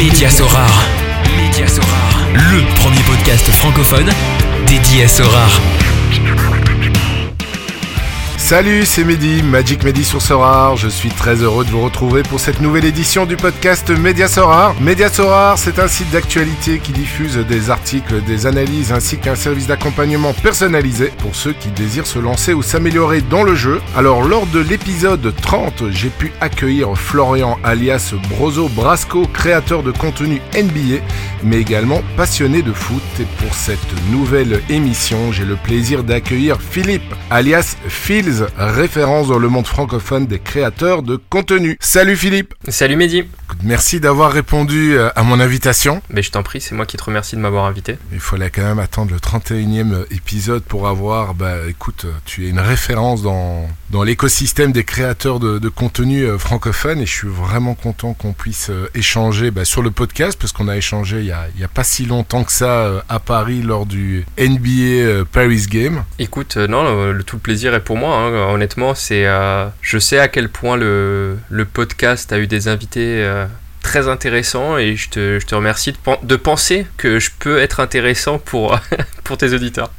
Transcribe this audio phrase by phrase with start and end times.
[0.00, 0.88] Média Sorare.
[2.32, 4.08] Le premier podcast francophone
[4.66, 5.60] dédié à Sorare.
[8.40, 10.74] Salut, c'est Mehdi, Magic Mehdi sur Sorar.
[10.74, 14.74] Je suis très heureux de vous retrouver pour cette nouvelle édition du podcast Média Sorar.
[14.80, 19.68] Média Sorar, c'est un site d'actualité qui diffuse des articles, des analyses ainsi qu'un service
[19.68, 23.80] d'accompagnement personnalisé pour ceux qui désirent se lancer ou s'améliorer dans le jeu.
[23.94, 30.40] Alors, lors de l'épisode 30, j'ai pu accueillir Florian alias Brozo Brasco, créateur de contenu
[30.56, 31.04] NBA,
[31.44, 33.02] mais également passionné de foot.
[33.20, 33.78] Et pour cette
[34.10, 37.76] nouvelle émission, j'ai le plaisir d'accueillir Philippe alias
[38.56, 41.76] Référence dans le monde francophone des créateurs de contenu.
[41.80, 43.24] Salut Philippe Salut Mehdi
[43.62, 46.00] Merci d'avoir répondu euh, à mon invitation.
[46.08, 47.98] Mais je t'en prie, c'est moi qui te remercie de m'avoir invité.
[48.12, 52.60] Il fallait quand même attendre le 31e épisode pour avoir, bah écoute, tu es une
[52.60, 57.74] référence dans, dans l'écosystème des créateurs de, de contenu euh, francophone et je suis vraiment
[57.74, 61.32] content qu'on puisse euh, échanger bah, sur le podcast parce qu'on a échangé il y
[61.32, 66.04] a, pas si longtemps que ça à Paris lors du NBA Paris Game.
[66.18, 68.16] Écoute, non, le, tout le plaisir est pour moi.
[68.16, 68.19] Hein.
[68.28, 69.26] Honnêtement, c'est,
[69.80, 71.38] je sais à quel point le,
[71.72, 73.26] podcast a eu des invités
[73.82, 78.78] très intéressant et je te, remercie de, de, penser que je peux être intéressant pour,
[79.24, 79.90] pour tes auditeurs.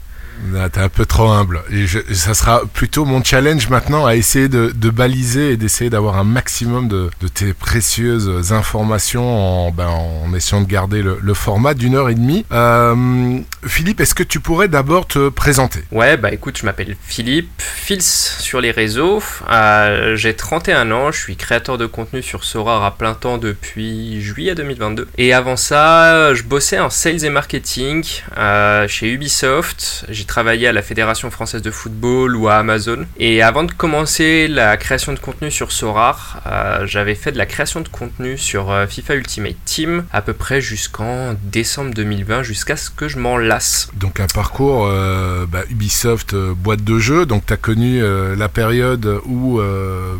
[0.71, 1.61] T'es un peu trop humble.
[1.71, 6.23] Et ça sera plutôt mon challenge maintenant à essayer de, baliser et d'essayer d'avoir un
[6.23, 12.09] maximum de, tes précieuses informations en, ben, en essayant de garder le, format d'une heure
[12.09, 12.45] et demie.
[12.51, 15.79] Euh, Philippe, est-ce que tu pourrais d'abord te présenter?
[15.91, 19.23] Ouais, bah écoute, je m'appelle Philippe, Fils sur les réseaux.
[19.49, 24.21] Euh, J'ai 31 ans, je suis créateur de contenu sur Sora à plein temps depuis
[24.21, 25.07] juillet 2022.
[25.17, 28.05] Et avant ça, je bossais en sales et marketing
[28.37, 30.05] euh, chez Ubisoft.
[30.31, 33.05] Travaillé à la Fédération française de football ou à Amazon.
[33.17, 37.45] Et avant de commencer la création de contenu sur Sorar, euh, j'avais fait de la
[37.45, 42.77] création de contenu sur euh, FIFA Ultimate Team à peu près jusqu'en décembre 2020, jusqu'à
[42.77, 43.89] ce que je m'en lasse.
[43.93, 47.25] Donc un parcours euh, bah, Ubisoft boîte de jeu.
[47.25, 49.59] Donc tu as connu la période où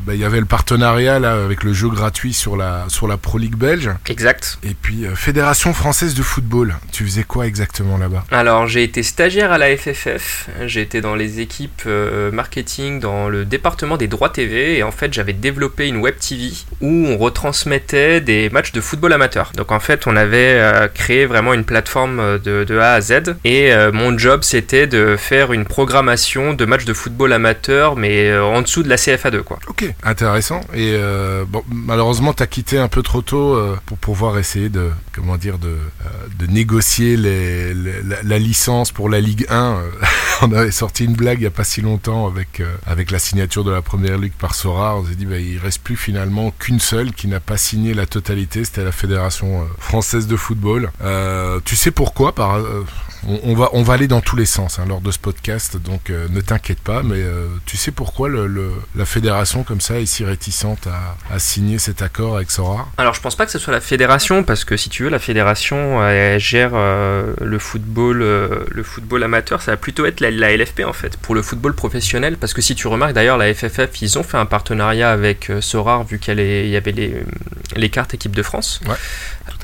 [0.06, 3.16] bah, il y avait le partenariat là, avec le jeu gratuit sur la, sur la
[3.16, 3.90] Pro League belge.
[4.08, 4.60] Exact.
[4.64, 6.76] Et puis Fédération française de football.
[6.92, 8.26] Tu faisais quoi exactement là-bas?
[8.30, 10.50] Alors j'ai été stagiaire à la FFF
[10.82, 15.14] été dans les équipes euh, marketing dans le département des droits TV et en fait
[15.14, 19.52] j'avais développé une web TV où on retransmettait des matchs de football amateur.
[19.56, 23.36] Donc en fait on avait euh, créé vraiment une plateforme de, de A à Z
[23.44, 28.36] et euh, mon job c'était de faire une programmation de matchs de football amateur mais
[28.38, 29.60] en dessous de la CFA2 quoi.
[29.68, 30.62] Ok, intéressant.
[30.74, 30.96] Et
[31.70, 35.78] malheureusement tu as quitté un peu trop tôt pour pouvoir essayer de comment dire de,
[36.48, 39.81] négocier la, licence pour la Ligue 1
[40.42, 43.20] on avait sorti une blague il n'y a pas si longtemps avec, euh, avec la
[43.20, 44.96] signature de la première ligue par Sora.
[44.98, 48.06] On s'est dit, bah, il reste plus finalement qu'une seule qui n'a pas signé la
[48.06, 48.64] totalité.
[48.64, 50.92] C'était la Fédération euh, française de football.
[51.02, 52.34] Euh, tu sais pourquoi?
[52.40, 52.84] Euh,
[53.28, 56.10] on, va, on va aller dans tous les sens hein, lors de ce podcast, donc
[56.10, 57.04] euh, ne t'inquiète pas.
[57.04, 62.02] Mais euh, tu sais pourquoi la fédération comme ça est si réticente à, signer cet
[62.02, 62.88] accord avec Sora?
[62.98, 65.20] Alors je pense pas que ce soit la fédération parce que si tu veux la
[65.20, 70.94] fédération elle gère euh, le football euh, le football amateur plutôt être la, LFP en
[70.94, 74.24] fait pour le football professionnel parce que si tu remarques d'ailleurs la FFF ils ont
[74.24, 77.24] fait un partenariat avec euh, Sora vu qu'il y avait les,
[77.76, 78.82] les cartes équipe de France.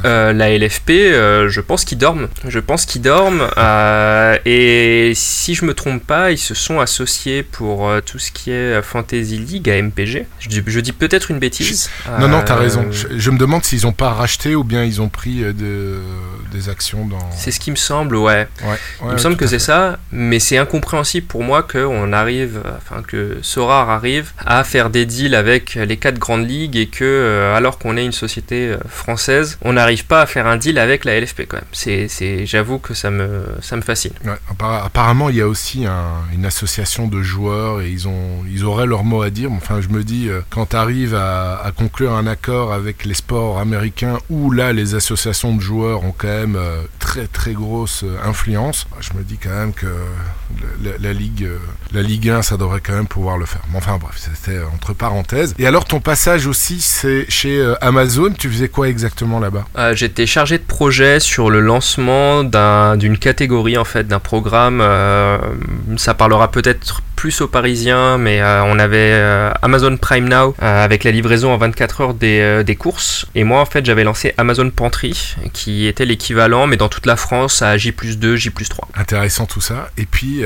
[0.05, 2.27] Euh, la LFP, euh, je pense qu'ils dorment.
[2.47, 3.47] Je pense qu'ils dorment.
[3.57, 8.51] Euh, et si je me trompe pas, ils se sont associés pour tout ce qui
[8.51, 10.27] est Fantasy League à MPG.
[10.39, 11.89] Je, dis, je dis peut-être une bêtise.
[12.19, 12.85] Non, non, t'as raison.
[12.91, 15.99] Je, je, me demande s'ils ont pas racheté ou bien ils ont pris de,
[16.51, 17.31] des actions dans.
[17.35, 18.47] C'est ce qui me semble, ouais.
[18.61, 22.61] ouais, ouais il me semble que c'est ça, mais c'est incompréhensible pour moi qu'on arrive,
[22.77, 27.53] enfin que Sorar arrive à faire des deals avec les quatre grandes ligues et que,
[27.55, 31.19] alors qu'on est une société française, on n'arrive pas à faire un deal avec la
[31.19, 31.65] LFP quand même.
[31.73, 34.13] C'est, j'avoue que ça me, ça me fascine.
[34.59, 38.85] Apparemment, il y a aussi un, une association de joueurs et ils, ont, ils auraient
[38.85, 39.51] leur mot à dire.
[39.51, 44.19] Enfin, je me dis, quand tu arrives à, conclure un accord avec les sports américains
[44.29, 46.57] où là, les associations de joueurs ont quand même
[46.99, 49.87] très très grosse influence, je me dis quand même que
[50.81, 51.49] la, la, Ligue,
[51.91, 53.63] la Ligue 1, ça devrait quand même pouvoir le faire.
[53.71, 55.53] Mais enfin bref, c'était entre parenthèses.
[55.59, 58.31] Et alors, ton passage aussi, c'est chez Amazon.
[58.31, 59.56] Tu faisais quoi exactement là-bas?
[59.77, 64.79] Euh, J'étais chargé de projet sur le lancement d'un, d'une catégorie en fait, d'un programme.
[64.81, 65.37] Euh,
[65.97, 69.11] ça parlera peut-être plus aux Parisiens, mais on avait
[69.61, 73.25] Amazon Prime Now avec la livraison en 24 heures des, des courses.
[73.35, 77.15] Et moi, en fait, j'avais lancé Amazon Pantry, qui était l'équivalent, mais dans toute la
[77.17, 78.87] France, à J 2, J 3.
[78.95, 79.89] Intéressant tout ça.
[79.97, 80.41] Et puis,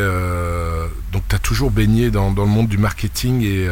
[1.11, 3.67] donc, tu as toujours baigné dans, dans, le monde du marketing et,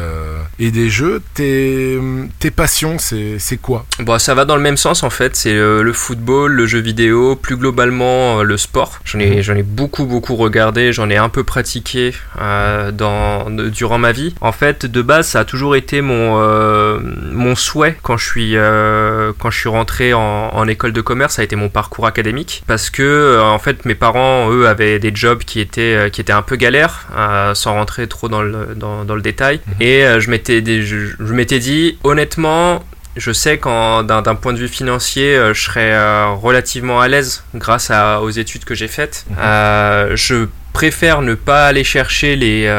[0.58, 1.22] et des jeux.
[1.34, 1.98] Tes,
[2.38, 3.86] tes passions, c'est quoi?
[3.98, 5.34] Bon, ça va dans le même sens, en fait.
[5.34, 9.00] C'est le football, le jeu vidéo, plus globalement le sport.
[9.04, 9.56] J'en ai, mhm.
[9.56, 14.34] ai beaucoup, beaucoup regardé, j'en ai un peu pratiqué euh, dans, durant ma vie.
[14.40, 16.98] En fait, de base, ça a toujours été mon, euh,
[17.32, 21.34] mon souhait quand je suis, euh, quand je suis rentré en, en, école de commerce,
[21.34, 22.62] ça a été mon parcours académique.
[22.66, 26.42] Parce que, en fait, mes parents, eux, avaient des jobs qui étaient, qui étaient un
[26.42, 27.08] peu galères,
[27.54, 29.60] sans rentrer trop dans le, dans, dans le détail.
[29.66, 29.74] Mhm.
[29.80, 32.82] Et je m'étais, je, je m'étais dit, honnêtement,
[33.16, 37.44] je sais qu'en d'un point de vue financier, euh, je serais euh, relativement à l'aise
[37.54, 39.26] grâce à, aux études que j'ai faites.
[39.30, 39.36] Mhm.
[39.40, 42.72] Euh, je préfère ne pas aller chercher les,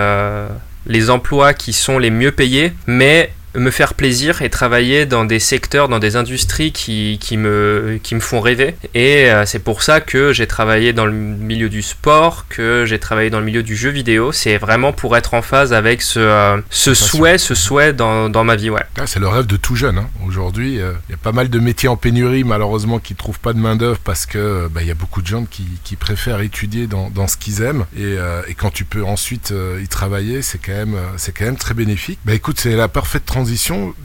[0.85, 5.39] les emplois qui sont les mieux payés, mais me faire plaisir et travailler dans des
[5.39, 8.75] secteurs, dans des industries qui, qui, me, qui me font rêver.
[8.93, 12.99] Et euh, c'est pour ça que j'ai travaillé dans le milieu du sport, que j'ai
[12.99, 14.31] travaillé dans le milieu du jeu vidéo.
[14.31, 18.43] C'est vraiment pour être en phase avec ce, euh, ce souhait, ce souhait dans, dans
[18.43, 18.69] ma vie.
[18.69, 18.83] Ouais.
[18.97, 19.97] Ah, c'est le rêve de tout jeune.
[19.97, 20.09] Hein.
[20.25, 23.39] Aujourd'hui, euh, il y a pas mal de métiers en pénurie, malheureusement, qui ne trouvent
[23.39, 26.41] pas de main-d'œuvre parce que bah, il y a beaucoup de gens qui, qui préfèrent
[26.41, 27.85] étudier dans, dans ce qu'ils aiment.
[27.97, 28.15] Et,
[28.47, 32.19] et, quand tu peux ensuite y travailler, c'est quand, même, c'est quand même très bénéfique.
[32.25, 33.95] Bah écoute, c'est la parfaite transition transition.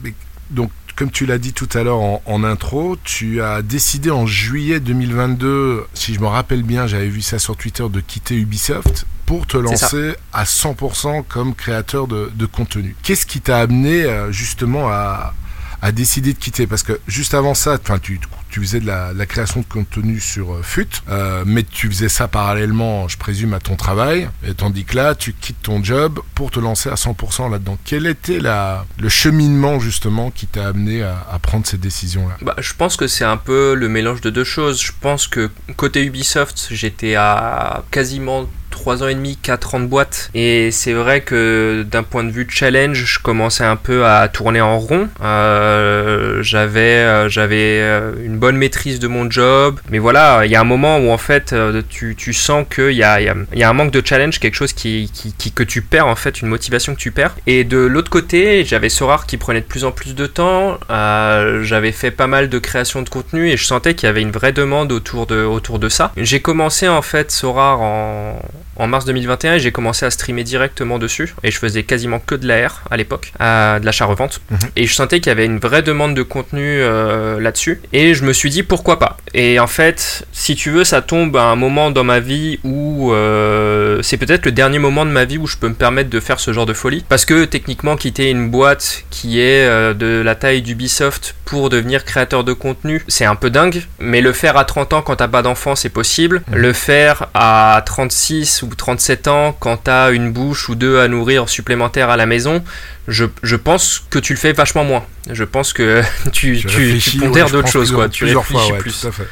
[0.49, 4.79] Donc, comme tu l'as dit tout à l'heure en, intro, tu as décidé en juillet
[4.79, 9.45] 2022, si je me rappelle bien, j'avais vu ça sur Twitter, de quitter Ubisoft pour
[9.45, 12.95] te lancer à 100% comme créateur de, de contenu.
[13.03, 15.35] Qu'est-ce qui t'a amené euh, justement à,
[15.83, 16.65] a décidé de quitter?
[16.65, 20.61] Parce que juste avant ça, tu, tu faisais de la, création de contenu sur euh,
[20.63, 24.95] FUT, euh, mais tu faisais ça parallèlement, je présume, à ton travail, et tandis que
[24.95, 27.77] là, tu quittes ton job pour te lancer à 100% là-dedans.
[27.83, 32.73] Quel était le cheminement justement qui t'a amené à, à, prendre cette décision-là bah, Je
[32.73, 34.81] pense que c'est un peu le mélange de deux choses.
[34.81, 38.47] Je pense que côté Ubisoft, j'étais à quasiment
[38.77, 40.29] 3 ans et demi, 4 ans de boîte.
[40.35, 44.61] Et c'est vrai que d'un point de vue challenge, je commençais un peu à tourner
[44.61, 45.09] en rond.
[45.23, 49.79] Euh, j'avais, euh, j'avais euh, une bonne maîtrise de mon job.
[49.89, 51.55] Mais voilà, il y a un moment où en fait,
[51.89, 54.73] tu, tu sens qu'il y a, y, y a, un manque de challenge, quelque chose
[54.73, 57.35] qui, qui, que tu perds en fait, une motivation que tu perds.
[57.47, 60.77] Et de l'autre côté, j'avais Sorar qui prenait de plus en plus de temps.
[60.89, 64.31] j'avais fait pas mal de création de contenu et je sentais qu'il y avait une
[64.31, 66.11] vraie demande autour de, autour de ça.
[66.15, 68.39] J'ai commencé en fait Sorar en
[68.77, 72.35] en mars 2021 et j'ai commencé à streamer directement dessus et je faisais quasiment que
[72.35, 74.57] de l'AR à l'époque, de l'achat-revente mhm.
[74.75, 78.23] et je sentais qu'il y avait une vraie demande de contenu euh, là-dessus et je
[78.23, 79.17] me suis dit pourquoi pas.
[79.33, 83.11] Et en fait, si tu veux, ça tombe à un moment dans ma vie où
[83.11, 86.19] euh, c'est peut-être le dernier moment de ma vie où je peux me permettre de
[86.19, 90.21] faire ce genre de folie parce que techniquement quitter une boîte qui est euh, de
[90.23, 94.57] la taille d'Ubisoft pour devenir créateur de contenu, c'est un peu dingue, mais le faire
[94.57, 96.41] à 30 ans quand t'as pas d'enfant, c'est possible.
[96.49, 96.57] Mhm.
[96.57, 101.07] Le faire à 36 ou 37 ans, quand tu as une bouche ou deux à
[101.07, 102.63] nourrir supplémentaire à la maison,
[103.07, 105.03] je, je, pense que tu le fais vachement moins.
[105.31, 108.09] Je pense que tu, tu, tu pondères d'autres choses, quoi.
[108.09, 109.01] Tu réfléchis fois, plus.
[109.01, 109.27] Tout à fait.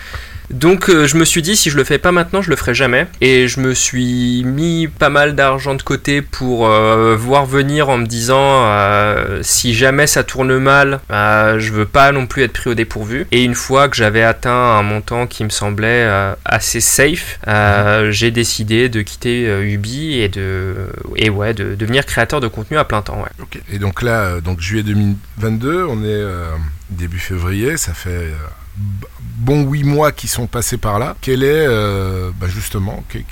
[0.49, 2.73] Donc euh, je me suis dit si je le fais pas maintenant, je le ferai
[2.73, 3.07] jamais.
[3.21, 7.97] Et je me suis mis pas mal d'argent de côté pour euh, voir venir en
[7.97, 12.69] me disant euh, si jamais ça tourne mal, je veux pas non plus être pris
[12.69, 13.27] au dépourvu.
[13.31, 16.07] Et une fois que j'avais atteint un montant qui me semblait
[16.45, 17.39] assez safe,
[18.09, 20.75] j'ai décidé de quitter Ubi et de
[21.15, 23.21] et ouais de devenir créateur de contenu à plein temps.
[23.21, 23.61] Ouais.
[23.71, 26.23] Et donc là, donc juillet 2022, on est
[26.89, 28.31] début février, ça fait
[29.35, 31.15] bon huit mois qui sont passés par là.
[31.21, 33.23] Quel est euh, bah, justement quel,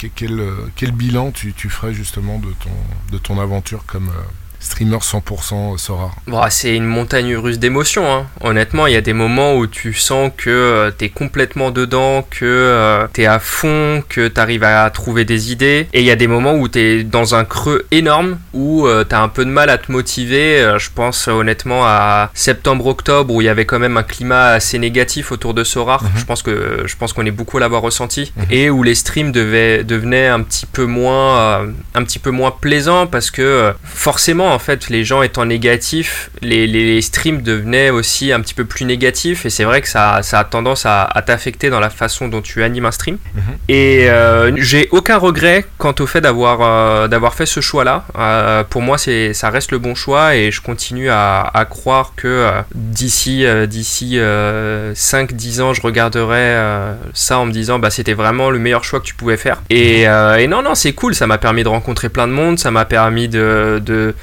[0.75, 2.71] quel, bilan tu, tu, ferais justement de ton,
[3.11, 4.21] de ton aventure comme, euh,
[4.63, 8.11] streamer 100% Sora bon, C'est une montagne russe d'émotions.
[8.11, 8.25] Hein.
[8.41, 12.25] Honnêtement, il y a des moments où tu sens que euh, tu es complètement dedans,
[12.29, 15.87] que euh, tu es à fond, que tu arrives à trouver des idées.
[15.93, 19.03] Et il y a des moments où tu es dans un creux énorme, où euh,
[19.07, 20.75] tu as un peu de mal à te motiver.
[20.77, 25.31] je pense honnêtement à septembre-octobre, où il y avait quand même un climat assez négatif
[25.31, 25.99] autour de Sora.
[26.01, 26.09] Mhm.
[26.15, 28.31] Je pense que je pense qu'on est beaucoup à l'avoir ressenti.
[28.35, 28.45] Mhm.
[28.49, 33.07] Et où les streams devaient, devenaient un petit peu moins, un petit peu moins plaisants
[33.07, 38.39] parce que forcément en fait, les gens étant négatifs, les, les streams devenaient aussi un
[38.39, 41.69] petit peu plus négatifs et c'est vrai que ça, ça a tendance à, à t'affecter
[41.69, 43.17] dans la façon dont tu animes un stream.
[43.35, 43.41] Mhm.
[43.69, 48.05] Et euh, j'ai aucun regret quant au fait d'avoir euh, d'avoir fait ce choix-là.
[48.17, 52.13] Euh, pour moi, c'est ça reste le bon choix et je continue à, à croire
[52.15, 58.59] que d'ici d'ici 5-10 ans, je regarderai ça en me disant bah c'était vraiment le
[58.59, 59.61] meilleur choix que tu pouvais faire.
[59.69, 61.15] Et, et non non, c'est cool.
[61.15, 62.59] Ça m'a permis de rencontrer plein de monde.
[62.59, 64.13] Ça m'a permis de, de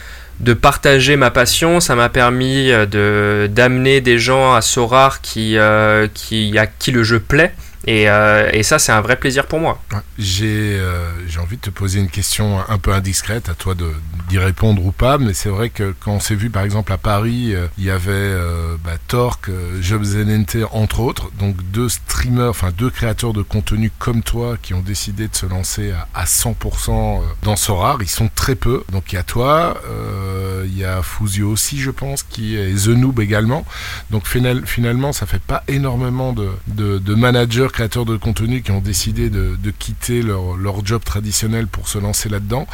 [0.41, 5.59] de partager ma passion, ça m'a permis euh, de d'amener des gens à Sorar qui,
[5.59, 7.55] euh, qui à qui le jeu plaît.
[7.87, 9.81] Et, euh, et ça, c'est un vrai plaisir pour moi.
[10.19, 13.75] Euh, j'ai envie de te poser une question un peu indiscrète, à toi
[14.29, 16.99] d'y répondre ou pas, mais c'est vrai que quand on s'est vu par exemple à
[16.99, 18.35] Paris, euh, il y avait
[18.85, 24.23] bah, Torque, Jobs NNT entre autres, donc deux streamers, enfin deux créateurs de contenu comme
[24.23, 27.99] toi qui ont décidé de se lancer à, à 100% dans Sorar.
[28.03, 29.81] Ils sont très peu, donc il y a toi,
[30.65, 33.65] il y a Fusio aussi je pense, qui est The Noob également.
[34.11, 38.81] Donc final- finalement, ça fait pas énormément de, de managers, créateurs de contenu qui ont
[38.81, 42.67] décidé de, quitter leur, leur job traditionnel pour se lancer là-dedans.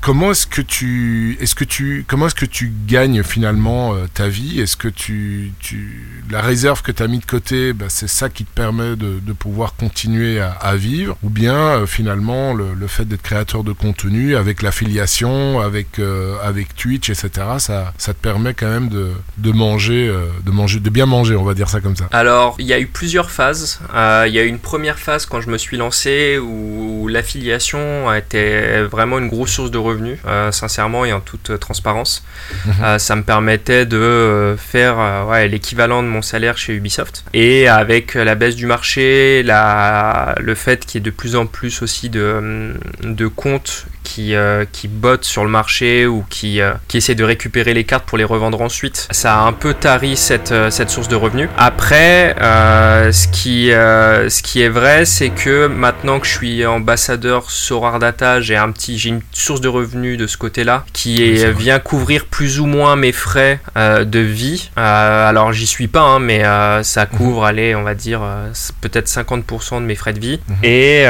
[0.00, 4.28] Comment est-ce que tu, est-ce que tu, comment est-ce que tu gagnes finalement euh, ta
[4.28, 4.60] vie?
[4.60, 8.28] Est-ce que tu, tu, la réserve que tu as mis de côté, bah, c'est ça
[8.28, 11.16] qui te permet de, de pouvoir continuer à, vivre?
[11.22, 16.36] Ou bien euh, finalement le, le fait d'être créateur de contenu avec l'affiliation, avec euh,
[16.42, 17.30] avec Twitch, etc.
[17.58, 20.12] Ça, ça te permet quand même de, de manger,
[20.44, 22.08] de manger, de bien manger, on va dire ça comme ça.
[22.12, 23.80] Alors, il y a eu plusieurs phases.
[23.94, 28.18] Il y a eu une première phase quand je me suis lancé où l'affiliation a
[28.18, 32.24] été vraiment une grosse source de revenus, euh, sincèrement et en toute euh, transparence.
[32.66, 32.72] Mhm.
[32.82, 37.24] Euh, ça me permettait de faire ouais, l'équivalent de mon salaire chez Ubisoft.
[37.34, 41.46] Et avec la baisse du marché, la, le fait qu'il y ait de plus en
[41.46, 46.72] plus aussi de, de comptes qui, euh, qui bottent sur le marché ou qui, euh,
[46.88, 50.16] qui essaient de récupérer les cartes pour les revendre ensuite, ça a un peu tari
[50.16, 51.50] cette, euh, cette source de revenus.
[51.58, 56.64] Après, euh, ce, qui, euh, ce qui est vrai, c'est que maintenant que je suis
[56.64, 61.22] ambassadeur Sorar Data, j'ai un petit, j'ai une source de revenus de ce côté-là qui
[61.22, 64.70] est, vient couvrir plus ou moins mes frais de vie.
[64.76, 66.42] Alors j'y suis pas, hein, mais
[66.82, 68.22] ça couvre, allez, on va dire
[68.80, 70.40] peut-être 50% de mes frais de vie.
[70.48, 70.56] Mhm.
[70.62, 71.04] Et,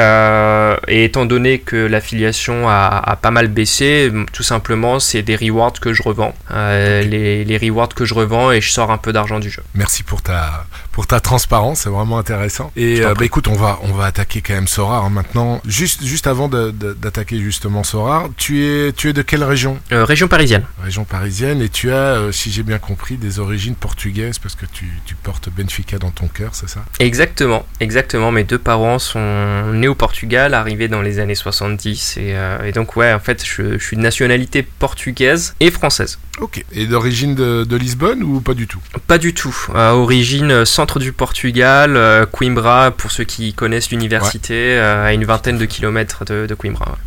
[0.87, 5.79] et étant donné que l'affiliation a, a pas mal baissé, tout simplement c'est des rewards
[5.79, 6.33] que je revends.
[6.51, 9.63] Euh, les, les rewards que je revends et je sors un peu d'argent du jeu.
[9.73, 12.71] Merci pour ta pour ta transparence, c'est vraiment intéressant.
[12.75, 15.61] Et euh, bah écoute, on va on va attaquer quand même Sorar hein, maintenant.
[15.65, 19.77] Juste juste avant d'attaquer justement Sorar, tu es tu es de quelle région?
[19.91, 20.63] Euh, région parisienne.
[20.83, 24.65] Région parisienne et tu as, euh, si j'ai bien compris, des origines portugaises parce que
[24.65, 26.83] tu, tu portes Benfica dans ton cœur, c'est ça?
[26.99, 28.31] Exactement, exactement.
[28.31, 32.17] Mes deux parents sont nés au Portugal, arrivés dans les années 70.
[32.17, 36.19] Et, et donc, ouais, en fait, je, je suis de nationalité portugaise et française.
[36.39, 36.63] Ok.
[36.71, 38.79] Et d'origine de, de Lisbonne ou pas du tout?
[39.07, 39.55] Pas du tout.
[39.73, 45.25] Origine, euh, centre du Portugal, euh, Coimbra, pour ceux qui connaissent l'université, euh, à une
[45.25, 46.85] vingtaine de kilomètres de, de Coimbra.
[46.91, 46.97] ouais.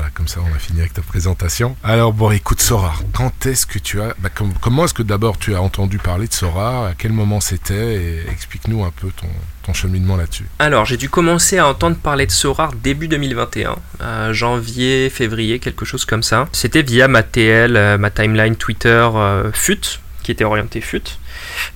[0.00, 1.76] Voilà, comme ça on a fini avec ta présentation.
[1.84, 5.36] Alors bon, écoute Sorar, quand est-ce que tu as, bah, com- comment est-ce que d'abord
[5.36, 8.24] tu as entendu parler de Sorar À quel moment c'était?
[8.32, 9.26] Explique-nous un peu ton,
[9.62, 10.46] ton cheminement là-dessus.
[10.58, 15.84] Alors, j'ai dû commencer à entendre parler de Sorar début 2021, euh, janvier, février, quelque
[15.84, 16.48] chose comme ça.
[16.52, 21.02] C'était via ma TL, euh, ma timeline Twitter euh, FUT, qui était orientée FUT.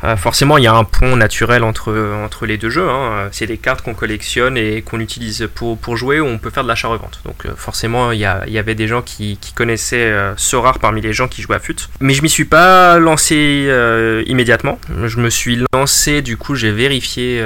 [0.04, 1.92] Euh, forcément, il y a un pont naturel entre,
[2.24, 2.88] entre les deux jeux.
[2.88, 3.28] hein.
[3.32, 6.62] C'est des cartes qu'on collectionne et qu'on utilise pour, pour jouer ou on peut faire
[6.64, 7.20] de l'achat-revente.
[7.24, 10.78] Donc, euh, forcément, il y, a- il y avait des gens qui, connaissaient euh, Sorar
[10.78, 11.76] parmi les gens qui jouaient à FUT.
[12.00, 14.78] Mais je m'y suis pas lancé euh, immédiatement.
[15.06, 17.44] Je me suis lancé, du coup, j'ai vérifié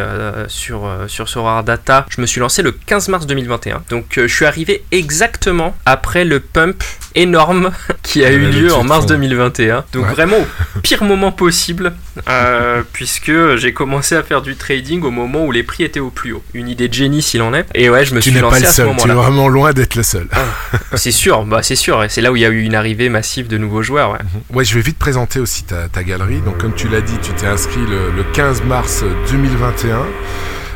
[0.48, 2.06] sur, sur Sorar Data.
[2.10, 3.82] Je me suis lancé le 15 mars 2021.
[3.90, 6.82] Donc, je suis arrivé exactement après le pump
[7.20, 7.70] énorme
[8.02, 9.84] qui a Ouais, eu lieu en mars on- 2021.
[9.92, 10.12] Donc, Ouais.
[10.12, 11.92] vraiment au pire moment possible,
[12.28, 16.10] euh, puisque j'ai commencé à faire du trading au moment où les prix étaient au
[16.10, 16.42] plus haut.
[16.54, 17.66] Une idée de génie s'il en est.
[17.74, 18.94] Et ouais, je me tu suis n'es pas lancé le à ce seul, tu es
[19.06, 19.14] moment-là.
[19.14, 20.26] vraiment loin d'être le seul.
[20.94, 22.02] C'est sûr, bah c'est sûr.
[22.04, 24.12] Et c'est là où il y a eu une arrivée massive de nouveaux joueurs.
[24.12, 24.18] Ouais.
[24.52, 26.40] Ouais, je vais vite présenter aussi ta, ta galerie.
[26.40, 29.98] Donc, comme tu l'as dit, tu t'es inscrit le, le 15 mars 2021.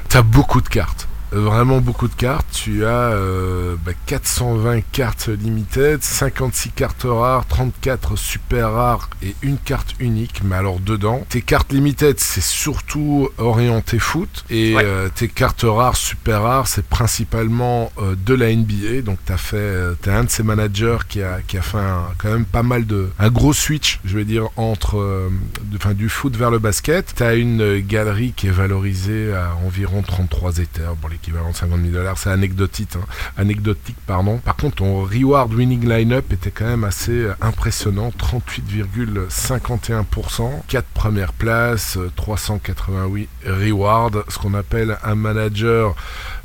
[0.09, 1.09] Tu as beaucoup de cartes.
[1.33, 2.47] Vraiment beaucoup de cartes.
[2.53, 9.57] Tu as euh, bah, 420 cartes limited, 56 cartes rares, 34 super rares et une
[9.59, 10.43] carte unique.
[10.45, 14.45] Mais alors dedans, tes cartes limited, c'est surtout orienté foot.
[14.51, 14.83] Et Ouais.
[14.85, 19.03] euh, tes cartes rares, super rares, c'est principalement euh, de la NBA.
[19.03, 21.79] Donc tu as fait, euh, t'es un de ces managers qui a, qui a fait
[21.79, 23.09] un- quand même pas mal de...
[23.19, 27.15] Un gros switch, je veux dire, entre de- enfin, du foot vers le basket.
[27.17, 30.95] Tu as une galerie qui est valorisée à environ 33 éthers.
[31.01, 32.19] Bon, les l'équivalent de 50 000 dollars.
[32.19, 33.05] C'est anecdotique, hein.
[33.37, 34.39] anecdotique, pardon.
[34.39, 41.33] Par contre, ton reward winning lineup était quand même assez euh, impressionnant, 38,51%, 4 premières
[41.33, 45.95] places, 388 rewards, ce qu'on appelle un manager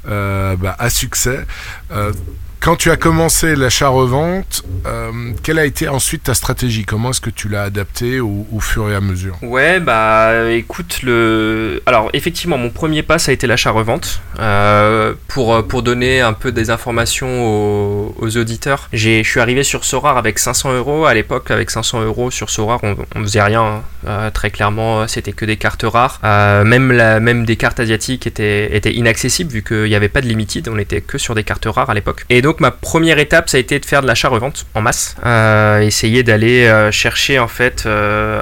[0.07, 1.45] euh, bah, à succès.
[1.91, 2.13] Euh,
[2.59, 5.11] quand tu as commencé l'achat-revente, euh,
[5.43, 6.85] quelle a été ensuite ta stratégie?
[6.85, 9.37] Comment est-ce que tu l'as adapté au, fur et à mesure?
[9.41, 11.81] Ouais, bah écoute, le...
[11.85, 14.21] alors effectivement, mon premier pas, ça a été l'achat-revente.
[14.39, 20.17] Euh, pour, pour donner un peu des informations aux, auditeurs, je suis arrivé sur Sorar
[20.17, 21.05] avec 500 euros.
[21.05, 23.61] À l'époque, avec 500 euros sur Sorar, on, on faisait rien.
[23.61, 23.83] Hein.
[24.07, 26.19] Euh, très clairement, c'était que des cartes rares.
[26.23, 30.27] même, la, même des cartes asiatiques étaient, étaient inaccessibles vu qu'il n'y avait pas de
[30.27, 30.67] limited.
[30.69, 32.25] On était que sur des cartes rares à l'époque.
[32.59, 35.15] Ma première étape, ça a été de faire de l'achat-revente en masse.
[35.25, 38.41] Euh, essayer d'aller euh, chercher en fait euh,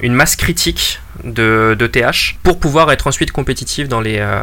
[0.00, 4.42] une masse critique de, TH pour pouvoir être ensuite compétitif dans les, euh,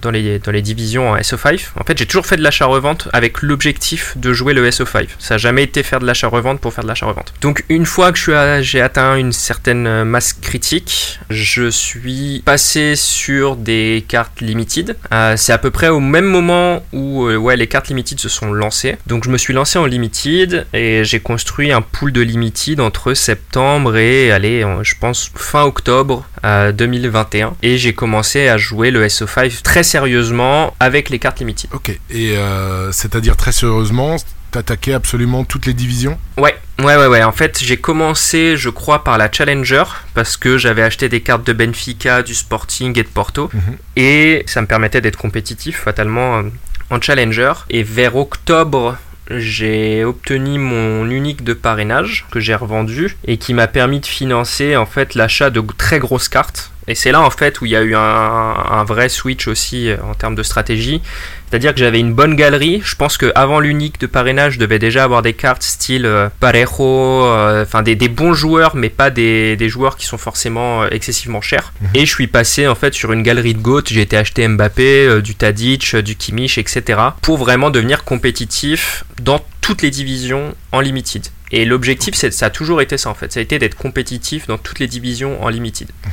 [0.00, 1.68] dans les, dans les divisions en SO5.
[1.78, 5.08] En fait, j'ai toujours fait de l'achat-revente avec l'objectif de jouer le SO5.
[5.18, 7.34] Ça n'a jamais été faire de l'achat-revente pour faire de l'achat-revente.
[7.40, 14.04] Donc, une fois que j'ai atteint une certaine masse critique, je suis passé sur des
[14.08, 14.96] cartes limited.
[15.12, 18.28] Euh, c'est à peu près au même moment où euh, ouais, les cartes limited se
[18.28, 18.96] sont lancées.
[19.06, 23.14] Donc, je me suis lancé en limited et j'ai construit un pool de limited entre
[23.14, 29.62] septembre et, allez, je pense, fin octobre 2021 et j'ai commencé à jouer le SO5
[29.62, 31.68] très sérieusement avec les cartes limitées.
[31.72, 34.16] Ok, et euh, c'est-à-dire très sérieusement,
[34.50, 36.18] t'attaquais absolument toutes les divisions?
[36.38, 37.22] Ouais, ouais, ouais, ouais.
[37.22, 41.46] En fait, j'ai commencé, je crois, par la Challenger parce que j'avais acheté des cartes
[41.46, 43.76] de Benfica, du Sporting et de Porto mhm.
[43.96, 46.42] et ça me permettait d'être compétitif fatalement
[46.90, 47.52] en Challenger.
[47.70, 48.96] Et vers octobre
[49.30, 54.76] j'ai obtenu mon unique de parrainage que j'ai revendu et qui m'a permis de financer
[54.76, 57.76] en fait l'achat de très grosses cartes et c'est là en fait où il y
[57.76, 61.02] a eu un, vrai switch aussi euh, en termes de stratégie.
[61.48, 62.80] C'est-à-dire que j'avais une bonne galerie.
[62.84, 67.24] Je pense qu'avant l'unique de parrainage, je devais déjà avoir des cartes style euh, Parejo,
[67.24, 71.72] euh, enfin des, bons joueurs, mais pas des, joueurs qui sont forcément excessivement chers.
[71.80, 71.88] Mhm.
[71.94, 73.82] Et je suis passé en fait sur une galerie de GOAT.
[73.86, 77.00] J'ai été acheter Mbappé, du Tadic, du Kimmich, etc.
[77.22, 81.26] pour vraiment devenir compétitif dans toutes les divisions en limited.
[81.52, 83.32] Et l'objectif, ça a toujours été ça en fait.
[83.32, 85.88] Ça a été d'être compétitif dans toutes les divisions en limited.
[86.04, 86.12] Mhm.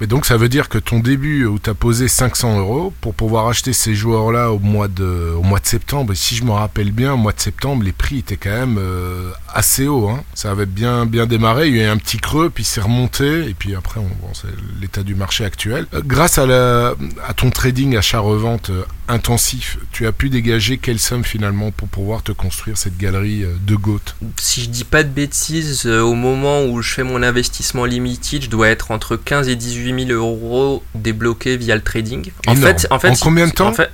[0.00, 3.14] Mais donc ça veut dire que ton début où tu as posé 500 euros pour
[3.14, 6.50] pouvoir acheter ces joueurs-là au, mois de, au mois de septembre, et si je me
[6.50, 10.08] rappelle bien, au mois de septembre, les prix étaient quand même euh, assez hauts.
[10.08, 10.24] Hein.
[10.34, 13.48] Ça avait bien, bien démarré, il y a eu un petit creux, puis c'est remonté,
[13.48, 14.00] et puis après,
[14.34, 14.48] c'est
[14.80, 15.86] l'état du marché actuel.
[15.94, 16.94] Euh, grâce à, la,
[17.26, 22.22] à ton trading achat-revente euh, intensif, tu as pu dégager quelle somme finalement pour pouvoir
[22.22, 24.00] te construire cette galerie de GOAT?
[24.40, 28.48] Si je dis pas de bêtises, au moment où je fais mon investissement limited, je
[28.48, 32.30] dois être entre 15 et 18 000 euros débloqués via le trading.
[32.46, 33.90] En fait, en fait, en combien de temps En, fait,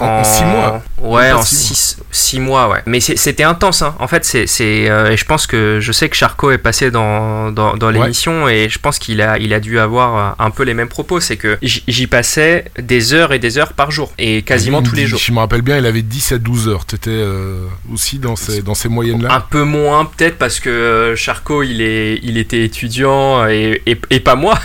[0.00, 0.82] en, 6 mois.
[1.00, 2.68] Ouais, en 6 mois.
[2.68, 2.82] ouais.
[2.86, 3.82] Mais c'était intense.
[3.82, 3.94] Hein.
[3.98, 7.76] En fait, c'est, euh, je pense que je sais que Charcot est passé dans, dans,
[7.76, 10.88] dans l'émission et je pense qu'il a, il a dû avoir un peu les mêmes
[10.88, 11.20] propos.
[11.20, 15.06] C'est que j'y passais des heures et des heures par jour et quasiment tous les
[15.06, 15.20] jours.
[15.20, 16.86] Je me rappelle bien, il avait 10 à 12 heures.
[16.86, 20.70] Tu étais euh, aussi dans ces, dans ces moyennes-là Un peu moins, peut-être, parce que
[20.70, 24.58] euh, Charcot, il, est, il était étudiant et, et, et pas moi.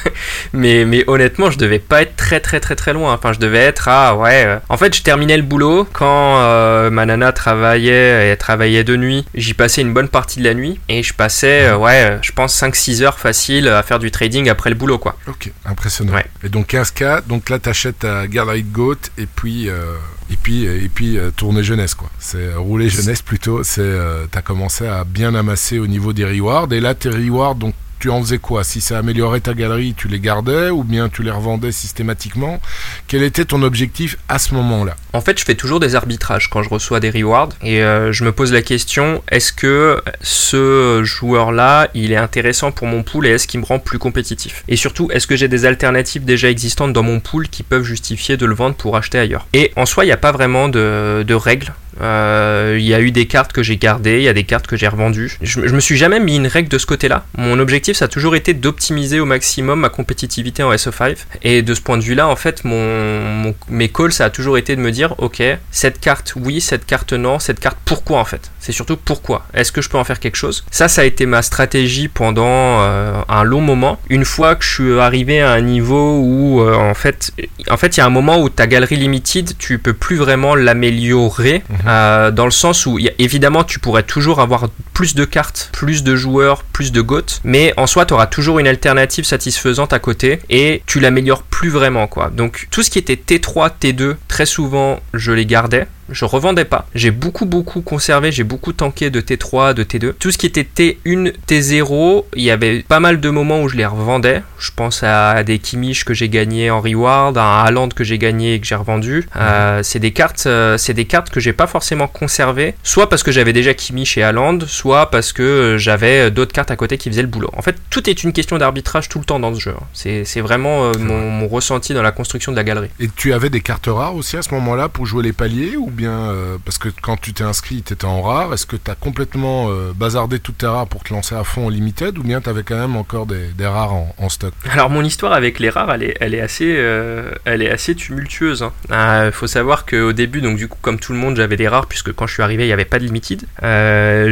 [0.54, 3.13] Mais, mais honnêtement, je devais pas être très très très très loin.
[3.13, 4.45] Enfin, je devais être à ouais.
[4.45, 8.95] Euh, en fait, je terminais le boulot quand euh, ma nana travaillait et travaillait de
[8.95, 9.26] nuit.
[9.34, 12.60] J'y passais une bonne partie de la nuit et je passais euh, ouais, je pense
[12.62, 15.17] 5-6 heures facile à faire du trading après le boulot quoi.
[15.28, 16.13] Ok, impressionnant.
[16.43, 20.89] Et donc 15K, donc là t'achètes ta Galerie de Goat et puis et puis et
[20.93, 22.10] puis tourner jeunesse quoi.
[22.19, 23.63] C'est rouler jeunesse plutôt.
[23.63, 23.93] C'est
[24.32, 27.74] t'as commencé à bien amasser au niveau des rewards et là tes rewards donc
[28.06, 31.24] tu en faisais quoi Si ça améliorait ta galerie, tu les gardais ou bien tu
[31.24, 32.62] les revendais systématiquement
[33.08, 36.62] Quel était ton objectif à ce moment-là En fait, je fais toujours des arbitrages quand
[36.62, 41.88] je reçois des rewards et euh, je me pose la question est-ce que ce joueur-là,
[41.96, 44.63] il est intéressant pour mon pool et est-ce qu'il me rend plus compétitif?
[44.68, 48.38] Et surtout, est-ce que j'ai des alternatives déjà existantes dans mon pool qui peuvent justifier
[48.38, 49.48] de le vendre pour acheter ailleurs?
[49.54, 53.00] Et en soi, il n'y a pas vraiment de, de règles euh, il y a
[53.00, 55.38] eu des cartes que j'ai gardées, il y a des cartes que j'ai revendues.
[55.42, 57.26] Je, me suis jamais mis une règle de ce côté-là.
[57.38, 61.18] Mon objectif, ça a toujours été d'optimiser au maximum ma compétitivité en SO5.
[61.44, 64.76] Et de ce point de vue-là, en fait, mon, mes calls, ça a toujours été
[64.76, 68.52] de me dire, ok, cette carte oui, cette carte non, cette carte pourquoi en fait?
[68.60, 69.46] C'est surtout pourquoi?
[69.54, 70.66] Est-ce que je peux en faire quelque chose?
[70.72, 74.00] Ça, ça a été ma stratégie pendant euh, un long moment.
[74.10, 77.32] Une fois que je suis arrivé à un niveau où, euh, en fait,
[77.70, 80.56] en fait, il y a un moment où ta galerie limited, tu peux plus vraiment
[80.56, 81.64] l'améliorer.
[81.70, 81.80] Mhm.
[81.88, 86.15] Euh, dans le sens où évidemment tu pourrais toujours avoir plus de cartes, plus de
[86.15, 90.39] joueurs, plus de GOAT, mais en soi tu auras toujours une alternative satisfaisante à côté
[90.50, 92.30] et tu l'améliores plus vraiment quoi.
[92.30, 96.88] Donc tout ce qui était T3, T2, très souvent je les gardais je revendais pas.
[96.94, 100.13] J'ai beaucoup beaucoup conservé, j'ai beaucoup tanké de T3, de T2.
[100.13, 103.76] Tout ce qui était T1, T0, il y avait pas mal de moments où je
[103.76, 104.41] les revendais.
[104.60, 108.18] Je pense à des Kimmich que j'ai gagné en reward, à un Haaland que j'ai
[108.18, 109.28] gagné et que j'ai revendu.
[109.36, 113.24] Euh, c'est des cartes, euh, c'est des cartes que j'ai pas forcément conservées, soit parce
[113.24, 117.10] que j'avais déjà Kimmich et Haaland, soit parce que j'avais d'autres cartes à côté qui
[117.10, 117.50] faisaient le boulot.
[117.54, 119.76] En fait, tout est une question d'arbitrage tout le temps dans ce jeu.
[119.76, 119.84] Hein.
[119.94, 122.89] C'est vraiment euh, mon, mon, ressenti dans la construction de la galerie.
[123.00, 125.89] Et tu avais des cartes rares aussi à ce moment-là pour jouer les paliers ou
[125.96, 128.54] bien euh, parce que quand tu t'es inscrit, tu étais en rare.
[128.54, 131.66] Est-ce que tu as complètement euh, bazardé toutes tes rares pour te lancer à fond
[131.66, 134.54] en limited ou bien tu avais quand même encore des, rares en, stock?
[134.70, 137.32] Alors mon histoire avec les rares, elle est, euh,
[137.72, 138.66] assez tumultueuse.
[138.90, 139.32] Il hein.
[139.32, 142.14] faut savoir qu'au début, donc du coup, comme tout le monde, j'avais des rares puisque
[142.14, 143.46] quand je suis arrivé, il n'y avait pas de limited.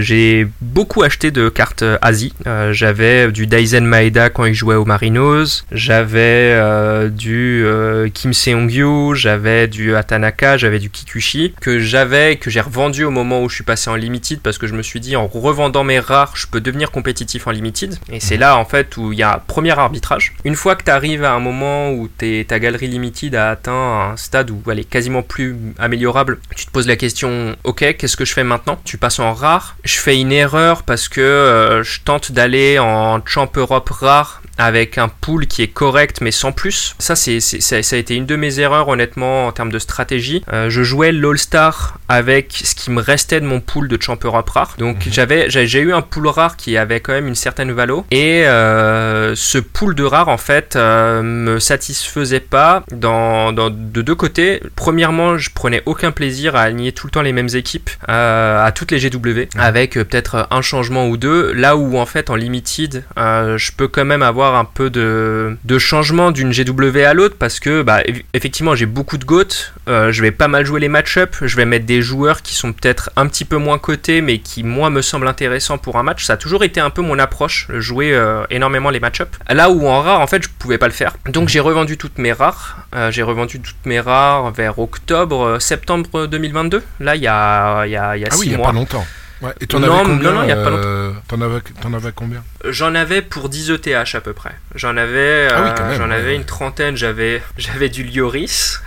[0.02, 2.34] J'ai beaucoup acheté de cartes Asie.
[2.72, 5.66] j'avais du Daisen Maeda quand il jouait aux Marinos.
[5.72, 7.66] J'avais du
[8.14, 9.16] Kim Seong-gyu.
[9.16, 10.58] J'avais du Atanaka.
[10.58, 13.96] J'avais du Kikuchi que j'avais, que j'ai revendu au moment où je suis passé en
[13.96, 17.48] limited parce que je me suis dit en revendant mes rares, je peux devenir compétitif
[17.48, 17.98] en limited.
[18.12, 20.36] Et c'est là en fait où il y a un premier arbitrage.
[20.44, 24.18] Une fois que tu arrives à un moment où ta galerie limited a atteint un
[24.18, 28.26] stade où elle est quasiment plus améliorable, tu te poses la question ok, qu'est-ce que
[28.26, 28.80] je fais maintenant?
[28.84, 29.78] Tu passes en rare.
[29.84, 34.98] Je fais une erreur parce que euh, je tente d'aller en Champ Europe rare avec
[34.98, 36.96] un pool qui est correct mais sans plus.
[37.00, 40.44] Ça, c'est, ça, a été une de mes erreurs honnêtement en termes de stratégie.
[40.52, 44.50] Euh, je jouais l'All-Star avec ce qui me restait de mon pool de Champ Europe
[44.50, 44.76] rare.
[44.78, 45.14] Donc mhm.
[45.14, 48.06] j'avais, j'ai eu un pool rare qui avait quand même une certaine valo.
[48.12, 54.02] Et euh, ce pool de rare en fait euh, me satisfaisait pas dans, dans, de
[54.02, 54.62] deux côtés.
[54.76, 58.92] Premièrement, je prenais aucun plaisir à aligner tout le temps les mêmes équipes à toutes
[58.92, 61.52] les GW avec peut-être un changement ou deux.
[61.54, 65.80] Là où en fait en limited, je peux quand même avoir un peu de, de
[65.80, 68.02] changement d'une GW à l'autre parce que bah,
[68.34, 71.66] effectivement j'ai beaucoup de GOAT, euh, je vais pas mal jouer les match-up, je vais
[71.66, 75.02] mettre des joueurs qui sont peut-être un petit peu moins cotés mais qui moi me
[75.02, 76.26] semblent intéressants pour un match.
[76.26, 79.30] Ça a toujours été un peu mon approche, jouer euh, énormément les match-up.
[79.50, 81.16] Là où en rare en fait je pouvais pas le faire.
[81.30, 86.28] Donc j'ai revendu toutes mes rares, euh, j'ai revendu toutes mes rares vers octobre, septembre
[86.28, 86.84] 2022.
[87.00, 89.06] Là il y a, y a, y a ah oui, il y a pas longtemps.
[89.44, 89.54] Ouais.
[89.60, 91.22] Et t'en avais combien non, non, il a pas longtemps.
[91.28, 91.62] T'en avais,
[91.96, 94.56] avais, combien J'en avais pour 10 ETH à peu près.
[94.74, 96.96] J'en avais, ah euh, j'en avais une trentaine.
[96.96, 98.80] J'avais, j'avais du Lioris,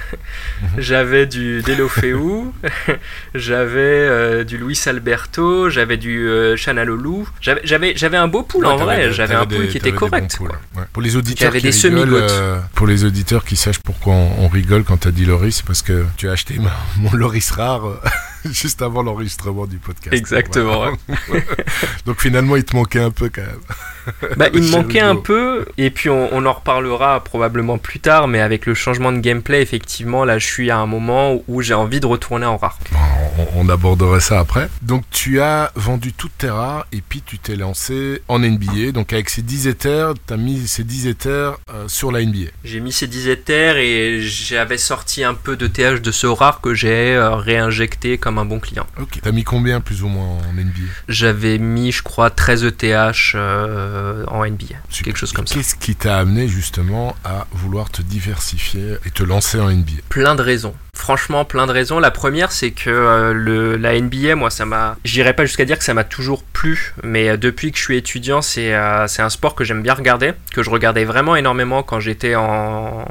[0.63, 0.69] mhm.
[0.79, 2.45] j'avais du Delofeu,
[3.35, 7.27] j'avais euh, du Luis Alberto, j'avais du euh, Chanalolu.
[7.43, 9.13] J'avais, j'avais, j'avais un beau pool en vrai.
[9.13, 10.39] J'avais un pool qui était correct.
[10.95, 12.23] Pour les auditeurs qui des rigolent,
[12.75, 16.07] pour les auditeurs qui sachent pourquoi on, rigole quand t'as dit Loris, c'est parce que
[16.17, 16.59] tu as acheté
[16.97, 17.83] mon Loris rare
[18.53, 20.15] juste avant l'enregistrement du podcast.
[20.15, 20.93] Exactement.
[22.07, 23.61] Donc finalement, il te manquait un peu quand même.
[24.37, 28.41] Bah, il me manquait un peu, et puis on, en reparlera probablement plus tard, mais
[28.41, 31.99] avec le changement de gameplay, effectivement, là je suis à un moment où j'ai envie
[31.99, 32.79] de retourner en rare.
[33.55, 34.69] On, aborderait ça après.
[34.83, 38.93] Donc tu as vendu toutes tes rares, et puis tu t'es lancé en NBA.
[38.93, 42.51] Donc avec ces 10 Ethers, tu as mis ces 10 Ethers euh, sur la NBA.
[42.63, 46.61] J'ai mis ces 10 Ethers et j'avais sorti un peu de TH de ce rare
[46.61, 48.87] que j'ai euh, réinjecté comme un bon client.
[49.01, 49.19] Ok.
[49.23, 53.17] T'as mis combien plus ou moins en NBA J'avais mis, je crois, 13 ETH.
[53.35, 54.77] Euh, en NBA.
[54.91, 55.55] Quelque chose comme ça.
[55.55, 60.35] Qu'est-ce qui t'a amené justement à vouloir te diversifier et te lancer en NBA Plein
[60.35, 60.75] de raisons.
[60.95, 61.99] Franchement, plein de raisons.
[61.99, 64.97] La première, c'est que euh, le, la NBA, moi, ça m'a.
[65.05, 67.97] J'irai pas jusqu'à dire que ça m'a toujours plu, mais euh, depuis que je suis
[67.97, 68.75] étudiant, c'est
[69.07, 73.05] c'est un sport que j'aime bien regarder, que je regardais vraiment énormément quand j'étais en,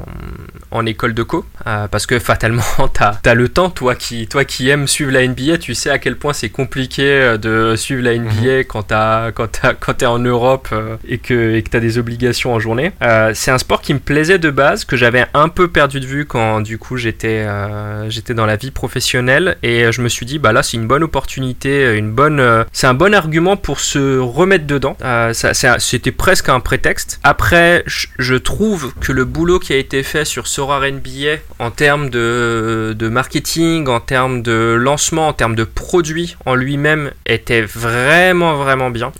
[0.76, 1.44] en école de co.
[1.64, 2.62] parce que fatalement,
[2.92, 5.98] t'as as le temps, toi qui, toi qui aimes suivre la NBA, tu sais à
[5.98, 8.64] quel point c'est compliqué de suivre la NBA mhm.
[8.64, 8.96] quand t'es
[9.34, 12.92] quand, quand es en Europe euh, et que tu as des obligations en journée.
[13.02, 16.06] Euh, c'est un sport qui me plaisait de base, que j'avais un peu perdu de
[16.06, 20.26] vue quand du coup j'étais euh, j'étais dans la vie professionnelle et je me suis
[20.26, 24.18] dit bah là c'est une bonne opportunité, une bonne c'est un bon argument pour se
[24.18, 24.96] remettre dedans.
[25.32, 27.20] C'était presque un prétexte.
[27.22, 33.08] Après je trouve que le boulot qui a été fait sur NBA en termes de,
[33.10, 39.12] marketing, en termes de lancement, en termes de produit en lui-même était vraiment vraiment bien.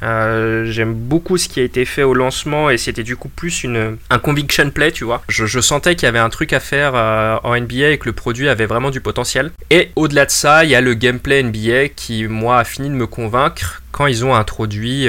[0.65, 3.97] J'aime beaucoup ce qui a été fait au lancement et c'était du coup plus une,
[4.11, 5.23] un conviction play, tu vois.
[5.29, 8.13] Je, sentais qu'il y avait un truc à faire euh, en NBA et que le
[8.13, 9.51] produit avait vraiment du potentiel.
[9.71, 12.95] Et au-delà de ça, il y a le gameplay NBA qui, moi, a fini de
[12.95, 15.09] me convaincre quand ils ont introduit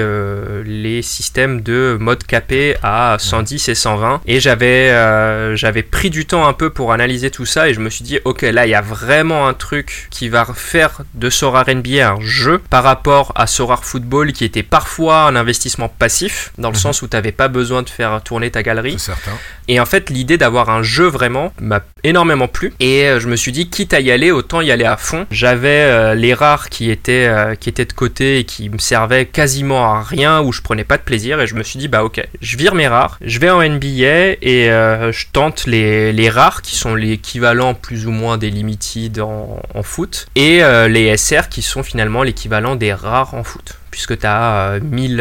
[0.65, 4.21] les systèmes de mode capé à 110 et 120.
[4.25, 7.89] Et j'avais j'avais pris du temps un peu pour analyser tout ça et je me
[7.89, 11.65] suis dit, ok, là il y a vraiment un truc qui va faire de Sora
[11.67, 16.69] NBA un jeu par rapport à Sora Football qui était parfois un investissement passif, dans
[16.69, 16.81] le mhm.
[16.81, 18.99] sens où tu n'avais pas besoin de faire tourner ta galerie.
[18.99, 19.31] certain.
[19.67, 22.73] Et en fait, l'idée d'avoir un jeu vraiment m'a énormément plu.
[22.79, 25.25] Et euh, je me suis dit, quitte à y aller, autant y aller à fond.
[25.29, 29.25] J'avais euh, les rares qui étaient, euh, qui étaient de côté et qui me servaient
[29.25, 31.41] quasiment à rien, où je prenais pas de plaisir.
[31.41, 34.37] Et je me suis dit, bah ok, je vire mes rares, je vais en NBA
[34.41, 39.83] et je tente les, rares qui sont l'équivalent plus ou moins des limited en, en
[39.83, 40.27] foot.
[40.35, 45.19] Et les SR qui sont finalement l'équivalent des rares en foot puisque tu as 1000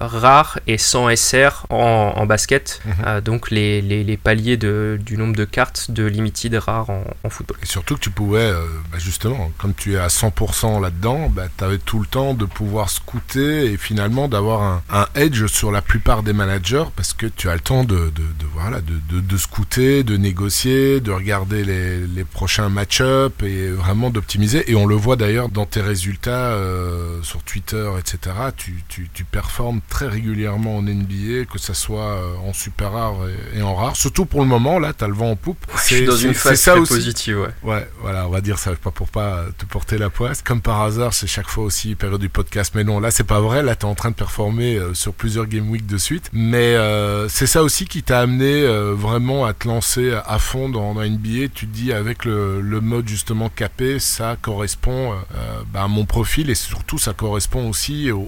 [0.00, 2.92] rares et 100 SR en, basket, mhm.
[3.06, 7.56] euh, donc les, les, paliers de, du nombre de cartes de limited rares en, football.
[7.62, 11.44] Et surtout que tu pouvais, euh, bah, justement, comme tu es à 100% là-dedans, bah,
[11.56, 15.70] tu avais tout le temps de pouvoir scouter et finalement d'avoir un, un, edge sur
[15.70, 19.20] la plupart des managers parce que tu as le temps de, de, de voilà, de,
[19.20, 24.68] de, scouter, de négocier, de regarder les, les prochains match-up et vraiment d'optimiser.
[24.68, 29.24] Et on le voit d'ailleurs dans tes résultats euh, sur Twitter etc., tu, tu, tu,
[29.24, 33.14] performes très régulièrement en NBA, que ce soit euh, en super rare
[33.54, 33.96] et, en rare.
[33.96, 35.58] Surtout pour le moment, là, tu as le vent en poupe.
[35.76, 36.94] C'est dans une phase ça aussi.
[36.94, 37.50] positive, ouais.
[37.62, 40.42] Ouais, voilà, on va dire ça, pas pour pas te porter la poisse.
[40.42, 42.72] Comme par hasard, c'est chaque fois aussi période du podcast.
[42.74, 43.62] Mais non, là, c'est pas vrai.
[43.62, 46.30] Là, tu es en train de performer euh, sur plusieurs game week de suite.
[46.32, 50.94] Mais euh, c'est ça aussi qui t'a amené vraiment à te lancer à fond dans,
[50.94, 51.48] dans NBA.
[51.54, 55.14] Tu te dis, avec le, le mode justement capé, ça correspond
[55.72, 57.79] bah, à mon profil et surtout, ça correspond aussi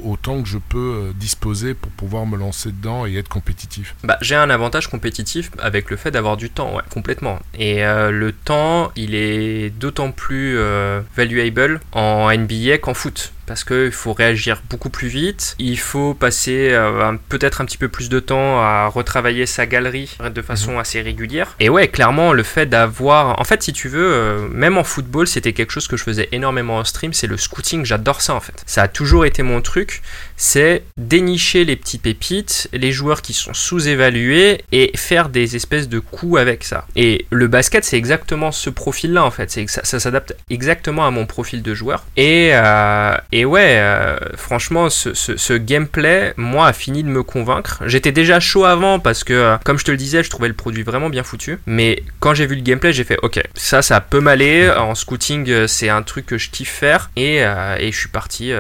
[0.04, 4.18] autant que je peux euh, disposer pour pouvoir me lancer dedans et être compétitif bah,
[4.20, 7.38] J'ai un avantage compétitif avec le fait d'avoir du temps, complètement.
[7.58, 13.64] Et euh, le temps, il est d'autant plus euh, valuable en NBA qu'en foot parce
[13.64, 15.56] qu'il faut réagir beaucoup plus vite.
[15.58, 20.16] Il faut passer euh, peut-être un petit peu plus de temps à retravailler sa galerie
[20.34, 20.78] de façon mhm.
[20.78, 21.54] assez régulière.
[21.60, 23.38] Et ouais, clairement, le fait d'avoir.
[23.38, 26.30] En fait, si tu veux, euh, même en football, c'était quelque chose que je faisais
[26.32, 27.84] énormément en stream, c'est le scouting.
[27.84, 28.62] J'adore ça en fait.
[28.64, 30.00] Ça a toujours été mon truc.
[30.36, 35.98] C'est dénicher les petites pépites, les joueurs qui sont sous-évalués et faire des espèces de
[35.98, 36.86] coups avec ça.
[36.96, 39.50] Et le basket, c'est exactement ce profil-là en fait.
[39.68, 42.04] Ça, s'adapte exactement à mon profil de joueur.
[42.16, 47.82] Et, euh, et ouais, euh, franchement, ce, gameplay, moi, a fini de me convaincre.
[47.86, 50.54] J'étais déjà chaud avant parce que, euh, comme je te le disais, je trouvais le
[50.54, 51.58] produit vraiment bien foutu.
[51.66, 54.70] Mais quand j'ai vu le gameplay, j'ai fait, ok, ça, ça peut m'aller.
[54.70, 57.10] En scouting, c'est un truc que je kiffe faire.
[57.16, 58.52] Et, et je suis parti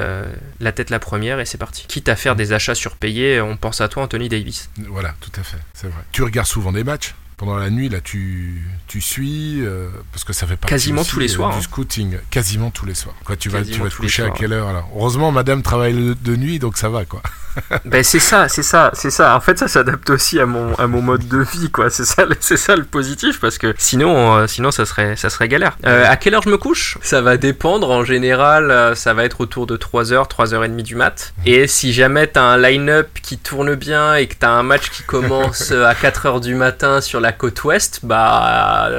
[0.60, 1.86] la tête la première et c'est parti.
[1.86, 4.68] Quitte à faire des achats surpayés, on pense à toi, Anthony Davis.
[4.88, 6.02] Voilà, tout à fait, c'est vrai.
[6.10, 10.32] Tu regardes souvent des matchs pendant la nuit, là, tu, tu suis, euh, parce que
[10.32, 11.50] ça fait partie Quasiment tous les euh, soirs.
[11.50, 11.62] Du hein.
[11.62, 13.16] scouting, quasiment tous les soirs.
[13.24, 16.36] Quoi, tu vas, tu vas te coucher à quelle heure alors Heureusement, madame travaille de
[16.36, 17.22] nuit, donc ça va, quoi.
[17.84, 19.36] ben c'est ça, c'est ça, c'est ça.
[19.36, 21.90] En fait, ça s'adapte aussi à mon, à mon mode de vie, quoi.
[21.90, 25.48] C'est ça, c'est ça le positif, parce que sinon, euh, sinon ça serait, ça serait
[25.48, 25.76] galère.
[25.84, 26.98] à quelle heure je me couche?
[27.02, 27.90] Ça va dépendre.
[27.90, 31.34] En général, ça va être autour de 3h, 3h30 du mat.
[31.46, 35.02] Et si jamais t'as un line-up qui tourne bien et que t'as un match qui
[35.02, 38.90] commence à 4h du matin sur la côte ouest, bah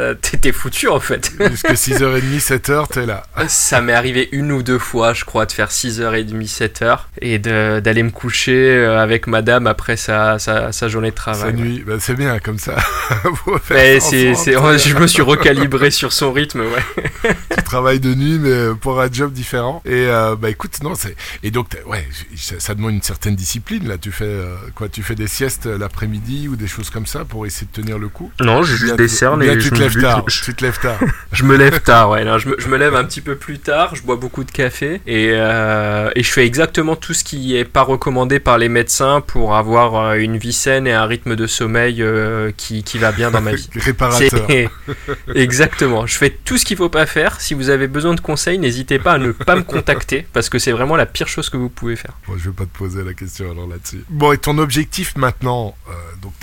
[0.41, 1.31] t'es foutu en fait.
[1.49, 3.23] Jusqu'à 6h30, 7h, t'es là.
[3.47, 8.03] Ça m'est arrivé une ou deux fois, je crois, de faire 6h30, 7h et d'aller
[8.03, 11.51] me coucher euh, avec madame après sa, sa, journée de travail.
[11.51, 12.75] Sa nuit, bah, c'est bien comme ça.
[13.67, 17.31] c'est, je me suis recalibré sur son rythme, ouais.
[17.73, 19.81] tu travailles de nuit, mais pour un job différent.
[19.85, 21.15] Et euh, bah écoute, non, c'est.
[21.41, 23.97] Et donc, ouais, ça, demande une certaine discipline là.
[23.97, 27.47] Tu fais euh, quoi Tu fais des siestes l'après-midi ou des choses comme ça pour
[27.47, 28.31] essayer de tenir le coup?
[28.39, 30.23] Non, je juste décerne et tu te lèves tard.
[30.25, 30.99] Tu te lèves tard.
[31.31, 32.23] je me lève tard, ouais.
[32.39, 33.95] je, me, je, me, lève un petit peu plus tard.
[33.95, 37.65] Je bois beaucoup de café et, euh, et je fais exactement tout ce qui est
[37.65, 41.47] pas recommandé par les médecins pour avoir euh, une vie saine et un rythme de
[41.47, 43.69] sommeil euh, qui, qui va bien dans ma vie.
[43.75, 44.47] Réparateur.
[45.35, 46.05] exactement.
[46.05, 47.41] Je fais tout ce qu'il faut pas faire.
[47.41, 50.59] Si vous avez besoin de conseils, n'hésitez pas à ne pas me contacter parce que
[50.59, 52.13] c'est vraiment la pire chose que vous pouvez faire.
[52.27, 54.03] Bon, je vais pas te poser la question alors là-dessus.
[54.09, 55.75] Bon, et ton objectif maintenant,
[56.21, 56.33] donc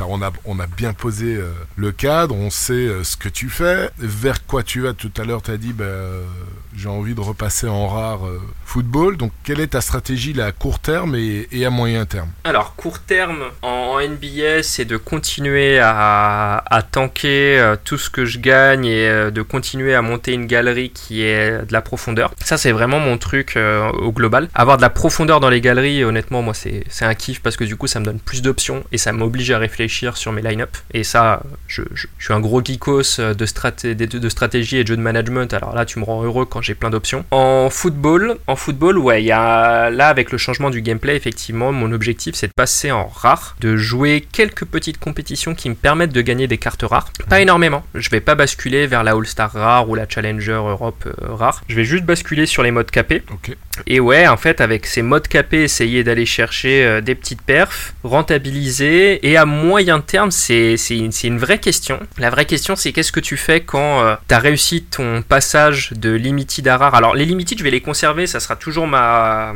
[0.45, 1.39] on a, bien posé
[1.77, 4.93] le cadre, on sait euh, ce que tu fais, vers quoi tu vas.
[4.93, 5.85] Tout à l'heure, tu as dit, bah,
[6.77, 9.17] j'ai envie de repasser en rare euh, football.
[9.17, 12.31] Donc, quelle est ta stratégie là, à court terme et, à moyen terme?
[12.45, 18.39] Alors, court terme en, NBA, c'est de continuer à, tanker euh, tout ce que je
[18.39, 22.33] gagne et de continuer à monter une galerie qui est de la profondeur.
[22.43, 24.49] Ça, c'est vraiment mon truc au global.
[24.55, 27.77] Avoir de la profondeur dans les galeries, honnêtement, moi, c'est un kiff parce que du
[27.77, 30.77] coup, ça me donne plus d'options et ça m'oblige à réfléchir sur mes line-up.
[30.93, 31.83] Et ça, je,
[32.19, 35.53] suis un gros geekos de, de, stratégie et de jeu de management.
[35.53, 37.25] Alors là, tu me rends heureux quand quand j'ai plein d'options.
[37.31, 41.73] En football, en football, ouais, il y a là avec le changement du gameplay, effectivement,
[41.73, 46.13] mon objectif c'est de passer en rare, de jouer quelques petites compétitions qui me permettent
[46.13, 47.11] de gagner des cartes rares.
[47.31, 47.83] Pas énormément.
[47.95, 51.63] Je vais pas basculer vers la All-Star rare ou la Challenger Europe euh, rare.
[51.67, 53.23] Je vais juste basculer sur les modes capés.
[53.33, 53.57] Ok.
[53.87, 57.95] Et ouais, en fait, avec ces modes capés, essayer d'aller chercher euh, des petites perfs,
[58.03, 62.01] rentabiliser, et à moyen terme, c'est une, vraie question.
[62.19, 66.11] La vraie question, c'est qu'est-ce que tu fais quand tu as réussi ton passage de
[66.11, 69.53] limited à rare Alors, les limited, je vais les conserver, ça sera toujours ma,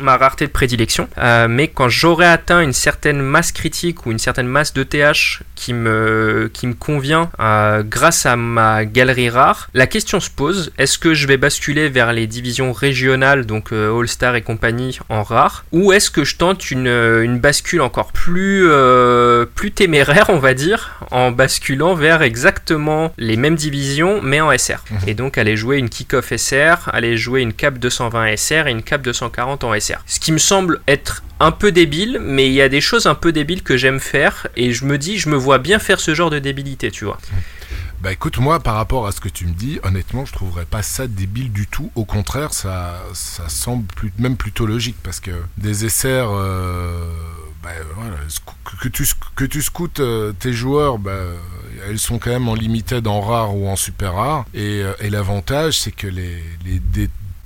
[0.00, 1.08] rareté de prédilection.
[1.18, 5.42] Euh, mais quand j'aurai atteint une certaine masse critique ou une certaine masse de TH
[5.54, 10.72] qui me, qui me convient euh, grâce à ma galerie rare, la question se pose
[10.78, 15.64] est-ce que je vais basculer vers les divisions régionales, euh, All-Star et compagnie en rare,
[15.72, 20.54] ou est-ce que je tente une, une bascule encore plus, euh, plus téméraire, on va
[20.54, 24.98] dire, en basculant vers exactement les mêmes divisions mais en SR Mhm.
[25.08, 28.82] Et donc aller jouer une kick-off SR, aller jouer une cap 220 SR et une
[28.82, 29.98] cap 240 en SR.
[30.06, 33.14] Ce qui me semble être un peu débile, mais il y a des choses un
[33.14, 36.14] peu débiles que j'aime faire et je me dis, je me vois bien faire ce
[36.14, 37.18] genre de débilité, tu vois.
[38.06, 40.80] Bah écoute, moi, par rapport à ce que tu me dis, honnêtement, je trouverais pas
[40.80, 41.90] ça débile du tout.
[41.96, 43.84] Au contraire, ça, ça semble
[44.20, 47.12] même plutôt logique parce que des SR, euh,
[47.64, 47.70] bah,
[48.80, 51.18] que tu, scoutes euh, tes joueurs, bah,
[51.88, 54.44] elles sont quand même en limited, en rare ou en super rare.
[54.54, 56.44] Et, euh, l'avantage, c'est que les,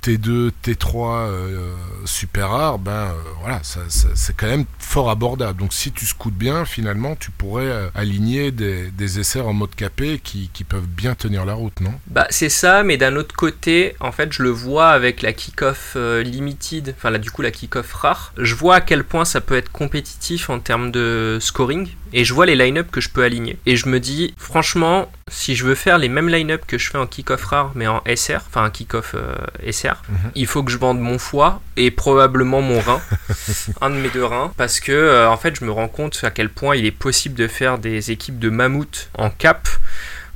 [0.01, 5.59] T2, T3 euh, super rares, ben euh, voilà, c'est quand même fort abordable.
[5.59, 10.19] Donc si tu scoutes bien, finalement, tu pourrais euh, aligner des, essais en mode capé
[10.23, 11.93] qui, peuvent bien tenir la route, non?
[12.07, 15.95] Bah c'est ça, mais d'un autre côté, en fait, je le vois avec la kick-off
[15.95, 18.31] limited, enfin là du coup la kick-off rare.
[18.37, 22.33] Je vois à quel point ça peut être compétitif en termes de scoring, et je
[22.33, 23.57] vois les line-up que je peux aligner.
[23.65, 26.97] Et je me dis, franchement, si je veux faire les mêmes line-up que je fais
[26.97, 29.35] en kick-off rare, mais en SR, enfin un kick-off euh,
[29.71, 30.31] SR, Mhm.
[30.35, 33.01] il faut que je vende mon foie et probablement mon rein,
[33.81, 36.31] un de mes deux reins, parce que euh, en fait, je me rends compte à
[36.31, 39.67] quel point il est possible de faire des équipes de mammouth en cap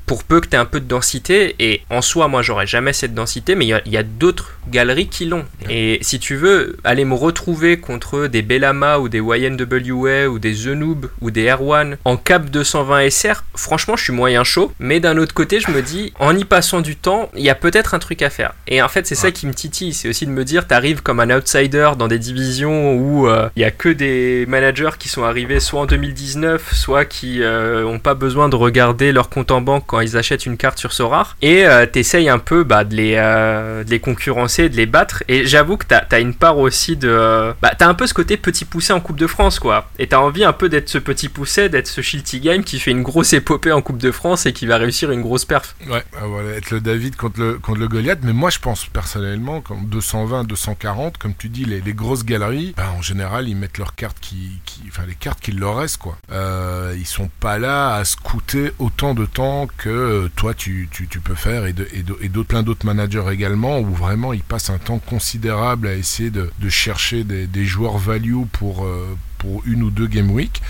[0.06, 1.56] pour peu que tu aies un peu de densité.
[1.60, 5.26] Et en soi, moi, j'aurais jamais cette densité, mais il y a- d'autres galeries qui
[5.26, 5.46] l'ont.
[5.70, 10.54] Et si tu veux aller me retrouver contre des Bellama ou des YNWA ou des
[10.54, 14.72] The Noob ou des R1 en cap 220 SR, franchement, je suis moyen chaud.
[14.80, 17.56] Mais d'un autre côté, je me dis, en y passant du temps, il y a
[17.56, 18.54] peut-être un truc à faire.
[18.68, 19.94] Et en fait, c'est ça qui me titille.
[19.94, 23.62] C'est aussi de me dire, t'arrives comme un outsider dans des divisions où euh, il
[23.62, 28.00] y a que des managers qui sont arrivés soit en 2019, soit qui euh, ont
[28.00, 31.38] pas besoin de regarder leur compte en banque ils achètent une carte sur Sorar.
[31.42, 35.24] Et euh, t'essayes un peu bah, de, les, euh, de les concurrencer, de les battre.
[35.28, 37.10] Et j'avoue que t'as as une part aussi de.
[37.10, 39.90] euh, bah, t'as un peu ce côté petit poussé en Coupe de France, quoi.
[40.00, 42.92] Et t'as envie un peu d'être ce petit poussé, d'être ce Shilty Game qui fait
[42.92, 45.76] une grosse épopée en Coupe de France et qui va réussir une grosse perf.
[45.90, 48.20] Ouais, ah, voilà, être le David contre le, contre le Goliath.
[48.24, 52.74] Mais moi, je pense personnellement, comme 220, 240, comme tu dis, les, les grosses galeries,
[52.78, 55.98] ben, en général, ils mettent leurs cartes qui, qui, enfin, les cartes qu'il leur reste,
[55.98, 56.18] quoi.
[56.32, 60.90] Euh, ils sont pas là à scouter autant de temps que euh, toi, tu,
[61.24, 65.00] peux faire et, de, et, plein d'autres managers également, où vraiment ils passent un temps
[65.00, 69.90] considérable à essayer de, de chercher des, des joueurs value pour, euh, pour une ou
[69.92, 70.62] deux game week.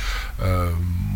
[0.42, 0.70] Euh,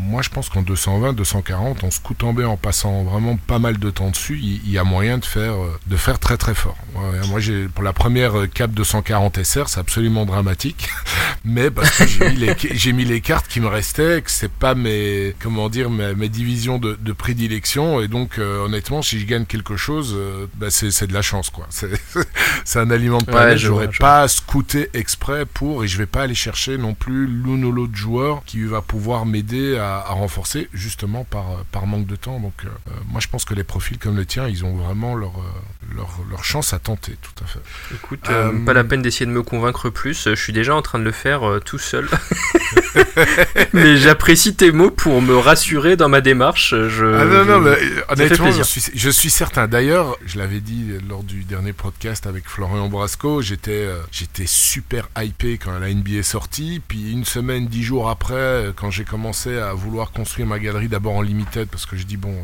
[0.09, 3.89] moi, je pense qu'en 220, 240, en scoutant B, en passant vraiment pas mal de
[3.89, 6.77] temps dessus, il, y a moyen de faire, euh, de faire très très fort.
[6.95, 10.89] Ouais, moi, j'ai pour la première cap 240 SR, c'est absolument dramatique,
[11.43, 14.51] mais parce que j'ai mis, les, j'ai mis les cartes qui me restaient, que c'est
[14.51, 19.19] pas mes, comment dire, mes, mes divisions de, de prédilection, et donc euh, honnêtement, si
[19.19, 21.67] je gagne quelque chose, euh, bah, c'est, de la chance, quoi.
[21.69, 21.89] C'est,
[22.79, 23.57] un aliment de Ouais, planète.
[23.57, 27.63] je J'aurais pas scouté exprès pour, et je vais pas aller chercher non plus l'un
[27.63, 32.15] ou l'autre joueur qui va pouvoir m'aider à, à renforcer justement par, par manque de
[32.15, 32.39] temps.
[32.39, 35.15] Donc, euh, euh, moi, je pense que les profils comme le tien, ils ont vraiment
[35.15, 37.59] leur, euh, leur, leur chance à tenter, tout à fait.
[37.95, 40.23] Écoute, euh, Euh, pas la peine d'essayer de me convaincre plus.
[40.29, 42.07] Je suis déjà en train de le faire euh, tout seul.
[43.73, 46.69] mais j'apprécie tes mots pour me rassurer dans ma démarche.
[46.89, 49.67] Je, Ah non, je- non, mais fait honnêtement, je suis, je suis certain.
[49.67, 55.07] D'ailleurs, je l'avais dit lors du dernier podcast avec Florian Brasco, j'étais euh, j'étais super
[55.17, 56.81] hypé quand la NBA est sortie.
[56.87, 60.87] Puis une semaine, dix jours après, euh, quand j'ai commencé à vouloir construire ma galerie
[60.87, 62.35] d'abord en limited, parce que je dis, bon,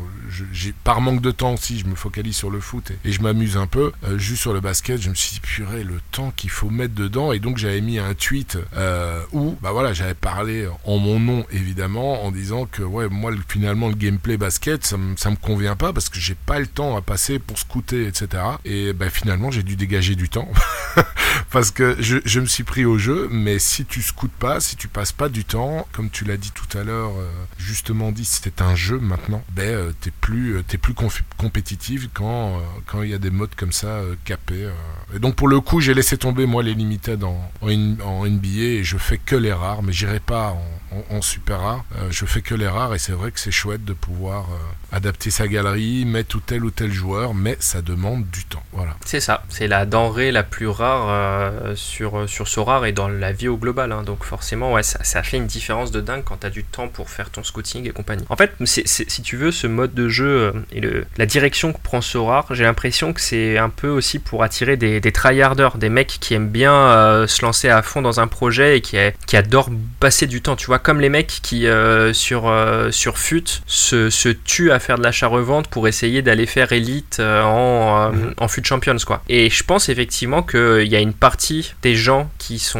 [0.84, 3.66] par manque de temps aussi, je me focalise sur le foot et, je m'amuse un
[3.66, 3.92] peu.
[4.04, 6.94] Euh, juste sur le basket, je me suis dit, purée, le temps qu'il faut mettre
[6.94, 7.32] dedans.
[7.32, 11.44] Et donc, j'avais mis un tweet euh, où, bah voilà, j'avais parlé en mon nom,
[11.50, 15.76] évidemment, en disant que, ouais, moi, le- finalement, le gameplay basket, ça ça me convient
[15.76, 18.42] pas parce que j'ai pas le temps à passer pour scouter, etc.
[18.64, 20.48] Et bah, finalement, j'ai dû dégager du temps
[21.50, 23.28] parce que je, je me suis pris au jeu.
[23.30, 26.52] Mais si tu scoutes pas, si tu passes pas du temps, comme tu l'as dit
[26.52, 30.62] tout à l'heure, euh, justement dit, c'est un jeu maintenant, ben, euh, t'es plus, euh,
[30.66, 30.94] t'es plus
[31.36, 32.60] compétitif quand,
[33.02, 34.68] il y a des des modes comme ça capés.
[35.12, 38.84] Et donc pour le coup, j'ai laissé tomber moi les limited en, en, NBA et
[38.84, 40.56] je fais que les rares, mais j'irai pas
[40.92, 41.84] en, en- super rare.
[42.10, 44.46] Je fais que les rares et c'est vrai que c'est chouette de pouvoir
[44.92, 48.62] adapter sa galerie, mettre ou tel ou tel joueur, mais ça demande du temps.
[48.72, 48.96] Voilà.
[49.04, 53.32] C'est ça, c'est la denrée la plus rare euh, sur, sur Sorare et dans la
[53.32, 53.92] vie au global.
[53.92, 54.02] hein.
[54.04, 57.10] Donc forcément, ouais, ça, fait une différence de dingue quand tu as du temps pour
[57.10, 58.24] faire ton scouting et compagnie.
[58.28, 61.80] En fait, si tu veux, ce mode de jeu euh, et le, la direction que
[61.80, 65.88] prend Sorare, j'ai l'impression que c'est un peu aussi pour attirer des, des tryharders, des
[65.88, 69.10] mecs qui aiment bien euh, se lancer à fond dans un projet et qui, a-
[69.26, 70.56] qui adorent passer du temps.
[70.56, 74.98] Tu vois, comme les mecs qui, euh, sur, euh, sur FUT, se, se tuent faire
[74.98, 78.34] de l'achat-revente pour essayer d'aller faire élite euh, en, euh, Mhm.
[78.38, 79.22] en FUT Champions, quoi.
[79.28, 82.78] Et je pense effectivement qu'il y a une partie des gens qui sont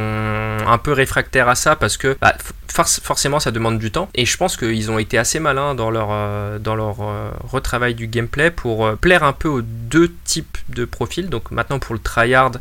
[0.66, 2.34] un peu réfractaires à ça parce que bah,
[2.72, 4.09] forc- forcément ça demande du temps.
[4.14, 7.94] Et je pense qu'ils ont été assez malins dans leur, euh, dans leur euh, retravail
[7.94, 11.28] du gameplay pour euh, plaire un peu aux deux types de profils.
[11.28, 12.53] Donc maintenant pour le tryhard,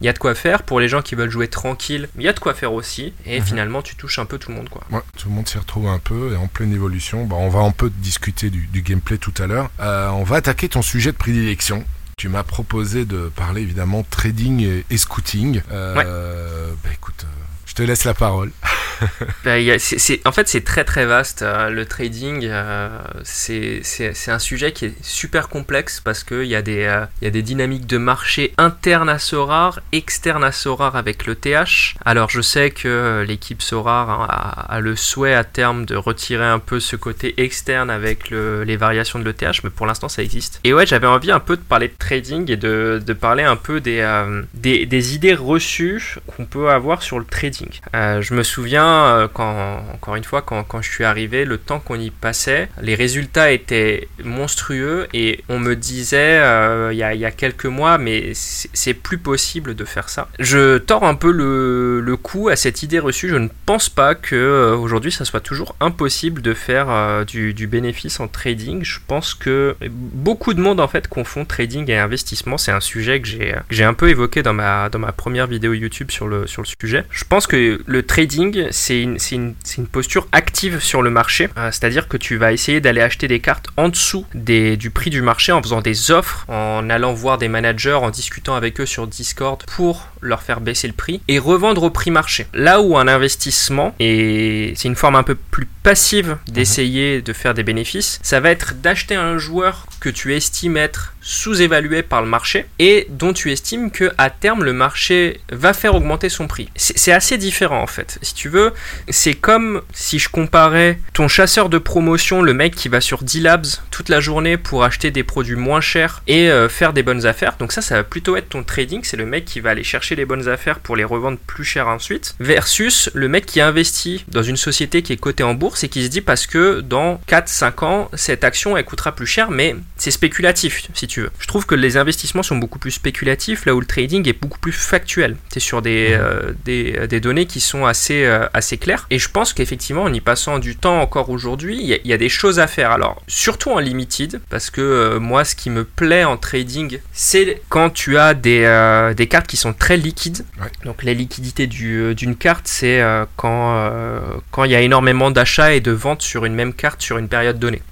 [0.00, 0.62] il y a de quoi faire.
[0.62, 3.12] Pour les gens qui veulent jouer tranquille, il y a de quoi faire aussi.
[3.26, 3.46] Et Mhm.
[3.46, 4.82] finalement tu touches un peu tout le monde, quoi.
[4.90, 7.24] Ouais, tout le monde s'y retrouve un peu et en pleine évolution.
[7.24, 9.70] Bah, on va un peu discuter du, du gameplay tout à l'heure.
[9.80, 11.84] Euh, on va attaquer ton sujet de prédilection.
[12.16, 15.62] Tu m'as proposé de parler évidemment trading et, scouting.
[15.72, 17.39] Euh, bah, écoute, euh,
[17.70, 18.50] je te laisse la parole.
[19.78, 21.42] C'est- en fait, c'est très très vaste.
[21.42, 22.88] euh, le trading, euh,
[23.22, 23.80] c'est
[24.28, 27.42] un sujet qui est super complexe parce qu'il y, a des, euh, y a des
[27.42, 31.94] dynamiques de marché internes à Sorar, externes à Sorar avec le TH.
[32.04, 36.58] Alors, je sais que l'équipe Sorar hein, a, le souhait à terme de retirer un
[36.58, 40.60] peu ce côté externe avec le- les variations de l'ETH, mais pour l'instant, ça existe.
[40.64, 43.80] Et ouais, j'avais envie un peu de parler de trading et de, parler un peu
[43.80, 47.59] des idées reçues qu'on peut avoir sur le trading.
[47.94, 51.80] Euh, je me souviens, euh, quand, encore une fois, quand, je suis arrivé, le temps
[51.80, 57.30] qu'on y passait, les résultats étaient monstrueux et on me disait euh, il y, a,
[57.30, 60.28] quelques mois, mais c'est plus possible de faire ça.
[60.38, 63.28] Je tords un peu le, le coup à cette idée reçue.
[63.28, 68.28] Je ne pense pas que aujourd'hui ça soit toujours impossible de faire du, bénéfice en
[68.28, 68.82] trading.
[68.84, 72.58] Je pense que beaucoup de monde en fait confond trading et investissement.
[72.58, 73.28] C'est un sujet que
[73.70, 76.68] j'ai un peu évoqué dans ma dans ma première vidéo YouTube sur le sur le
[76.80, 77.04] sujet.
[77.10, 79.54] Je pense que le trading c'est une
[79.90, 83.66] posture active sur le marché, Euh, c'est-à-dire que tu vas essayer d'aller acheter des cartes
[83.76, 87.48] en dessous des, du prix du marché en faisant des offres, en allant voir des
[87.48, 91.82] managers, en discutant avec eux sur Discord pour leur faire baisser le prix et revendre
[91.82, 92.46] au prix marché.
[92.54, 97.54] Là où un investissement, et c'est une forme un peu plus passive d'essayer de faire
[97.54, 102.28] des bénéfices, ça va être d'acheter un joueur que tu estimes être sous-évalué par le
[102.28, 106.70] marché et dont tu estimes que à terme le marché va faire augmenter son prix.
[106.76, 108.18] C'est c'est assez différent en fait.
[108.20, 108.72] Si tu veux,
[109.08, 113.66] c'est comme si je comparais ton chasseur de promotion, le mec qui va sur D-Labs
[113.90, 117.56] toute la journée pour acheter des produits moins chers et euh, faire des bonnes affaires.
[117.58, 119.00] Donc ça, ça va plutôt être ton trading.
[119.02, 121.88] C'est le mec qui va aller chercher les bonnes affaires pour les revendre plus cher
[121.88, 122.34] ensuite.
[122.40, 126.02] Versus le mec qui investit dans une société qui est cotée en bourse et qui
[126.04, 130.10] se dit parce que dans 4-5 ans, cette action elle coûtera plus cher, mais c'est
[130.10, 131.30] spéculatif si tu veux.
[131.38, 134.58] Je trouve que les investissements sont beaucoup plus spéculatifs là où le trading est beaucoup
[134.58, 135.36] plus factuel.
[135.52, 139.06] C'est sur des, euh, des, des données qui sont assez, euh, assez claires.
[139.10, 142.10] Et je pense qu'effectivement, en y passant du temps encore aujourd'hui, il y, a- il
[142.10, 142.90] y a des choses à faire.
[142.90, 147.60] Alors, surtout en limited, parce que euh, moi, ce qui me plaît en trading, c'est
[147.68, 150.44] quand tu as des, des cartes qui sont très liquides.
[150.60, 150.68] Ouais.
[150.84, 154.20] Donc, la liquidité du- euh, d'une carte, c'est euh, quand euh,
[154.50, 157.28] quand il y a énormément d'achats et de ventes sur une même carte sur une
[157.28, 157.82] période donnée.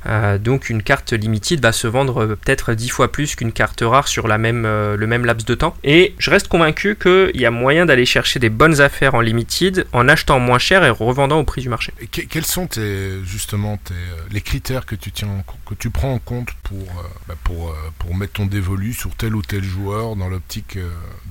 [0.40, 4.26] Donc, une carte limited va se vendre peut-être 10 fois plus qu'une carte rare sur
[4.28, 5.76] la même, le même laps de temps.
[5.84, 9.86] Et je reste convaincu qu'il y a moyen d'aller chercher des bonnes affaires en limited
[9.92, 11.92] en achetant moins cher et revendant au prix du marché.
[12.00, 13.94] Et que- quels sont tes, justement tes,
[14.30, 15.28] les critères que tu, tiens
[15.66, 16.86] que tu prends en compte pour,
[17.28, 20.78] bah, pour, pour mettre ton dévolu sur tel ou tel joueur dans l'optique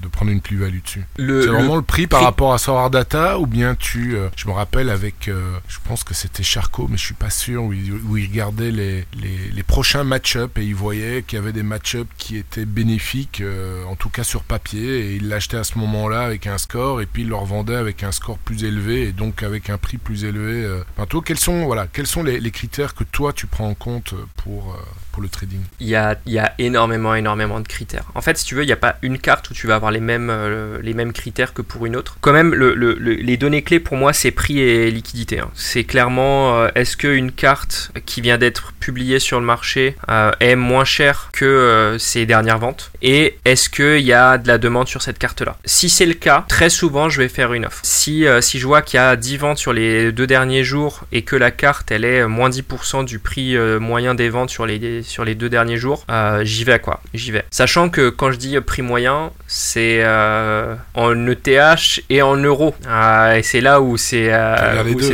[0.02, 2.90] de prendre une plus-value dessus Le, C'est vraiment le prix par prix- rapport à Sorar
[2.90, 4.16] Data ou bien tu.
[4.16, 5.28] euh, je me rappelle avec.
[5.28, 8.28] euh, je pense que c'était Charcot, mais je suis pas sûr, où il, où il
[8.30, 12.38] regardait les, les, les prochains match-up et il voyait qu'il y avait des match-up qui
[12.38, 16.48] étaient bénéfiques, euh, en tout cas sur papier, et il l'achetait à ce moment-là avec
[16.48, 19.70] un score et puis il le revendait avec un score plus élevé et donc avec
[19.70, 20.66] un prix plus élevé.
[20.96, 23.74] Enfin, toi, quels sont, voilà, quels sont les, les critères que toi tu prends en
[23.74, 24.78] compte pour,
[25.22, 28.06] le trading il y a, il y a énormément, énormément de critères.
[28.16, 29.92] En fait, si tu veux, il n'y a pas une carte où tu vas avoir
[29.92, 32.18] les mêmes, euh, les mêmes critères que pour une autre.
[32.22, 35.40] Quand même, le, le- le- les données clés pour moi, c'est prix et liquidité.
[35.40, 35.50] hein.
[35.54, 40.56] C'est clairement, euh, est-ce qu'une carte qui vient d'être publiée sur le marché euh, est
[40.56, 42.92] moins chère que ses dernières ventes?
[43.02, 45.58] Et est-ce qu'il y a de la demande sur cette carte-là?
[45.66, 47.80] Si c'est le cas, très souvent, je vais faire une offre.
[47.84, 51.22] Si, si je vois qu'il y a 10 ventes sur les deux derniers jours et
[51.24, 55.24] que la carte, elle est moins 10% du prix moyen des ventes sur les, sur
[55.26, 57.44] les deux derniers jours, euh, j'y vais quoi, j'y vais.
[57.52, 62.76] Sachant que quand je dis prix moyen, c'est euh, en ETH et en euros.
[62.88, 64.32] Euh, et c'est là où c'est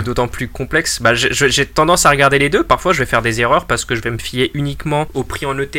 [0.02, 1.02] d'autant plus complexe.
[1.02, 2.64] Bah, j'ai- tendance à regarder les deux.
[2.64, 5.46] Parfois, je vais faire des erreurs parce que je vais me fier uniquement au prix
[5.46, 5.76] en ETH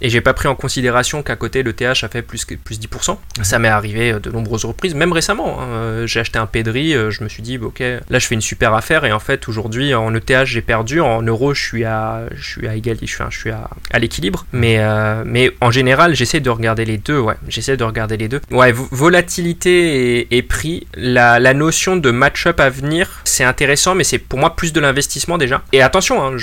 [0.00, 3.18] et j'ai pas pris en considération qu'à côté l'ETH a fait plus que plus 10%.
[3.42, 5.60] Ça m'est arrivé euh, de nombreuses reprises, même récemment.
[5.60, 5.66] hein.
[5.68, 8.34] Euh, J'ai acheté un Pedri, euh, je me suis dit, bah, ok, là je fais
[8.34, 11.84] une super affaire et en fait aujourd'hui en ETH j'ai perdu, en euros je suis
[11.84, 13.57] à, je suis à égal, je suis, à- je suis à,
[13.90, 14.46] à l'équilibre.
[14.52, 18.28] Mais, euh, mais en général j'essaie de regarder les deux, ouais, j'essaie de regarder les
[18.28, 18.40] deux.
[18.50, 24.18] Ouais, vo- volatilité et, prix, la, notion de match-up à venir, c'est intéressant, mais c'est
[24.18, 25.62] pour moi plus de l'investissement déjà.
[25.72, 26.36] Et attention, hein,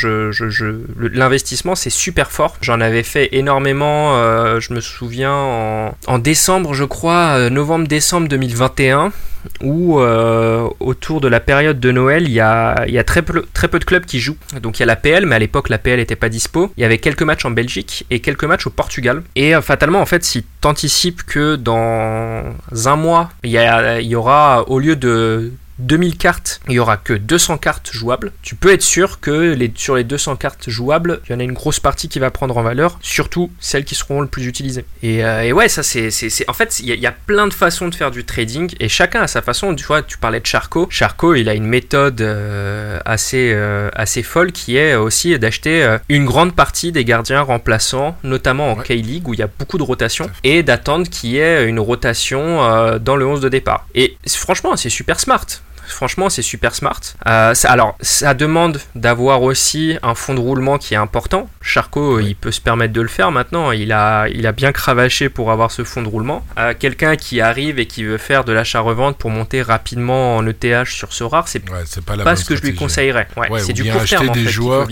[1.13, 2.57] l'investissement c'est super fort.
[2.61, 8.27] J'en avais fait énormément, euh, je me souviens en, en décembre, je crois, euh, novembre-décembre
[8.27, 9.11] 2021
[9.61, 13.45] où euh, autour de la période de Noël, il y a, y a très, peu,
[13.53, 14.37] très peu de clubs qui jouent.
[14.61, 16.71] Donc il y a la PL, mais à l'époque la PL n'était pas dispo.
[16.77, 19.23] Il y avait quelques matchs en Belgique et quelques matchs au Portugal.
[19.35, 22.53] Et euh, fatalement, en fait, si tu anticipes que dans
[22.85, 27.57] un mois, il y aura, au lieu de 2000 cartes, il y aura que 200
[27.57, 28.31] cartes jouables.
[28.41, 31.43] Tu peux être sûr que les, sur les 200 cartes jouables, il y en a
[31.43, 34.85] une grosse partie qui va prendre en valeur, surtout celles qui seront le plus utilisées.
[35.03, 36.09] Et, euh, et ouais, ça c'est,
[36.47, 38.73] en fait, il y, a- il y a plein de façons de faire du trading
[38.79, 39.75] et chacun a sa façon.
[39.75, 40.87] Tu vois, tu parlais de Charcot.
[40.89, 46.25] Charcot, il a une méthode euh, assez, euh, assez folle qui est aussi d'acheter une
[46.25, 48.83] grande partie des gardiens remplaçants, notamment en Ouais.
[48.83, 52.97] K-League où il y a beaucoup de rotation, et d'attendre qu'il y ait une rotation
[52.99, 53.87] dans le 11 de départ.
[53.95, 55.45] Et franchement, c'est super smart.
[55.87, 56.99] Franchement, c'est super smart.
[57.27, 61.49] Euh, ça- alors, ça demande d'avoir aussi un fond de roulement qui est important.
[61.61, 63.71] Charcot, euh, il peut se permettre de le faire maintenant.
[63.71, 66.45] Il a, il a bien cravaché pour avoir ce fond de roulement.
[66.59, 70.85] Euh, Quelqu'un qui arrive et qui veut faire de l'achat-revente pour monter rapidement en ETH
[70.85, 73.27] sur ce rare, c'est Ouais, pas la pas bonne ce que je lui conseillerais.
[73.37, 74.87] Ouais, Ouais, c'est du court acheter terme en des fait, joueurs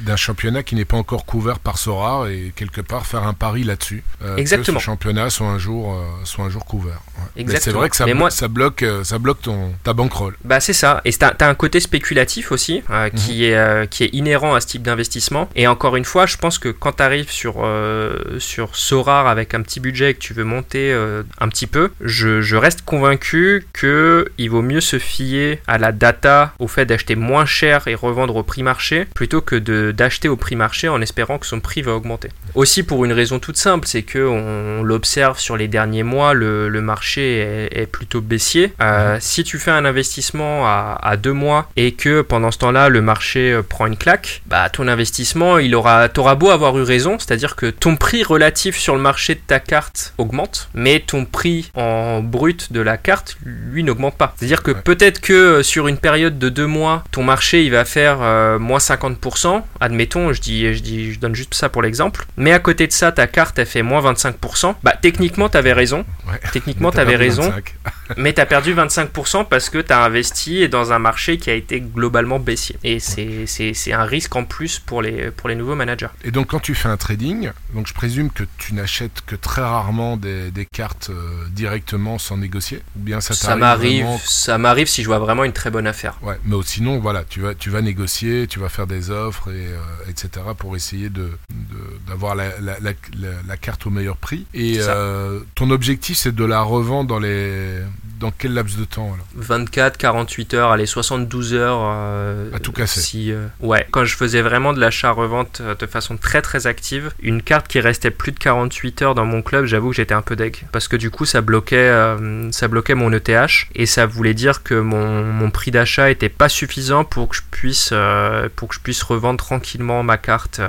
[0.00, 3.64] d'un championnat qui n'est pas encore couvert par Sora et quelque part faire un pari
[3.64, 4.02] là-dessus.
[4.22, 4.76] euh, Exactement.
[4.76, 7.00] Que ce championnat soit un jour, soit un jour couvert.
[7.36, 10.34] C'est vrai que ça, Mais blo- moi- ça bloque, ça bloque ton ta bankroll.
[10.44, 11.00] Bah c'est ça.
[11.04, 13.10] Et t'as as un côté spéculatif aussi euh, Mhm.
[13.18, 15.48] qui, est, euh, qui est inhérent à ce type d'investissement.
[15.56, 19.54] Et encore une fois, je pense que quand tu arrives sur, euh, sur Sorar avec
[19.54, 20.92] un petit budget et que tu veux monter
[21.40, 25.92] un petit peu, je, je reste convaincu que il vaut mieux se fier à la
[25.92, 30.28] data, au fait d'acheter moins cher et revendre au prix marché, plutôt que de- d'acheter
[30.28, 32.28] au prix marché en espérant que son prix va augmenter.
[32.54, 36.68] Aussi pour une raison toute simple, c'est que on l'observe sur les derniers mois, le,
[36.68, 37.38] le marché
[37.72, 38.72] est, est plutôt baissier.
[38.80, 42.88] Euh, Si tu fais un investissement à, à deux mois et que pendant ce temps-là
[42.88, 46.82] le marché euh, prend une claque, bah ton investissement, il aura, t'auras beau avoir eu
[46.82, 51.24] raison, c'est-à-dire que ton prix relatif sur le marché de ta carte augmente, mais ton
[51.24, 54.34] prix en brut de la carte, lui, n'augmente pas.
[54.38, 54.80] C'est-à-dire que Ouais.
[54.82, 58.58] peut-être que euh, sur une période de deux mois, ton marché il va faire euh,
[58.58, 62.58] moins 50%, admettons, je dis, je dis, je donne juste ça pour l'exemple, mais à
[62.58, 66.40] côté de ça, ta carte elle fait moins 25%, bah techniquement t'avais raison, Ouais.
[66.52, 67.52] techniquement t'avais raison,
[68.08, 68.18] 25.
[68.18, 72.38] mais t'as perdu 25% parce que t'as investi dans un marché qui a été globalement
[72.38, 72.76] baissier.
[72.84, 76.08] Et c'est, c'est, c'est un risque en plus pour les, pour les nouveaux managers.
[76.24, 79.62] Et donc quand tu fais un trading, donc je présume que tu n'achètes que très
[79.62, 84.20] rarement des, des cartes euh, directement sans négocier, ou bien ça Ça t'arrive m'arrive, vraiment-
[84.24, 86.18] ça m'arrive si je vois vraiment une très bonne affaire.
[86.22, 89.66] Ouais, mais sinon, voilà, tu vas, tu vas négocier, tu vas faire des offres, et,
[89.68, 90.28] euh, etc.,
[90.58, 94.46] pour essayer de, de- d'avoir la, la, la, carte au meilleur prix.
[94.54, 97.80] Et euh, ton objectif, c'est de la revendre dans les,
[98.20, 101.80] dans quel laps de temps alors 24, 48 heures, allez, 72 heures.
[101.82, 103.00] euh, À tout casser.
[103.00, 107.12] Si, euh, ouais, quand je faisais vraiment de l'achat-revente euh, de façon très très active,
[107.20, 110.22] une carte qui restait plus de 48 heures dans mon club, j'avoue que j'étais un
[110.22, 110.56] peu deg.
[110.72, 113.28] Parce que du coup, ça bloquait, euh, ça bloquait mon ETH
[113.74, 117.42] et ça voulait dire que mon, mon prix d'achat était pas suffisant pour que je
[117.50, 120.60] puisse, euh, pour que je puisse revendre tranquillement ma carte,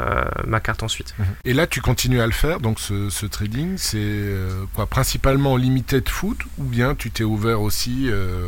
[0.48, 1.16] ma carte ensuite.
[1.46, 4.26] Et là, tu continues à le faire, donc ce, ce trading, c'est
[4.74, 8.48] quoi Principalement limited foot, ou bien tu ouvert aussi euh,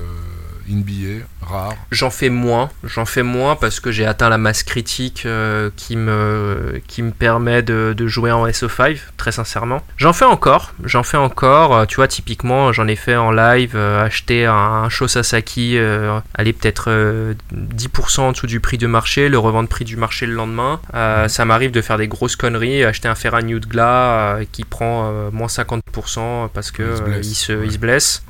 [0.67, 5.23] NBA, rare J'en fais moins, j'en fais moins parce que j'ai atteint la masse critique
[5.25, 9.81] euh, qui, me, qui me permet de, de jouer en SO5, très sincèrement.
[9.97, 13.73] J'en fais encore, j'en fais encore, euh, tu vois, typiquement, j'en ai fait en live,
[13.75, 18.77] euh, acheter un, un Sho Sasaki, euh, aller peut-être euh, 10% en dessous du prix
[18.77, 20.79] du marché, le revendre prix du marché le lendemain.
[21.27, 25.47] Ça m'arrive de faire des grosses conneries, acheter un Ferran Gla euh, qui prend moins
[25.47, 27.65] 50% 50% parce que Il se blesse, il, se, ouais.
[27.65, 28.23] il se blesse.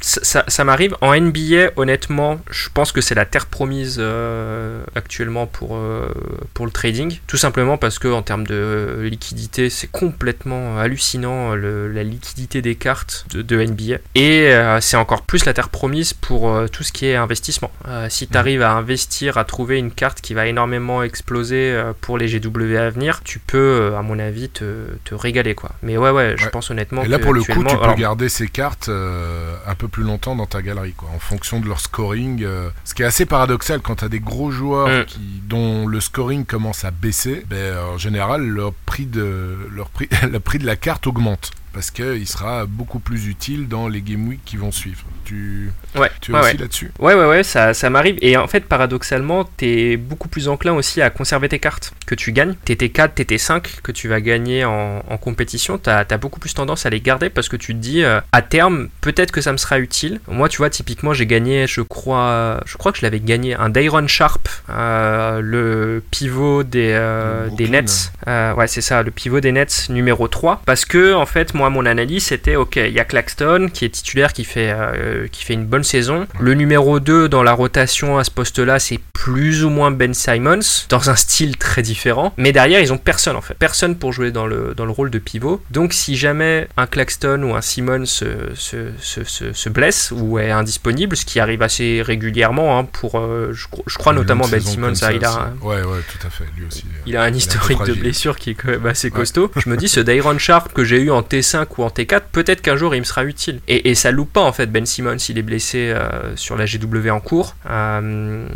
[0.00, 0.96] Ça ça- ça m'arrive.
[1.00, 6.08] En NBA, honnêtement, je pense que c'est la terre promise euh, actuellement pour, euh,
[6.52, 7.18] pour le trading.
[7.26, 12.74] Tout simplement parce que en termes de liquidité, c'est complètement hallucinant le- la liquidité des
[12.74, 13.98] cartes de, de NBA.
[14.14, 17.70] Et euh, c'est encore plus la terre promise pour euh, tout ce qui est investissement.
[17.88, 21.92] Euh, si tu arrives à investir, à trouver une carte qui va énormément exploser euh,
[22.00, 25.54] pour les GW à venir, tu peux, euh, à mon avis, te, te régaler.
[25.54, 25.70] quoi.
[25.82, 26.50] Mais ouais, ouais, je Ouais.
[26.50, 29.54] pense honnêtement Et là, que pour le coup, tu peux alors, garder ces cartes euh,
[29.66, 32.42] un peu plus longtemps dans ta galerie, quoi, en fonction de leur scoring.
[32.42, 36.00] euh, ce qui est assez paradoxal quand tu as des gros joueurs qui, dont le
[36.00, 40.66] scoring commence à baisser, ben, en général, leur prix de, leur prix, le prix de
[40.66, 41.52] la carte augmente.
[41.74, 45.02] Parce qu'il sera beaucoup plus utile dans les game week qui vont suivre.
[45.24, 46.60] Tu, Ouais, tu es ouais, aussi ouais.
[46.60, 46.90] là-dessus?
[46.98, 48.16] Ouais, ouais, ouais, ça, ça m'arrive.
[48.20, 52.32] Et en fait, paradoxalement, t'es beaucoup plus enclin aussi à conserver tes cartes que tu
[52.32, 52.54] gagnes.
[52.66, 56.90] TT4, TT5 que tu vas gagner en, en compétition, t'as as beaucoup plus tendance à
[56.90, 59.78] les garder parce que tu te dis, euh, à terme, peut-être que ça me sera
[59.80, 60.20] utile.
[60.28, 63.70] Moi, tu vois, typiquement, j'ai gagné, je crois, je crois que je l'avais gagné, un
[63.70, 67.68] Dairon Sharp, euh, le pivot des, euh, De des.
[67.68, 68.12] Nets.
[68.26, 70.62] Ouais, c'est ça, le pivot des Nets numéro 3.
[70.66, 73.90] Parce que, en fait, moi, mon analyse, c'était, ok, il y a Claxton qui est
[73.90, 76.26] titulaire, qui fait, euh, qui fait une bonne saison.
[76.40, 80.60] Le numéro 2 dans la rotation à ce poste-là, c'est plus ou moins Ben Simons,
[80.88, 82.32] dans un style très différent.
[82.36, 83.54] Mais derrière, ils ont personne, en fait.
[83.54, 85.62] Personne pour jouer dans le, dans le rôle de pivot.
[85.70, 90.38] Donc, si jamais un Claxton ou un Simons se, se, se, se- se blesse ou
[90.38, 94.46] est indisponible, ce qui arrive assez régulièrement, hein, pour, euh, je, cro- je crois notamment
[94.48, 94.60] Ben
[94.94, 96.44] ça il a un- Ouais, ouais, tout à fait.
[96.56, 96.84] Lui aussi.
[97.06, 99.12] il a un historique de blessure qui est quand même assez Ouais.
[99.20, 99.50] costaud.
[99.56, 102.60] Je me dis, ce Dairon Sharp que j'ai eu en T5 ou en T4, peut-être
[102.62, 103.60] qu'un jour il me sera utile.
[103.68, 104.66] Et, et ça loupe pas en fait.
[104.66, 107.54] Ben Simmons, il est blessé euh, sur la GW en cours.
[107.70, 108.46] Euh,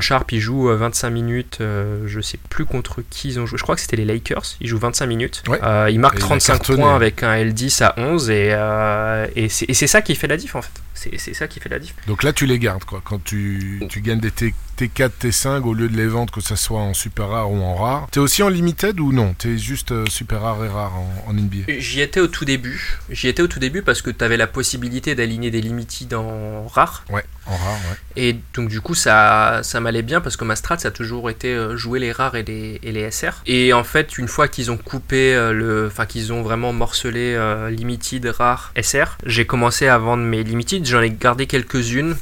[0.00, 1.58] Sharp, il joue euh, 25 minutes.
[1.60, 3.58] euh, je sais plus contre qui ils ont joué.
[3.58, 4.42] Je crois que c'était les Lakers.
[4.60, 5.42] Il joue 25 minutes.
[5.48, 5.58] Ouais.
[5.62, 6.78] Euh, il marque Et il a 35 cartonné.
[6.82, 8.30] points avec un L10 à 11.
[8.30, 10.72] Et, euh, et c'est ça qui fait la diff en fait.
[10.94, 11.94] C'est ça qui fait la diff.
[12.06, 13.00] Donc là, tu les gardes, quoi.
[13.04, 16.56] Quand tu, tu gagnes des T, T4, T5, au lieu de les vendre, que ça
[16.56, 18.08] soit en super rare ou en rare.
[18.10, 19.32] T'es aussi en limited ou non?
[19.34, 22.98] T'es juste euh, super rare et rare en, en NBA J'y étais au tout début.
[23.08, 26.66] J'y étais au tout début parce que tu avais la possibilité d'aligner des limited en
[26.66, 27.04] rare.
[27.10, 27.96] Ouais, en rare, ouais.
[28.16, 31.30] Et donc du coup ça, ça m'allait bien parce que ma strat ça a toujours
[31.30, 33.42] été euh, jouer les rares et les, et les SR.
[33.46, 35.86] Et en fait une fois qu'ils ont coupé euh, le...
[35.86, 40.84] Enfin qu'ils ont vraiment morcelé euh, limited, rare, SR, j'ai commencé à vendre mes limited.
[40.86, 42.16] J'en ai gardé quelques-unes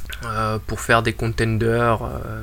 [0.67, 1.99] pour faire des contenders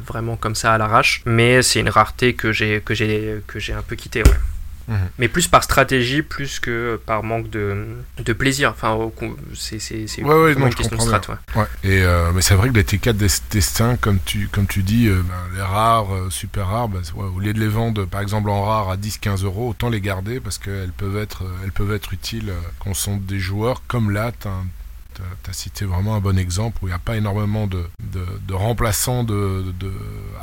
[0.07, 1.23] vraiment comme ça à l'arrache.
[1.25, 4.37] Mais c'est une rareté que j'ai que j'ai un peu quitté ouais.
[4.89, 4.97] Mhm.
[5.19, 7.87] Mais plus par stratégie, plus que par manque de,
[8.19, 8.71] de plaisir.
[8.71, 8.99] Enfin,
[9.55, 9.77] c'est
[10.23, 11.21] Ouais, ouais, une question de strat.
[11.57, 11.65] ouais.
[11.85, 15.07] Et, euh, mais c'est vrai que les T4, des T5, comme tu, comme tu dis,
[15.09, 18.49] euh, ben, les rares, euh, super rares, ben, au lieu de les vendre par exemple
[18.51, 22.13] en rare à 10-15 euros, autant les garder parce qu'elles peuvent être, elles peuvent être
[22.13, 24.33] utiles quand ce sont des joueurs comme là.
[25.19, 28.55] T'as- T'as cité vraiment un bon exemple où il n'y a pas énormément de, de,
[28.55, 29.65] remplaçants de,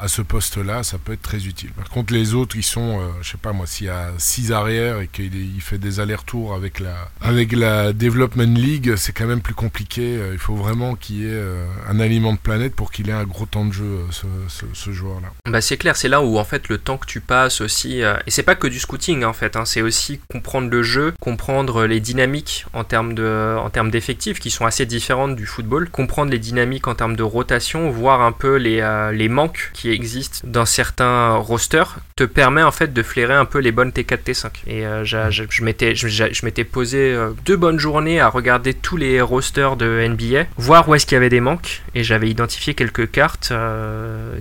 [0.02, 1.72] à ce poste-là, ça peut être très utile.
[1.72, 4.52] Par contre, les autres, ils sont, euh, je sais pas moi, s'il y a 6
[4.52, 9.42] arrières et qu'il fait des allers-retours avec la, avec la Development League, c'est quand même
[9.42, 10.18] plus compliqué.
[10.18, 13.14] Euh, Il faut vraiment qu'il y ait euh, un aliment de planète pour qu'il ait
[13.14, 15.30] un gros temps de jeu, euh, ce joueur-là.
[15.50, 18.02] Bah, c'est clair, c'est là où en fait le temps que tu passes aussi.
[18.04, 21.14] euh, et c'est pas que du scouting en fait, hein, c'est aussi comprendre le jeu,
[21.22, 25.90] comprendre les dynamiques en termes de, en termes d'effectifs qui sont assez différentes du football,
[25.90, 29.92] comprendre les dynamiques en termes de rotation, voir un peu les, euh, les manques qui
[29.92, 34.24] existent dans certains rosters, te permet en fait de flairer un peu les bonnes T4,
[34.24, 34.50] T5.
[34.68, 39.22] Et euh, je m'étais, je, m'étais posé euh, deux bonnes journées à regarder tous les
[39.22, 43.10] rosters de NBA, voir où est-ce qu'il y avait des manques, et j'avais identifié quelques
[43.12, 43.54] cartes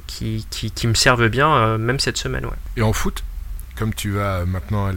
[0.07, 2.47] qui, qui, me servent bien, même cette semaine.
[2.77, 3.23] Et en foot,
[3.77, 4.91] comme tu vas maintenant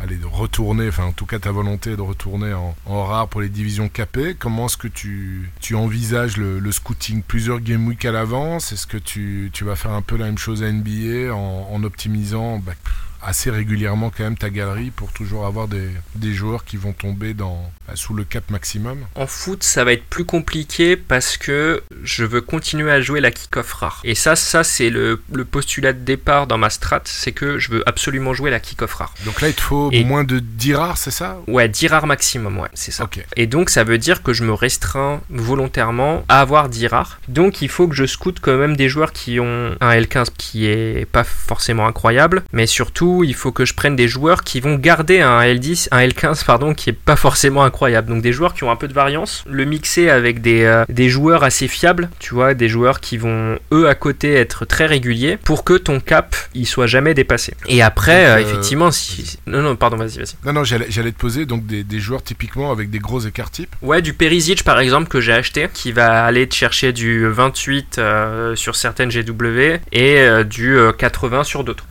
[0.00, 3.40] aller aller retourner, enfin en tout cas ta volonté de retourner en, en rare pour
[3.40, 7.22] les divisions capées, comment est-ce que tu, tu envisages le, le scouting?
[7.22, 8.72] Plusieurs game week à l'avance?
[8.72, 11.82] Est-ce que tu, tu vas faire un peu la même chose à NBA en, en
[11.84, 12.58] optimisant?
[12.58, 12.72] Bah,
[13.22, 17.34] assez régulièrement quand même ta galerie pour toujours avoir des, des joueurs qui vont tomber
[17.34, 21.82] dans, bah, sous le cap maximum En foot, ça va être plus compliqué parce que
[22.02, 24.00] je veux continuer à jouer la kick-off rare.
[24.04, 27.70] Et ça, ça c'est le, le postulat de départ dans ma strat, c'est que je
[27.70, 29.14] veux absolument jouer la kick-off rare.
[29.24, 31.38] Donc là il te faut Et- moins de 10 rares, c'est ça?
[31.48, 33.08] Ouais, 10 rares maximum, ouais, c'est ça.
[33.36, 37.20] Et donc ça veut dire que je me restreins volontairement à avoir 10 rares.
[37.28, 40.66] Donc il faut que je scoute quand même des joueurs qui ont un L15 qui
[40.66, 44.60] est pas forcément incroyable, mais surtout coup, il faut que je prenne des joueurs qui
[44.60, 48.08] vont garder un L10, un L15, pardon, qui est pas forcément incroyable.
[48.08, 51.08] Donc des joueurs qui ont un peu de variance, le mixer avec des, euh, des
[51.08, 55.36] joueurs assez fiables, tu vois, des joueurs qui vont eux à côté être très réguliers
[55.36, 57.54] pour que ton cap il soit jamais dépassé.
[57.66, 59.38] Et après, Donc, euh, euh, effectivement, si.
[59.46, 60.34] Non, non, pardon, vas-y, vas-y.
[60.44, 63.74] Non, non, j'allais te poser donc des, des joueurs typiquement avec des gros écarts types.
[63.82, 67.98] Ouais, du Perisic par exemple que j'ai acheté, qui va aller te chercher du 28
[67.98, 71.84] euh, sur certaines GW et du euh, 80 sur d'autres.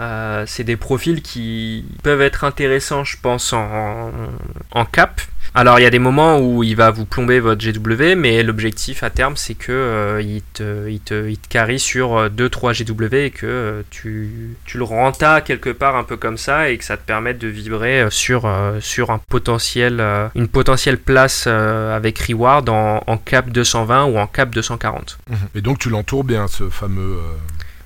[0.46, 5.22] C'est des profils qui peuvent être intéressants, je pense, en, cap.
[5.54, 9.02] Alors il y a des moments où il va vous plomber votre GW, mais l'objectif
[9.02, 13.16] à terme c'est que euh, il, te, il, te, il te carry sur 2-3 GW
[13.16, 16.84] et que euh, tu, tu le rentas quelque part un peu comme ça et que
[16.84, 21.46] ça te permette de vibrer euh, sur, euh, sur un potentiel, euh, une potentielle place
[21.48, 25.18] euh, avec reward en, en cap 220 ou en cap 240.
[25.56, 27.18] Et donc tu l'entoures bien, ce fameux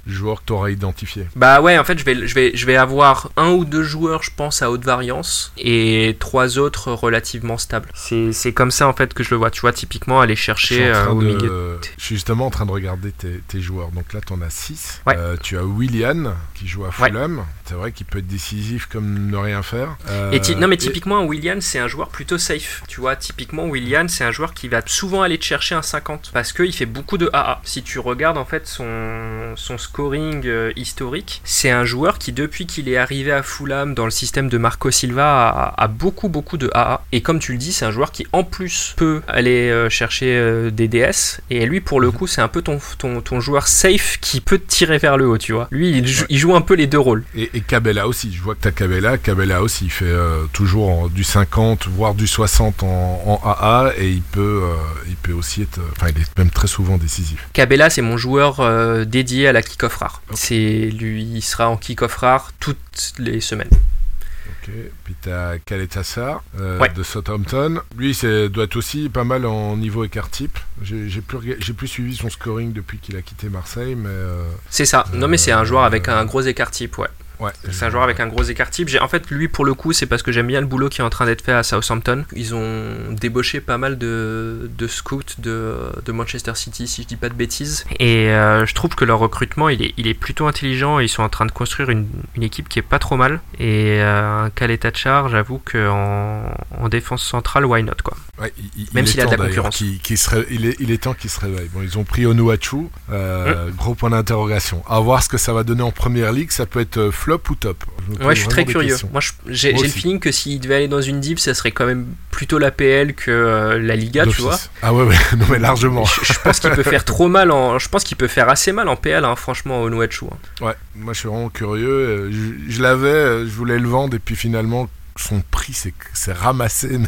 [0.07, 1.27] euh, joueur que tu auras identifié.
[1.35, 4.23] Bah ouais, en fait, je vais, je, vais, je vais avoir un ou deux joueurs,
[4.23, 7.89] je pense, à haute variance et trois autres relativement stables.
[7.95, 9.51] C'est comme ça, en fait, que je le vois.
[9.51, 11.79] Tu vois, typiquement, aller chercher euh, au de- milieu.
[11.97, 13.89] je suis justement en train de regarder tes, tes joueurs.
[13.91, 15.01] Donc là, tu en as 6.
[15.07, 15.15] Ouais.
[15.41, 17.09] tu as Willian qui joue à Ouais.
[17.09, 17.43] Fulham.
[17.65, 19.95] C'est vrai qu'il peut être décisif comme ne rien faire.
[20.09, 22.83] Euh, Et non mais et- typiquement un Willian c'est un joueur plutôt safe.
[22.89, 26.31] Tu vois typiquement Willian c'est un joueur qui va souvent aller te chercher un 50
[26.33, 27.61] parce qu'il fait beaucoup de AA.
[27.63, 32.65] Si tu regardes en fait son, son scoring euh, historique, c'est un joueur qui depuis
[32.65, 36.55] qu'il est arrivé à Fulham dans le système de Marco Silva a, a beaucoup beaucoup
[36.57, 37.03] de AA.
[37.11, 40.27] Et comme tu le dis c'est un joueur qui en plus peut aller euh, chercher
[40.37, 43.67] euh, des DS et lui pour le coup c'est un peu ton, ton, ton joueur
[43.67, 45.67] safe qui peut te tirer vers le haut tu vois.
[45.71, 47.25] Lui il joue, il joue un peu les deux rôles.
[47.35, 49.17] Et, et Cabella aussi, je vois que tu as Cabella.
[49.17, 50.13] Cabella aussi, il fait
[50.53, 54.61] toujours en- du 50, voire du 60 en, en AA, et il peut,
[55.09, 57.49] il peut aussi être, enfin, il est même très souvent décisif.
[57.53, 58.61] Cabella, c'est mon joueur
[59.05, 60.21] dédié à la kick-off rare.
[60.35, 63.69] C'est lui, il sera en kick-off rare toutes les semaines.
[63.71, 64.71] Ok.
[65.03, 66.89] Puis tu as Kaletassar euh, Ouais.
[66.89, 67.81] de Southampton.
[67.97, 70.59] Lui, c'est doit être aussi pas mal en niveau écart type.
[70.83, 71.39] J'ai plus,
[71.73, 75.05] plus suivi son scoring depuis qu'il a quitté Marseille, mais euh, C'est ça.
[75.13, 77.07] Non, mais c'est un joueur avec Euh, un gros écart type, ouais.
[77.41, 77.51] Ouais.
[77.71, 78.89] C'est un joueur avec un gros écart type.
[79.01, 81.03] En fait, lui, pour le coup, c'est parce que j'aime bien le boulot qui est
[81.03, 82.25] en train d'être fait à Southampton.
[82.35, 85.75] Ils ont débauché pas mal de, de scouts de,
[86.05, 87.85] de Manchester City, si je dis pas de bêtises.
[87.99, 90.99] Et euh, je trouve que leur recrutement, il est, il est plutôt intelligent.
[90.99, 93.41] Ils sont en train de construire une, une équipe qui est pas trop mal.
[93.59, 96.43] Et euh, un Kaletachar, j'avoue qu'en
[96.79, 98.15] en défense centrale, why not, quoi?
[98.39, 99.77] Ouais, il- il- Même s'il a de la concurrence.
[99.77, 101.69] se ré- il, est, il est temps qu'il se réveille.
[101.73, 103.71] Bon, ils ont pris Onuachu, euh, Hum.
[103.75, 104.83] gros point d'interrogation.
[104.87, 106.51] À voir ce que ça va donner en première ligue.
[106.51, 107.77] Ça peut être euh, flop ou top.
[107.85, 108.95] pose Ouais, je suis très curieux.
[109.11, 111.85] Moi, je- j'ai le feeling que s'il devait aller dans une div, ça serait quand
[111.85, 114.59] même plutôt la PL que euh, la Liga, tu vois.
[114.81, 116.05] Ah ouais, ouais, non, mais largement.
[116.05, 117.79] Je, je pense qu'il peut faire trop mal en.
[117.79, 120.25] Je pense qu'il peut faire assez mal en PL, hein, franchement, au Nuachu.
[120.25, 120.65] hein.
[120.65, 121.87] Ouais, moi je suis vraiment curieux.
[121.89, 125.73] Euh, Je, je l'avais, euh, je voulais le vendre et puis finalement son prix
[126.13, 127.07] c'est ramassé mais,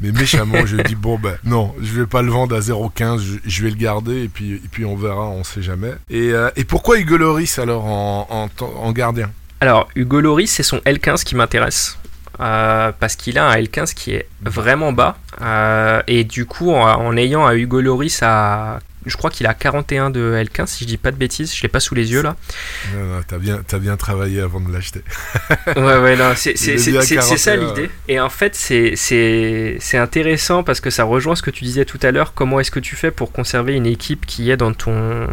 [0.00, 3.34] mais méchamment je dis bon ben non je vais pas le vendre à 0,15 je,
[3.44, 6.48] je vais le garder et puis et puis on verra on sait jamais et, euh,
[6.56, 9.30] et pourquoi Hugo Loris alors en, en, temps- en gardien?
[9.60, 11.98] Alors, Hugo Loris, c'est son L15 qui m'intéresse.
[12.38, 15.16] Euh, parce qu'il a un L15 qui est vraiment bas.
[15.40, 19.54] Euh, et du coup, en, en ayant un Hugo Loris à je crois qu'il a
[19.54, 22.22] 41 de L15, si je dis pas de bêtises, je l'ai pas sous les yeux
[22.22, 22.36] là.
[22.94, 25.02] Non, non, t'as bien, as bien travaillé avant de l'acheter.
[25.76, 27.88] ouais, ouais, non, c'est ça l'idée.
[28.08, 32.10] Et en fait, c'est intéressant parce que ça rejoint ce que tu disais tout à
[32.10, 32.34] l'heure.
[32.34, 35.26] Comment est-ce que tu fais pour conserver une équipe qui est dans ton.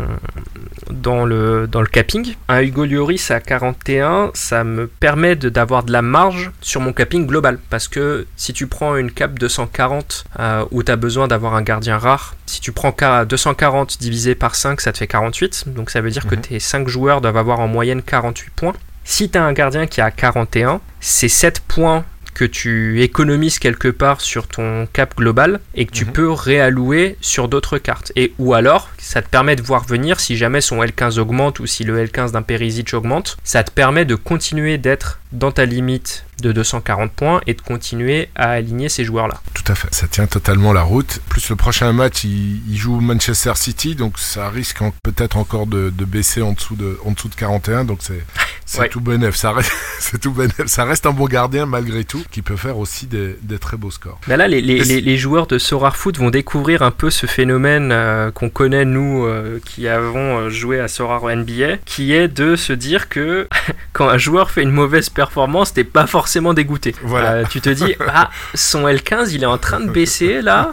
[0.92, 2.36] dans le, dans le capping?
[2.48, 7.26] Un Hugo Lloris à 41, ça me permet d'avoir de, la marge sur mon capping
[7.26, 7.60] global.
[7.70, 11.64] Parce que si tu prends une cape 240 euh, où tu as besoin d'avoir un
[11.64, 12.94] gardien rare, si tu prends
[13.26, 15.70] 240 40 divisé par 5, ça te fait 48.
[15.70, 16.42] Donc ça veut dire que mhm.
[16.42, 18.74] tes 5 joueurs doivent avoir en moyenne 48 points.
[19.06, 22.04] Si tu as un gardien qui a 41, c'est 7 points
[22.34, 26.12] que tu économises quelque part sur ton cap global et que tu mhm.
[26.12, 28.12] peux réallouer sur d'autres cartes.
[28.18, 31.66] Et ou alors, ça te permet de voir venir si jamais son L15 augmente ou
[31.66, 36.26] si le L15 d'un Perisic augmente, ça te permet de continuer d'être dans ta limite
[36.42, 39.42] de 240 points et de continuer à aligner ces joueurs-là.
[39.54, 39.94] tout à fait.
[39.94, 41.20] Ça tient totalement la route.
[41.30, 45.68] Plus le prochain match il, il joue Manchester City donc ça risque en- peut-être encore
[45.68, 48.24] de, de baisser en dessous de en dessous de 41 donc c'est
[48.66, 48.90] c'est Ouais.
[48.90, 49.36] tout bénef.
[49.36, 50.66] Ça reste c'est tout bénef.
[50.68, 53.92] Ça reste un bon gardien malgré tout qui peut faire aussi des, des très beaux
[53.92, 54.20] scores.
[54.28, 57.10] Mais là, les, les- Est-ce- les- les joueurs de Sorar Foot vont découvrir un peu
[57.10, 62.14] ce phénomène euh, qu'on connaît, nous, euh, qui avons euh, joué à Sorar NBA, qui
[62.14, 63.48] est de se dire que
[63.94, 66.23] quand un joueur fait une mauvaise performance, t'es pas forcément
[66.54, 66.96] dégoûté.
[67.04, 67.32] Voilà.
[67.34, 70.72] Euh, tu te dis, ah, son L15, il est en train de baisser, là.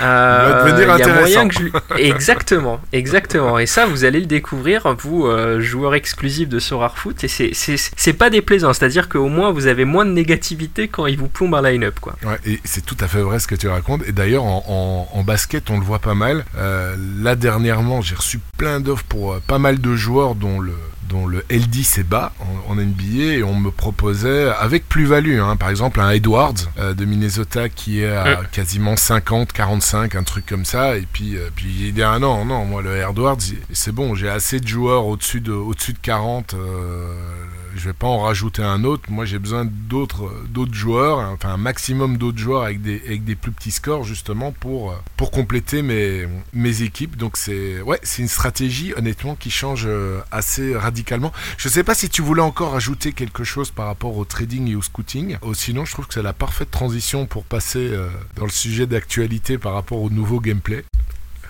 [0.00, 1.60] Euh, devenir il y a moyen que je
[1.98, 3.58] Exactement, exactement.
[3.58, 7.24] Et ça, vous allez le découvrir, vous, euh, joueurs exclusifs de Sorar Foot.
[7.24, 8.72] et c'est- pas déplaisant.
[8.72, 12.16] C'est-à-dire qu'au moins vous avez moins de négativité quand il vous plombe un line-up, quoi.
[12.24, 14.02] Ouais, et c'est tout à fait vrai ce que tu racontes.
[14.06, 14.64] Et d'ailleurs, en,
[15.12, 16.44] en- en basket, on le voit pas mal.
[16.56, 20.72] Euh, là, dernièrement, j'ai reçu plein d'offres pour pas mal de joueurs dont le
[21.08, 25.56] dont le LD est bas en, en NBA et on me proposait avec plus-value, hein,
[25.56, 30.46] par exemple un Edwards euh, de Minnesota qui est à quasiment 50, 45, un truc
[30.46, 33.38] comme ça, et puis, euh, puis il dit ah non, non, moi le Edwards
[33.72, 37.14] c'est bon, j'ai assez de joueurs au-dessus de, au-dessus de 40, euh,
[37.74, 39.10] je vais pas en rajouter un autre.
[39.10, 43.34] Moi, j'ai besoin d'autres, d'autres joueurs, enfin un maximum d'autres joueurs avec des, avec des
[43.34, 47.16] plus petits scores justement pour, pour compléter mes, mes équipes.
[47.16, 51.32] Donc c'est, ouais, c'est une stratégie honnêtement qui change euh, assez radicalement.
[51.56, 54.74] Je sais pas si tu voulais encore ajouter quelque chose par rapport au trading et
[54.74, 55.38] au scouting.
[55.42, 58.86] Oh, sinon, je trouve que c'est la parfaite transition pour passer euh, dans le sujet
[58.86, 60.84] d'actualité par rapport au nouveau gameplay.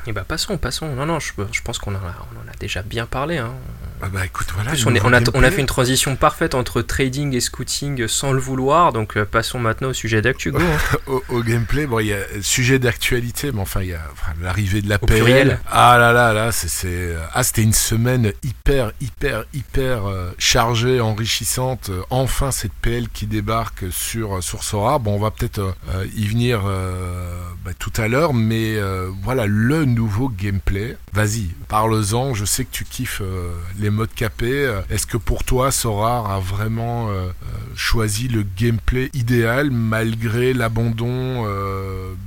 [0.09, 0.95] Et bah passons, passons.
[0.95, 3.37] Non, non, je, je pense qu'on en, en a déjà bien parlé.
[3.37, 3.53] Hein.
[4.01, 4.71] Ah bah écoute, voilà.
[4.71, 7.41] En plus, on, est- on a, on a fait une transition parfaite entre trading et
[7.41, 8.93] scouting sans le vouloir.
[8.95, 10.51] Donc euh, passons maintenant au sujet d'actu.
[10.57, 10.61] Hein.
[11.09, 14.33] au, au gameplay, bon, il y a sujet d'actualité, mais enfin, il y a enfin,
[14.41, 15.59] l'arrivée de la PL.
[15.71, 21.01] Ah là là là, c'est, c'est ah, c'était une semaine hyper hyper hyper euh, chargée,
[21.01, 21.91] enrichissante.
[21.91, 24.99] Euh, Enfin, cette PL qui débarque sur sur Sora.
[24.99, 29.11] Bon, on va peut-être euh, euh, y venir euh, bah, tout à l'heure, mais euh,
[29.23, 30.97] voilà le nouveau gameplay.
[31.13, 32.33] Vas-y, parle-en.
[32.33, 34.65] Je sais que tu kiffes euh, les modes capés.
[34.65, 37.31] Euh, Est-ce que pour toi, Sora a vraiment euh,
[37.75, 41.45] choisi le gameplay idéal malgré l'abandon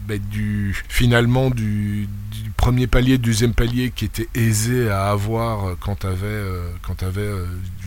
[0.07, 2.09] bah, du finalement du,
[2.57, 6.43] premier palier, deuxième palier qui était aisé à avoir quand t'avais
[6.83, 7.29] quand t'avais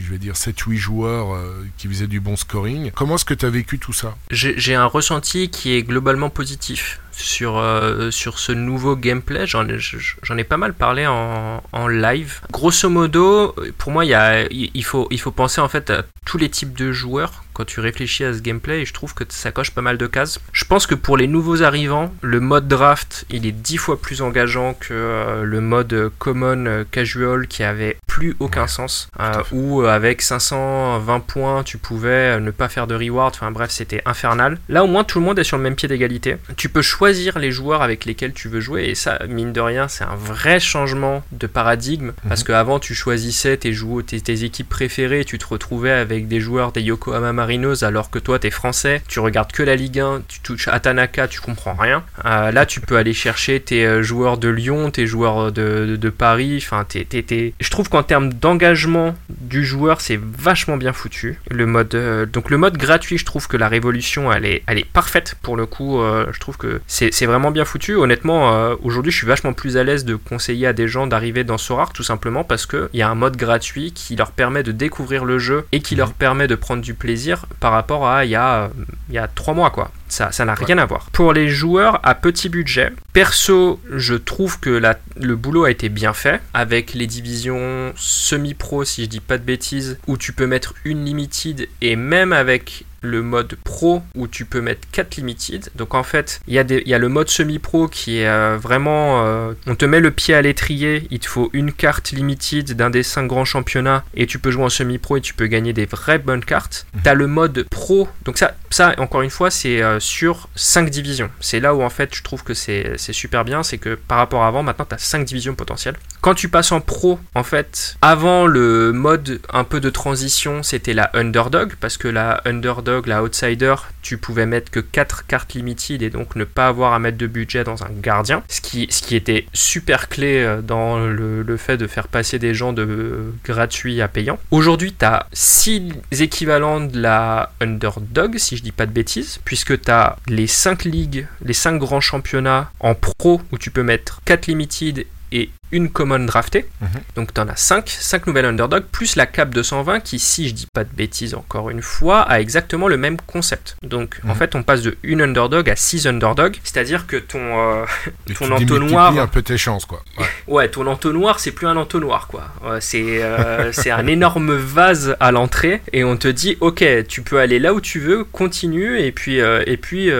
[0.00, 2.90] je vais dire 7-8 joueurs euh, qui faisaient du bon scoring.
[2.94, 4.16] Comment est-ce que tu as vécu tout ça?
[4.30, 9.46] J'ai un ressenti qui est globalement positif sur, euh, sur ce nouveau gameplay.
[9.46, 12.40] J'en ai, pas mal parlé en, en live.
[12.50, 15.90] Grosso modo, pour moi, il, y a, il il faut, il faut penser en fait
[15.90, 19.14] à tous les types de joueurs quand tu réfléchis à ce gameplay et je trouve
[19.14, 20.40] que ça coche pas mal de cases.
[20.52, 24.22] Je pense que pour les nouveaux arrivants, le mode draft, il est dix fois plus
[24.22, 29.08] engageant que euh, le mode common casual qui avait plus aucun Ouais, sens.
[29.20, 29.42] Euh.
[29.84, 33.34] Où euh, avec 520 points, tu pouvais euh, ne pas faire de reward.
[33.34, 34.58] Enfin bref, c'était infernal.
[34.68, 36.36] Là, au moins, tout le monde est sur le même pied d'égalité.
[36.56, 38.84] Tu peux choisir les joueurs avec lesquels tu veux jouer.
[38.84, 42.12] Et ça, mine de rien, c'est un vrai changement de paradigme.
[42.28, 43.74] Parce qu'avant, tu choisissais tes,
[44.06, 45.24] tes, tes équipes préférées.
[45.24, 49.02] Tu te retrouvais avec des joueurs des Yokohama Marinos alors que toi, t'es français.
[49.08, 50.22] Tu regardes que la Ligue 1.
[50.28, 52.02] Tu touches à Tanaka, tu comprends rien.
[52.24, 56.08] Euh, là, tu peux aller chercher tes joueurs de Lyon, tes joueurs de, de- de
[56.10, 56.58] Paris.
[56.62, 61.38] Enfin, t'es- t'es- t'es- je trouve qu'en termes d'engagement du joueur, c'est vachement bien foutu.
[61.50, 64.78] Le mode, euh, donc le mode gratuit, je trouve que la révolution, elle est, elle
[64.78, 66.00] est parfaite pour le coup.
[66.00, 67.94] euh, je trouve que c'est vraiment bien foutu.
[67.94, 71.44] Honnêtement, euh, aujourd'hui, je suis vachement plus à l'aise de conseiller à des gens d'arriver
[71.44, 74.62] dans Sorar, tout simplement parce que il y a un mode gratuit qui leur permet
[74.62, 78.24] de découvrir le jeu et qui leur permet de prendre du plaisir par rapport à
[78.24, 78.70] il y a,
[79.08, 79.90] il y a trois mois, quoi.
[80.14, 81.08] Ça, ça n'a rien à voir.
[81.10, 85.88] Pour les joueurs à petit budget, perso, je trouve que la- le boulot a été
[85.88, 90.46] bien fait avec les divisions semi-pro, si je dis pas de bêtises, où tu peux
[90.46, 95.68] mettre une limited et même avec le mode pro où tu peux mettre 4 limited.
[95.74, 99.24] Donc en fait, il y, y a le mode semi-pro qui est euh, vraiment...
[99.24, 102.90] euh, on te met le pied à l'étrier, il te faut une carte limited d'un
[102.90, 105.86] des 5 grands championnats et tu peux jouer en semi-pro et tu peux gagner des
[105.86, 106.86] vraies bonnes cartes.
[107.02, 111.30] T'as le mode pro, donc ça, ça encore une fois, c'est euh, sur 5 divisions.
[111.40, 114.18] C'est là où en fait je trouve que c'est c'est super bien, c'est que par
[114.18, 115.96] rapport à avant, maintenant tu as 5 divisions potentielles.
[116.20, 120.94] Quand tu passes en pro, en fait, avant le mode un peu de transition, c'était
[120.94, 126.02] la underdog, parce que la underdog, la outsider, tu pouvais mettre que 4 cartes limited
[126.02, 129.02] et donc ne pas avoir à mettre de budget dans un gardien, ce qui, ce
[129.02, 133.34] qui était super clé euh, dans le, fait de faire passer des gens de euh,
[133.44, 134.38] gratuit à payant.
[134.50, 139.80] Aujourd'hui, tu as 6 équivalents de la underdog, si je dis pas de bêtises, puisque
[139.80, 144.20] tu as les 5 ligues, les 5 grands championnats en pro où tu peux mettre
[144.24, 146.66] 4 limited et une common draftée.
[146.80, 146.88] Mhm.
[147.16, 150.54] Donc tu en as 5, 5 nouvelles underdogs, plus la cap 220 qui, si je
[150.54, 153.76] dis pas de bêtises encore une fois, a exactement le même concept.
[153.82, 154.34] Donc en Mhm.
[154.36, 157.84] fait on passe de une underdog à 6 underdogs, c'est-à-dire que ton, euh,
[158.30, 160.02] Et Ton tu entonnoir- un peu tes chances, quoi.
[160.18, 160.24] Ouais.
[160.54, 162.44] ouais, ton entonnoir c'est plus un entonnoir quoi.
[162.64, 167.22] Ouais, c'est euh, c'est un énorme vase à l'entrée et on te dit ok tu
[167.22, 170.10] peux aller là où tu veux, continue et puis, euh, et puis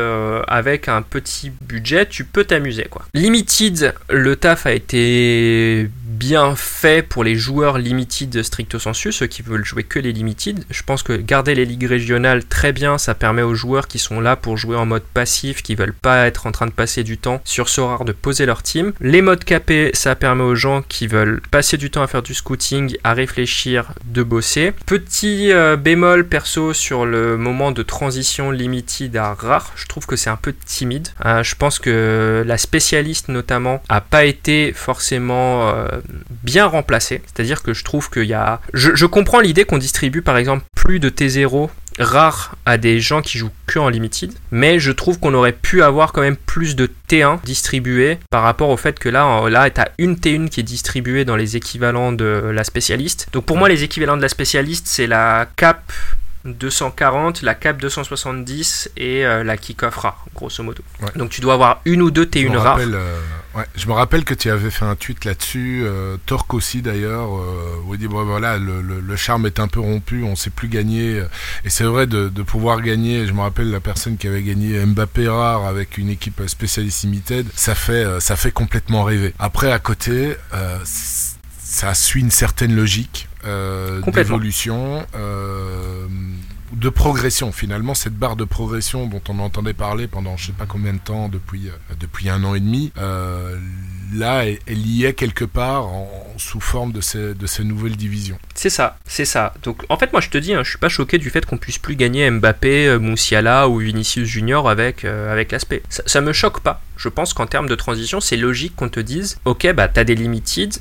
[0.49, 3.03] avec un petit budget tu peux t'amuser quoi.
[3.15, 9.27] Limited, le taf a été des bien fait pour les joueurs limited stricto sensu, ceux
[9.27, 10.65] qui veulent jouer que les limited.
[10.71, 14.21] Je pense que garder les ligues régionales très bien, ça permet aux joueurs qui sont
[14.21, 17.19] là pour jouer en mode passif, qui veulent pas être en train de passer du
[17.19, 18.93] temps sur Sorare de poser leur team.
[19.01, 22.35] Les modes capés, ça permet aux gens qui veulent passer du temps à faire du
[22.35, 24.73] scouting, à réfléchir, de bosser.
[24.87, 30.17] Petit euh, bémol perso sur le moment de transition limited à rare, je trouve que
[30.17, 31.09] c'est un peu timide.
[31.25, 35.89] Euh, je pense que la spécialiste notamment a pas été forcément euh,
[36.43, 37.23] bien remplacée.
[37.27, 38.61] C'est-à-dire que je trouve qu'il y a...
[38.73, 43.23] Je, je comprends l'idée qu'on distribue par exemple plus de T0 rare à des gens
[43.23, 46.77] qui jouent que en limited, mais je trouve qu'on aurait pu avoir quand même plus
[46.77, 50.65] de T1 distribués par rapport au fait que là, là, t'as une T1 qui est
[50.65, 53.29] distribuée dans les équivalents de la spécialiste.
[53.33, 55.93] Donc pour moi, les équivalents de la spécialiste, c'est la cap
[56.45, 60.83] 240, la cap 270 et euh, la kick-off rare, grosso modo.
[61.17, 62.79] Donc tu dois avoir une ou deux T1 rares.
[62.81, 63.19] Euh,
[63.57, 67.31] ouais, je me rappelle que tu avais fait un tweet là-dessus, euh, Torque aussi d'ailleurs,
[67.87, 70.69] où il dit bon, voilà, le, le, charme est un peu rompu, on sait plus
[70.69, 71.23] gagner.
[71.65, 74.85] Et c'est vrai de, de, pouvoir gagner, je me rappelle la personne qui avait gagné
[74.85, 79.35] Mbappé rare avec une équipe spécialiste limited, ça fait, ça fait complètement rêver.
[79.39, 80.37] Après, à côté,
[81.75, 86.07] ça suit une certaine logique euh, d'évolution, euh,
[86.75, 87.53] de progression.
[87.53, 90.99] Finalement, cette barre de progression dont on entendait parler pendant je sais pas combien de
[90.99, 93.59] temps, depuis, euh, depuis un an et demi, euh,
[94.13, 98.39] là, elle y est quelque part en, sous forme de ces, de ces nouvelles divisions.
[98.55, 99.55] C'est ça, c'est ça.
[99.63, 101.59] Donc en fait, moi je te dis, hein, je suis pas choqué du fait qu'on
[101.59, 105.83] puisse plus gagner Mbappé, euh, Moussiala ou Vinicius Junior avec, avec l'aspect.
[105.89, 106.81] Ça, ça me choque pas.
[106.97, 110.15] Je pense qu'en termes de transition, c'est logique qu'on te dise, ok, bah t'as des
[110.15, 110.75] limited,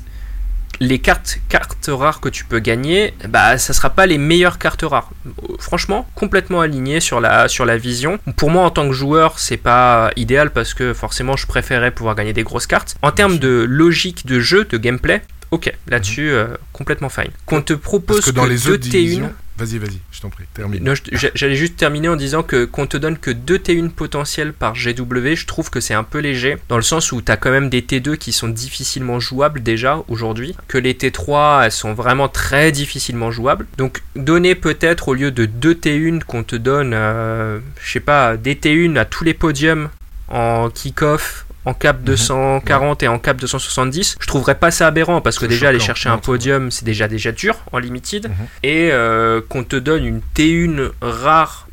[0.80, 4.82] les cartes, cartes rares que tu peux gagner, bah ça sera pas les meilleures cartes
[4.82, 5.10] rares.
[5.58, 8.18] Franchement, complètement aligné sur la, sur la vision.
[8.36, 12.14] Pour moi, en tant que joueur, c'est pas idéal parce que forcément, je préférais pouvoir
[12.14, 12.96] gagner des grosses cartes.
[13.02, 16.34] En termes de logique de jeu, de gameplay, ok, là-dessus, mhm.
[16.34, 17.30] euh, complètement fine.
[17.46, 19.30] Qu'on te propose que, dans les 2 T1.
[19.56, 20.94] Vas-y, vas-y, je t'en prie, termine.
[21.34, 25.36] J'allais juste terminer en disant que qu'on te donne que 2 T1 potentiels par GW,
[25.36, 27.70] je trouve que c'est un peu léger, dans le sens où tu as quand même
[27.70, 32.72] des T2 qui sont difficilement jouables déjà aujourd'hui, que les T3 elles sont vraiment très
[32.72, 33.66] difficilement jouables.
[33.78, 38.36] Donc donner peut-être au lieu de 2 T1 qu'on te donne, euh, je sais pas,
[38.36, 39.88] des T1 à tous les podiums
[40.26, 43.04] en kick-off, en cap 240 mhm.
[43.04, 46.18] et en cap 270, je trouverais pas ça aberrant parce que déjà aller chercher un
[46.18, 48.34] podium c'est déjà déjà dur en limited mhm.
[48.62, 51.68] et euh, qu'on te donne une T1 rare,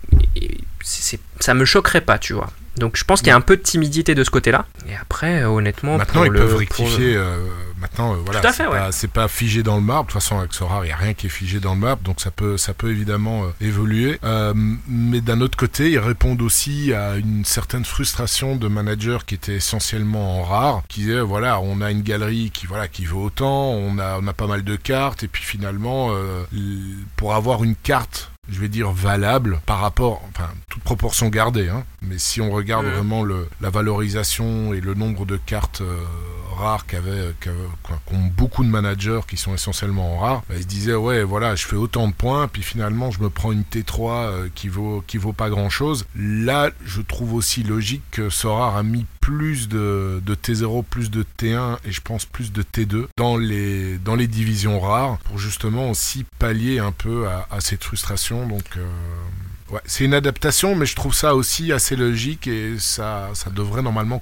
[1.39, 2.49] ça me choquerait pas, tu vois.
[2.77, 4.65] Donc je pense qu'il y a un peu de timidité de ce côté-là.
[4.87, 7.15] Et après, euh, honnêtement, maintenant ils peuvent rectifier.
[7.15, 7.37] Euh,
[7.79, 10.07] maintenant, euh, voilà, c'est pas, figé dans le marbre.
[10.07, 12.01] De toute façon, avec Sora, il y a rien qui est figé dans le marbre,
[12.03, 14.19] donc ça peut, ça peut évidemment évoluer.
[14.87, 19.55] mais d'un autre côté, ils répondent aussi à une certaine frustration de managers qui étaient
[19.55, 23.71] essentiellement en rare, qui disaient voilà, on a une galerie qui voilà qui vaut autant,
[23.71, 26.11] on a, on a pas mal de cartes, et puis finalement,
[27.17, 31.83] pour avoir une carte je vais dire valable par rapport, enfin toute proportion gardée, hein,
[32.01, 35.97] mais si on regarde vraiment le, la valorisation et le nombre de cartes euh,
[36.61, 40.95] rares qu'avaient, qu'ont beaucoup de managers qui sont essentiellement en rare, bah, ils se disaient
[40.95, 44.49] ouais voilà je fais autant de points puis finalement je me prends une T3 euh,
[44.53, 46.05] qui vaut qui vaut pas grand chose.
[46.15, 51.23] Là je trouve aussi logique que Sora a mis plus de, de, T0, plus de
[51.37, 55.91] T1 et je pense plus de T2 dans les, dans les divisions rares pour justement
[55.91, 58.47] aussi pallier un peu à, cette frustration.
[58.47, 58.85] Donc euh,
[59.71, 63.81] Ouais, c'est une adaptation, mais je trouve ça aussi assez logique et ça, ça devrait
[63.81, 64.21] normalement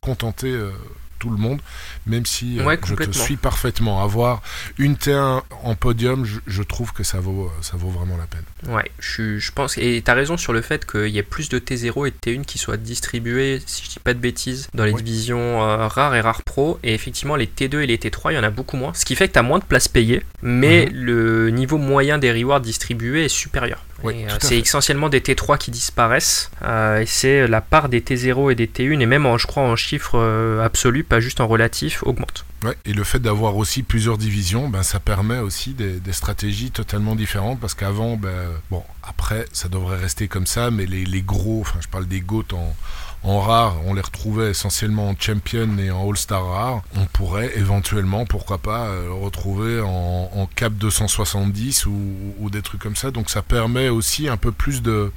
[0.00, 0.70] contenter euh,
[1.18, 1.60] tout le monde,
[2.06, 4.02] même si euh, je te suis parfaitement.
[4.02, 4.42] Avoir
[4.78, 8.74] une T1 en podium, je, trouve que ça vaut, ça vaut vraiment la peine.
[8.74, 11.48] Ouais, je, je pense, et tu as raison sur le fait qu'il y ait plus
[11.48, 14.84] de T0 et de T1 qui soient distribués, si je dis pas de bêtises, dans
[14.84, 18.34] les divisions euh, rares et rares pro, et effectivement les T2 et les T3, il
[18.34, 20.22] y en a beaucoup moins, ce qui fait que tu as moins de places payées,
[20.42, 20.92] mais mhm.
[20.92, 23.84] le niveau moyen des rewards distribués est supérieur.
[24.04, 28.66] Euh, c'est essentiellement des T3 qui disparaissent, et c'est la part des T0 et des
[28.66, 30.18] T1, et même en, je crois en chiffres
[30.62, 32.44] absolus, pas juste en relatif, augmente.
[32.64, 37.14] Ouais, et le fait d'avoir aussi plusieurs divisions, ben, ça permet aussi des, stratégies totalement
[37.14, 41.60] différentes parce qu'avant, ben, bon, après, ça devrait rester comme ça, mais les, les gros,
[41.60, 42.74] enfin, je parle des GOAT en,
[43.22, 46.82] en rare, on les retrouvait essentiellement en champion et en all-star rare.
[46.96, 51.96] On pourrait éventuellement, pourquoi pas, euh, retrouver en, en, cap 270 ou,
[52.38, 53.10] ou des trucs comme ça.
[53.10, 55.10] Donc ça permet aussi un peu plus de,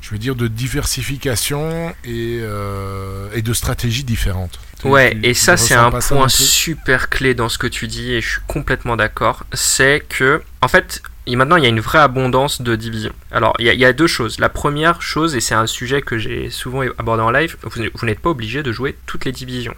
[0.00, 4.58] je veux dire, de diversification et, euh, et de stratégies différentes.
[4.84, 8.28] Ouais, et ça c'est un point super clé dans ce que tu dis et je
[8.28, 9.44] suis complètement d'accord.
[9.52, 13.12] C'est que, en fait, et maintenant il y a une vraie abondance de divisions.
[13.30, 14.38] Alors il y, a, deux choses.
[14.38, 18.20] La première chose, et c'est un sujet que j'ai souvent abordé en live, vous, n'êtes
[18.20, 19.74] pas obligé de jouer toutes les divisions.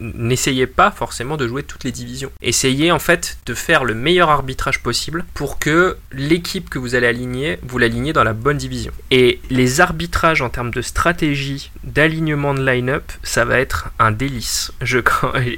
[0.00, 2.30] N'essayez pas forcément de jouer toutes les divisions.
[2.40, 7.06] Essayez en fait de faire le meilleur arbitrage possible pour que l'équipe que vous allez
[7.06, 8.92] aligner, vous l'alignez dans la bonne division.
[9.10, 14.72] Et les arbitrages en termes de stratégie, d'alignement de line-up, ça va être un délice.
[14.80, 14.98] Je,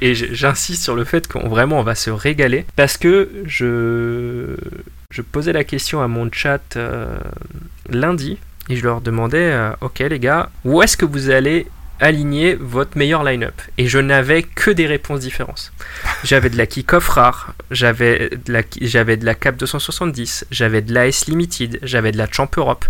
[0.01, 4.55] et j'insiste sur le fait qu'on vraiment on va se régaler parce que je,
[5.11, 7.19] je posais la question à mon chat euh,
[7.89, 8.37] lundi
[8.69, 11.67] et je leur demandais euh, ok les gars où est-ce que vous allez
[11.99, 13.53] aligner votre meilleur line-up?
[13.77, 15.71] Et je n'avais que des réponses différentes.
[16.23, 20.93] J'avais de la kick-off rare j'avais de la j'avais de la cap 270 j'avais de
[20.93, 22.85] la S limited j'avais de la champ Europe.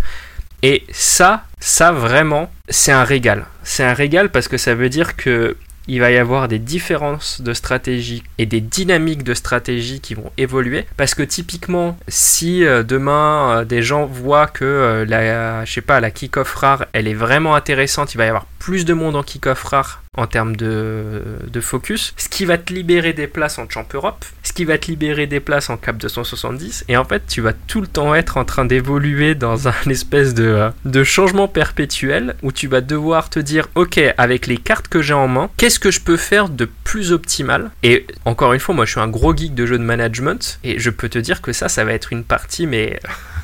[0.63, 3.45] Et ça ça vraiment c'est un régal.
[3.63, 5.57] C'est un régal parce que ça veut dire que
[5.91, 10.31] il va y avoir des différences de stratégie et des dynamiques de stratégie qui vont
[10.37, 10.85] évoluer.
[10.95, 15.81] Parce que typiquement si euh, demain euh, des gens voient que euh, la je sais
[15.81, 19.17] pas la kick-off rare elle est vraiment intéressante il va y avoir plus de monde
[19.17, 22.13] en kick-off rare en termes de, de focus.
[22.17, 25.27] Ce qui va te libérer des places en Champ Europe ce qui va te libérer
[25.27, 28.43] des places en Cap 270 et en fait tu vas tout le temps être en
[28.43, 33.69] train d'évoluer dans un espèce de, de changement perpétuel où tu vas devoir te dire
[33.75, 37.13] ok avec les cartes que j'ai en main qu'est-ce que je peux faire de plus
[37.13, 37.71] optimal?
[37.83, 40.77] Et encore une fois moi je suis un gros geek de jeu de management et
[40.79, 42.99] je peux te dire que ça ça va être une partie mais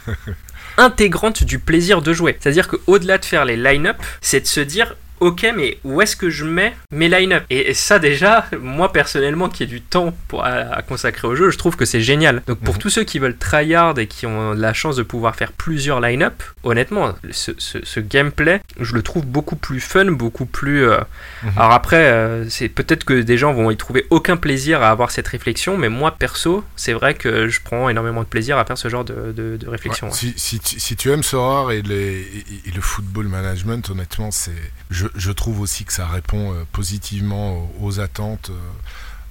[0.77, 2.37] intégrante du plaisir de jouer.
[2.41, 5.77] C'est à dire qu'au delà de faire les line-up c'est de se dire ok, mais
[5.83, 7.43] où est-ce que je mets mes line-up?
[7.49, 11.35] Et, et ça déjà, moi personnellement qui ai du temps pour, à, à consacrer au
[11.35, 12.41] jeu, je trouve que c'est génial.
[12.47, 12.79] Donc pour Mhm.
[12.81, 16.43] tous ceux qui veulent tryhard et qui ont la chance de pouvoir faire plusieurs line-up,
[16.63, 20.85] honnêtement, ce, ce- ce gameplay, je le trouve beaucoup plus fun, beaucoup plus...
[20.87, 20.97] euh,
[21.43, 21.51] Mhm.
[21.57, 25.11] Alors après, euh, c'est peut-être que des gens vont y trouver aucun plaisir à avoir
[25.11, 28.77] cette réflexion, mais moi perso, c'est vrai que je prends énormément de plaisir à faire
[28.77, 30.07] ce genre de, de- de réflexion.
[30.07, 30.17] Ouais, ouais.
[30.17, 33.89] si, si tu- si tu aimes ce rare et, les- et- et le football management,
[33.89, 34.51] honnêtement, c'est,
[34.89, 38.49] je, je trouve aussi que ça répond euh, positivement aux, aux attentes.
[38.51, 38.53] euh,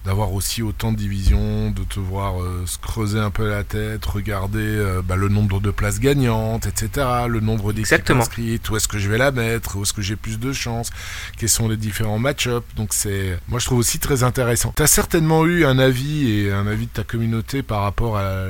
[0.04, 4.04] D'avoir aussi autant de divisions, de te voir euh, se creuser un peu la tête,
[4.06, 8.86] regarder euh, bah, le nombre de places gagnantes, etc., le nombre d'équipes inscrites, où est-ce
[8.86, 10.90] que je vais la mettre, où est-ce que j'ai plus de chance,
[11.38, 12.64] quels sont les différents match-ups.
[12.76, 14.72] Donc c'est, moi je trouve aussi très intéressant.
[14.76, 18.44] Tu as certainement eu un avis et un avis de ta communauté par rapport à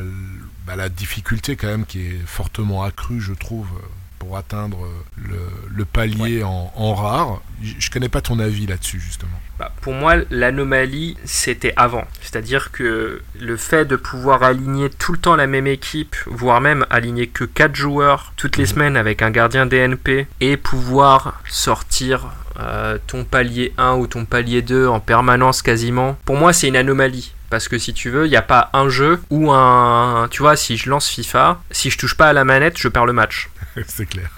[0.66, 3.86] bah, la difficulté quand même qui est fortement accrue, je trouve, euh,
[4.18, 5.38] pour atteindre euh, le,
[5.74, 7.40] le palier en, en rare.
[7.62, 9.30] Je connais pas ton avis là-dessus justement.
[9.58, 12.04] Bah, pour moi, l'anomalie, c'était avant.
[12.20, 16.84] C'est-à-dire que le fait de pouvoir aligner tout le temps la même équipe, voire même
[16.90, 18.68] aligner que 4 joueurs toutes les Mhm.
[18.70, 22.26] semaines avec un gardien DNP, et pouvoir sortir
[22.60, 26.76] euh, ton palier 1 ou ton palier 2 en permanence quasiment, pour moi, c'est une
[26.76, 27.32] anomalie.
[27.50, 30.26] Parce que si tu veux, il n'y a pas un jeu ou un...
[30.30, 33.06] Tu vois, si je lance FIFA, si je touche pas à la manette, je perds
[33.06, 33.48] le match.
[33.86, 34.30] c'est clair.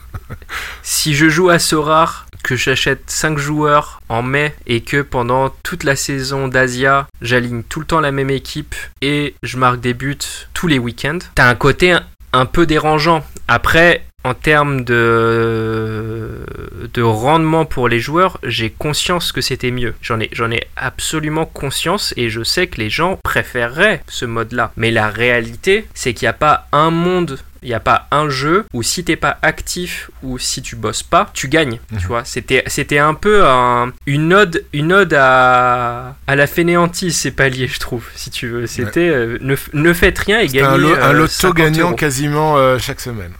[0.82, 5.84] Si je joue à Sorar, que j'achète 5 joueurs en mai et que pendant toute
[5.84, 10.18] la saison d'Asia, j'aligne tout le temps la même équipe et je marque des buts
[10.54, 11.96] tous les week-ends, t'as un côté
[12.32, 13.24] un, peu dérangeant.
[13.48, 16.44] Après, en termes de,
[16.92, 19.94] de rendement pour les joueurs, j'ai conscience que c'était mieux.
[20.02, 24.72] J'en ai, j'en ai absolument conscience et je sais que les gens préféreraient ce mode-là.
[24.76, 28.28] Mais la réalité, c'est qu'il n'y a pas un monde il n'y a pas un
[28.28, 31.78] jeu où si t'es pas actif ou si tu bosses pas, tu gagnes.
[31.92, 31.98] Mhm.
[32.00, 37.16] Tu vois, c'était c'était un peu un- une ode une ode à à la fainéantise
[37.16, 38.04] ces paliers, je trouve.
[38.14, 41.10] Si tu veux, c'était euh, ne, ne faites rien et C'est gagnez un, lo- un
[41.10, 41.96] euh, loto 50 gagnant euros.
[41.96, 43.32] quasiment euh, chaque semaine.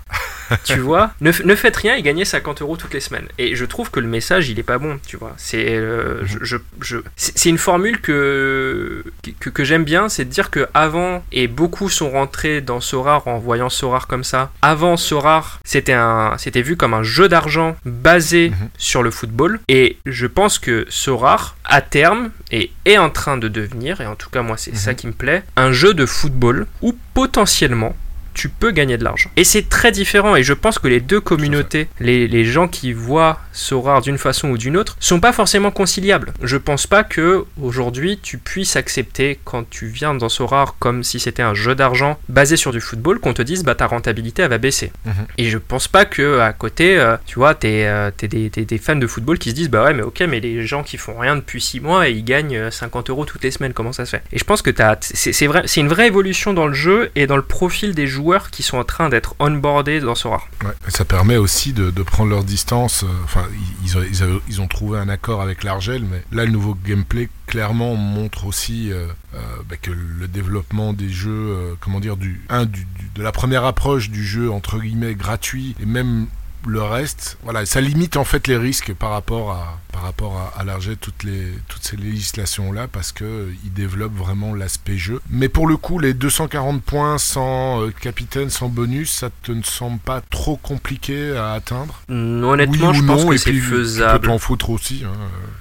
[0.65, 3.29] Tu vois ne, ne faites rien et gagnez 50 euros toutes les semaines.
[3.39, 5.35] Et je trouve que le message il est pas bon tu vois.
[5.37, 9.05] C'est euh, je, je- je- c'est une formule que
[9.41, 13.27] que, que j'aime bien c'est de dire que avant et beaucoup sont rentrés dans Sorar
[13.29, 14.51] en voyant Sorar comme ça.
[14.63, 18.69] Avant Sorar c'était un c'était vu comme un jeu d'argent basé Mhm.
[18.79, 19.61] sur le football.
[19.69, 24.15] Et je pense que Sorar à terme et est en train de devenir et en
[24.15, 24.97] tout cas moi c'est ça Mhm.
[24.97, 27.95] qui me plaît un jeu de football où potentiellement
[28.39, 29.31] tu peux gagner de l'argent.
[29.37, 32.93] Et c'est très différent, et je pense que les deux communautés, les, les gens qui
[32.93, 36.33] voient Sorar d'une façon ou d'une autre, sont pas forcément conciliables.
[36.43, 41.19] Je pense pas que aujourd'hui tu puisses accepter quand tu viens dans Sorar comme si
[41.19, 44.51] c'était un jeu d'argent basé sur du football, qu'on te dise bah ta rentabilité elle
[44.51, 44.93] va baisser.
[45.05, 45.13] Mhm.
[45.39, 48.95] Et je pense pas que à côté, euh, tu vois, t'es euh, des, des fans
[48.95, 51.35] de football qui se disent bah ouais mais ok mais les gens qui font rien
[51.35, 54.11] depuis 6 mois et ils gagnent euh, 50 euros toutes les semaines, comment ça se
[54.11, 54.23] fait?
[54.33, 54.71] Et je pense que
[55.01, 58.28] c'est vrai, c'est une vraie évolution dans le jeu et dans le profil des joueurs
[58.51, 60.43] qui sont en train d'être onboardés dans Sora.
[60.65, 63.03] Ouais, ça permet aussi de, prendre leur distance.
[63.05, 63.47] euh, Enfin,
[64.49, 68.93] ils, ont trouvé un accord avec l'Argel, mais là, le nouveau gameplay clairement montre aussi
[68.93, 73.33] euh, euh, bah, que le développement des jeux, comment dire, du, un, du- de la
[73.33, 76.27] première approche du jeu entre guillemets gratuit et même
[76.67, 80.61] le reste, voilà, ça limite en fait les risques par rapport à par rapport à,
[80.61, 80.65] à
[81.01, 85.21] toutes les toutes ces législations là parce que euh, ils développent vraiment l'aspect jeu.
[85.31, 89.63] Mais pour le coup, les 240 points sans euh, capitaine, sans bonus, ça te ne
[89.63, 92.01] semble pas trop compliqué à atteindre?
[92.09, 94.21] Mm, Honnêtement, Oui je pense que c'est puis, Tu faisable.
[94.21, 95.03] peux t'en foutre aussi.
[95.05, 95.13] hein.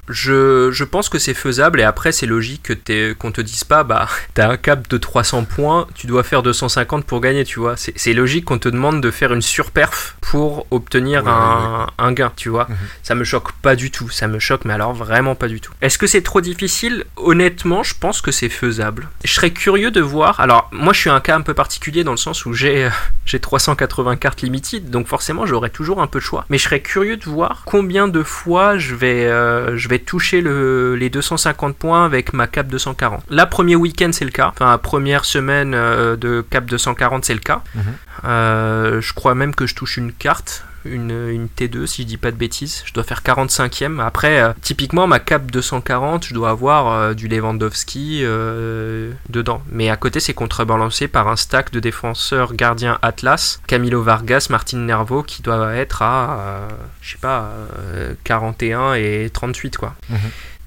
[0.07, 3.83] Je, je pense que c'est faisable et après c'est logique que qu'on te dise pas
[3.83, 7.75] bah t'as un cap de 300 points, tu dois faire 250 pour gagner, tu vois.
[7.77, 12.31] C'est logique qu'on te demande de faire une surperf pour obtenir Ouais, un, un gain,
[12.35, 12.67] tu vois.
[12.69, 12.75] Mhm.
[13.03, 15.71] Ça me choque pas du tout, ça me choque mais alors vraiment pas du tout.
[15.81, 17.05] Est-ce que c'est trop difficile?
[17.15, 19.09] Honnêtement, je pense que c'est faisable.
[19.23, 20.39] Je serais curieux de voir.
[20.39, 22.89] Alors moi je suis un cas un peu particulier dans le sens où j'ai euh,
[23.25, 26.45] j'ai 380 cartes limited, donc forcément j'aurai toujours un peu de choix.
[26.49, 30.41] Mais je serais curieux de voir combien de fois je vais, euh, je vais toucher
[30.41, 33.23] le, les 250 points avec ma cap 240.
[33.29, 34.47] Là, premier week-end c'est le cas.
[34.47, 37.61] Enfin, première semaine euh, de cap 240 c'est le cas.
[37.75, 37.83] Mhm.
[38.25, 40.63] Euh, je crois même que je touche une carte.
[40.89, 43.99] Une, une T2 si je dis pas de bêtises, je dois faire 45ème.
[43.99, 49.61] Après, euh, typiquement ma cap 240, je dois avoir euh, du Lewandowski euh, dedans.
[49.69, 54.79] Mais à côté, c'est contrebalancé par un stack de défenseurs gardiens Atlas, Camilo Vargas, Martin
[54.79, 56.67] Nervo, qui doivent être à,
[57.01, 57.51] je sais pas,
[57.93, 59.95] euh, 41 et 38 quoi.
[60.09, 60.17] Mhm.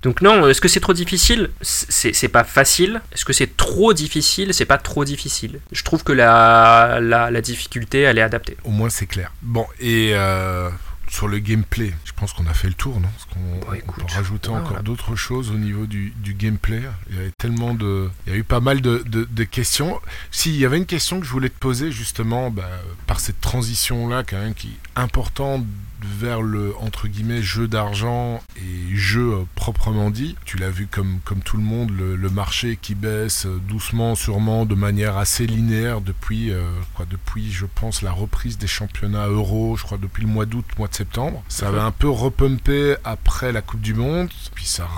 [0.02, 1.50] Donc non, est-ce que c'est trop difficile?
[1.60, 3.02] C'est pas facile.
[3.12, 4.54] Est-ce que c'est trop difficile?
[4.54, 5.60] C'est pas trop difficile.
[5.72, 8.56] Je trouve que la, la, la difficulté, elle est adaptée.
[8.64, 9.30] Au moins, c'est clair.
[9.42, 10.70] Bon, et euh,
[11.10, 13.08] sur le gameplay, je pense qu'on a fait le tour, non?
[13.08, 13.40] Parce qu'on
[13.70, 16.80] Bon, on peut rajouter encore d'autres choses au niveau du, du gameplay.
[17.10, 20.00] Il y avait tellement de, il y a eu pas mal de, de- de questions.
[20.30, 22.70] Si, il y avait une question que je voulais te poser justement, bah,
[23.06, 25.66] par cette transition-là, quand même, qui est importante
[26.04, 30.36] vers le entre guillemets jeu d'argent et jeu euh, proprement dit.
[30.44, 34.14] Tu l'as vu comme comme tout le monde, le, le marché qui baisse euh, doucement,
[34.14, 36.62] sûrement, de manière assez linéaire depuis euh,
[36.94, 40.64] quoi, depuis je pense la reprise des championnats euro, je crois depuis le mois d'août,
[40.78, 41.42] mois de septembre.
[41.48, 44.88] Ça avait un peu repumpé après la Coupe du Monde, puis ça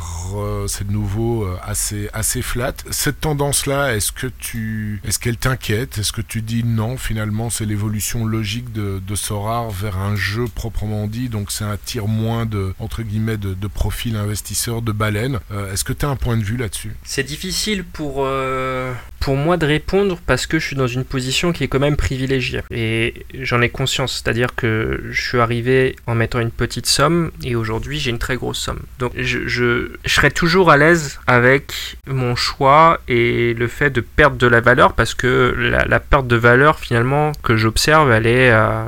[0.67, 2.75] c'est de nouveau assez assez flat.
[2.91, 5.99] Cette tendance-là, est-ce que tu est-ce qu'elle t'inquiète?
[5.99, 10.47] Est-ce que tu dis non finalement c'est l'évolution logique de, de Sorar vers un jeu
[10.47, 15.41] proprement dit, donc ça attire moins de entre guillemets de, de profils investisseurs de baleines.
[15.51, 16.95] Euh, est-ce que tu as un point de vue là-dessus?
[17.05, 18.93] C'est difficile pour, euh,
[19.23, 21.97] pour moi de répondre parce que je suis dans une position qui est quand même
[21.97, 22.63] privilégiée.
[22.73, 27.55] Et j'en ai conscience, c'est-à-dire que je suis arrivé en mettant une petite somme et
[27.55, 28.81] aujourd'hui j'ai une très grosse somme.
[28.99, 34.37] Donc je, je, serai toujours à l'aise avec mon choix et le fait de perdre
[34.37, 38.51] de la valeur parce que la, perte de valeur finalement que j'observe, elle est...
[38.51, 38.85] euh,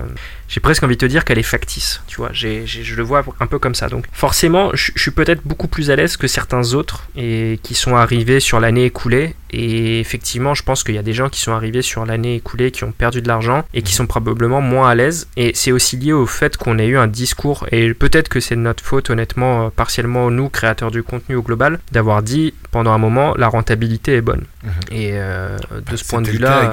[0.48, 3.46] j'ai presque envie de te dire qu'elle est factice, tu vois, je le vois un
[3.46, 3.88] peu comme ça.
[3.88, 7.74] Donc forcément, je, je suis peut-être beaucoup plus à l'aise que certains autres et qui
[7.74, 9.34] sont arrivés sur l'année écoulée.
[9.54, 12.70] Et effectivement, je pense qu'il y a des gens qui sont arrivés sur l'année écoulée,
[12.70, 15.28] qui ont perdu de l'argent et qui sont probablement moins à l'aise.
[15.36, 18.56] Et c'est aussi lié au fait qu'on ait eu un discours, et peut-être que c'est
[18.56, 22.92] de notre faute, honnêtement, euh, partiellement nous, créateurs du contenu au global, d'avoir dit pendant
[22.92, 24.44] un moment la rentabilité est bonne.
[24.62, 24.70] Mhm.
[24.90, 25.56] Et euh,
[25.90, 26.72] de ce point de vue-là...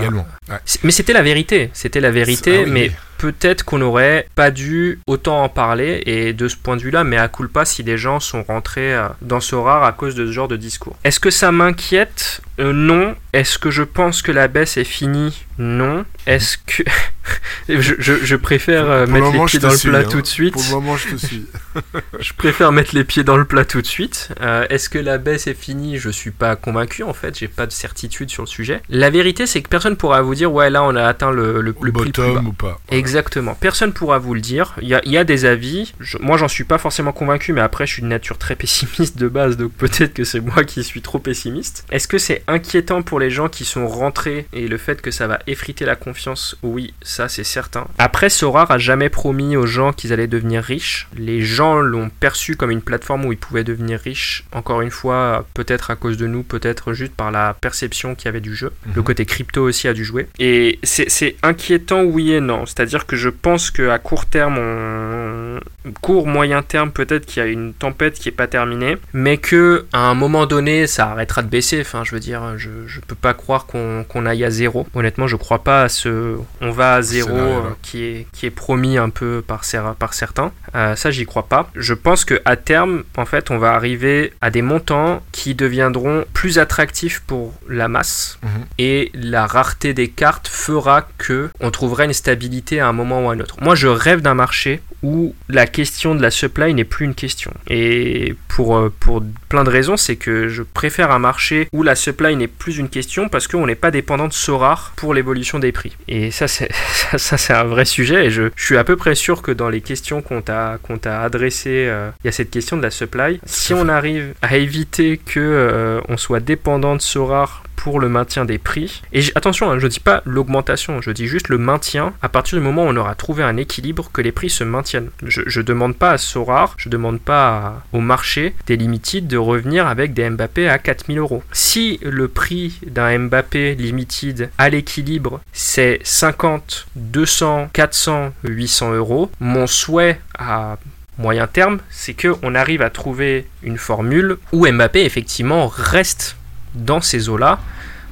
[0.49, 0.57] Ouais.
[0.83, 2.95] Mais c'était la vérité, c'était la vérité, Ah oui, mais oui.
[3.17, 7.17] peut-être qu'on n'aurait pas dû autant en parler, et de ce point de vue-là, mais
[7.17, 10.31] à culpa si des gens sont rentrés euh, dans ce rare à cause de ce
[10.31, 10.95] genre de discours.
[11.03, 13.15] Est-ce que ça m'inquiète Euh, Non.
[13.33, 15.45] Est-ce que je pense que la baisse est finie?
[15.57, 16.05] Non.
[16.27, 16.83] Est-ce que...
[17.69, 20.03] je, je- je préfère Pour mettre les moment, pieds dans le suis, plat hein.
[20.09, 20.53] tout de suite.
[20.53, 21.45] Pour le moment, je te suis.
[22.19, 24.29] Je préfère mettre les pieds dans le plat tout de suite.
[24.41, 25.97] Euh, Est-ce que la baisse est finie?
[25.99, 28.81] Je suis pas convaincu en fait, j'ai pas de certitude sur le sujet.
[28.89, 31.71] La vérité c'est que personne pourra vous dire ouais là on a atteint le, le,
[31.73, 32.41] prix plus bas.
[32.45, 32.79] ou pas.
[32.87, 32.99] Voilà.
[32.99, 34.75] Exactement, personne pourra vous le dire.
[34.81, 37.61] Il y a, y a des avis, Je- moi j'en suis pas forcément convaincu, mais
[37.61, 40.83] après je suis de nature très pessimiste de base, donc peut-être que c'est moi qui
[40.83, 41.85] suis trop pessimiste.
[41.91, 45.27] Est-ce que c'est inquiétant pour les gens qui sont rentrés et le fait que ça
[45.27, 46.57] va effriter la confiance?
[46.63, 47.87] Oui, ça c'est certain.
[47.97, 51.07] Après, Sorar a jamais promis aux gens qu'ils allaient devenir riches.
[51.17, 54.45] Les gens l'ont perçu comme une plateforme où ils pouvaient devenir riches.
[54.53, 58.29] Encore une fois, peut-être à cause de nous, peut-être juste par la perception qu'il y
[58.29, 58.71] avait du jeu.
[58.85, 59.03] Le Mhm.
[59.03, 60.27] côté crypto aussi a dû jouer.
[60.39, 62.65] Et c'est inquiétant, oui et non.
[62.65, 65.59] C'est-à-dire que je pense qu'à court terme, on...
[66.01, 69.85] court, moyen terme, peut-être qu'il y a une tempête qui est pas terminée, mais que
[69.93, 71.81] à un moment donné, ça arrêtera de baisser.
[71.81, 74.87] Enfin, je veux dire, je, je peux pas croire qu'on aille à zéro.
[74.93, 76.35] Honnêtement, je crois pas à ce.
[76.61, 77.37] On va à zéro
[77.81, 79.63] qui, est, qui est promis un peu par,
[79.97, 80.51] par certains.
[80.73, 81.69] ça, j'y crois pas.
[81.75, 86.25] Je pense que à terme, en fait, on va arriver à des montants qui deviendront
[86.33, 88.49] plus attractifs pour la masse mhm.
[88.77, 93.29] et la rareté des cartes fera que on trouverait une stabilité à un moment ou
[93.29, 93.57] à un autre.
[93.61, 97.51] Moi, je rêve d'un marché où la question de la supply n'est plus une question.
[97.67, 101.95] Et pour, euh, pour plein de raisons, c'est que je préfère un marché où la
[101.95, 105.59] supply n'est plus une question parce qu'on n'est pas dépendant de so rare pour l'évolution
[105.59, 105.95] des prix.
[106.07, 106.69] Et ça, c'est,
[107.17, 108.25] ça, c'est un vrai sujet.
[108.25, 110.97] Et je, je, suis à peu près sûr que dans les questions qu'on t'a, qu'on
[110.97, 113.39] t'a adressées, euh, il y a cette question de la supply.
[113.45, 118.09] Si on arrive à éviter que euh, on soit dépendant de so rare pour le
[118.09, 119.01] maintien des prix.
[119.11, 122.59] Et attention, hein, je ne dis pas l'augmentation, je dis juste le maintien à partir
[122.59, 125.09] du moment où on aura trouvé un équilibre que les prix se maintiennent.
[125.23, 129.35] Je ne demande pas à Sorar, je ne demande pas au marché des limited de
[129.35, 131.41] revenir avec des Mbappé à 4000 euros.
[131.51, 139.65] Si le prix d'un Mbappé limited à l'équilibre c'est 50, 200, 400, 800 euros, mon
[139.65, 140.77] souhait à
[141.17, 146.35] moyen terme, c'est qu'on arrive à trouver une formule où Mbappé effectivement reste
[146.75, 147.59] dans ces eaux-là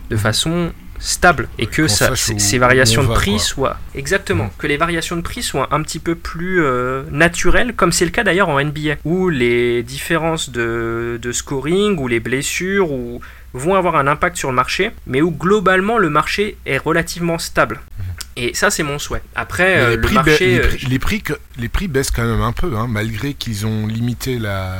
[0.09, 4.51] de façon stable et que ces variations de prix soient exactement mm.
[4.57, 8.11] que les variations de prix soient un petit peu plus euh, naturelles comme c'est le
[8.11, 13.21] cas d'ailleurs en NBA où les différences de, de, scoring ou les blessures ou
[13.53, 17.79] vont avoir un impact sur le marché mais où globalement le marché est relativement stable
[17.97, 18.03] mm.
[18.41, 19.21] Et ça, c'est mon souhait.
[19.35, 21.21] Après, euh, les, le prix marché, euh, les, prix,
[21.57, 24.77] les, prix, baissent quand même un peu, hein, malgré qu'ils ont limité la,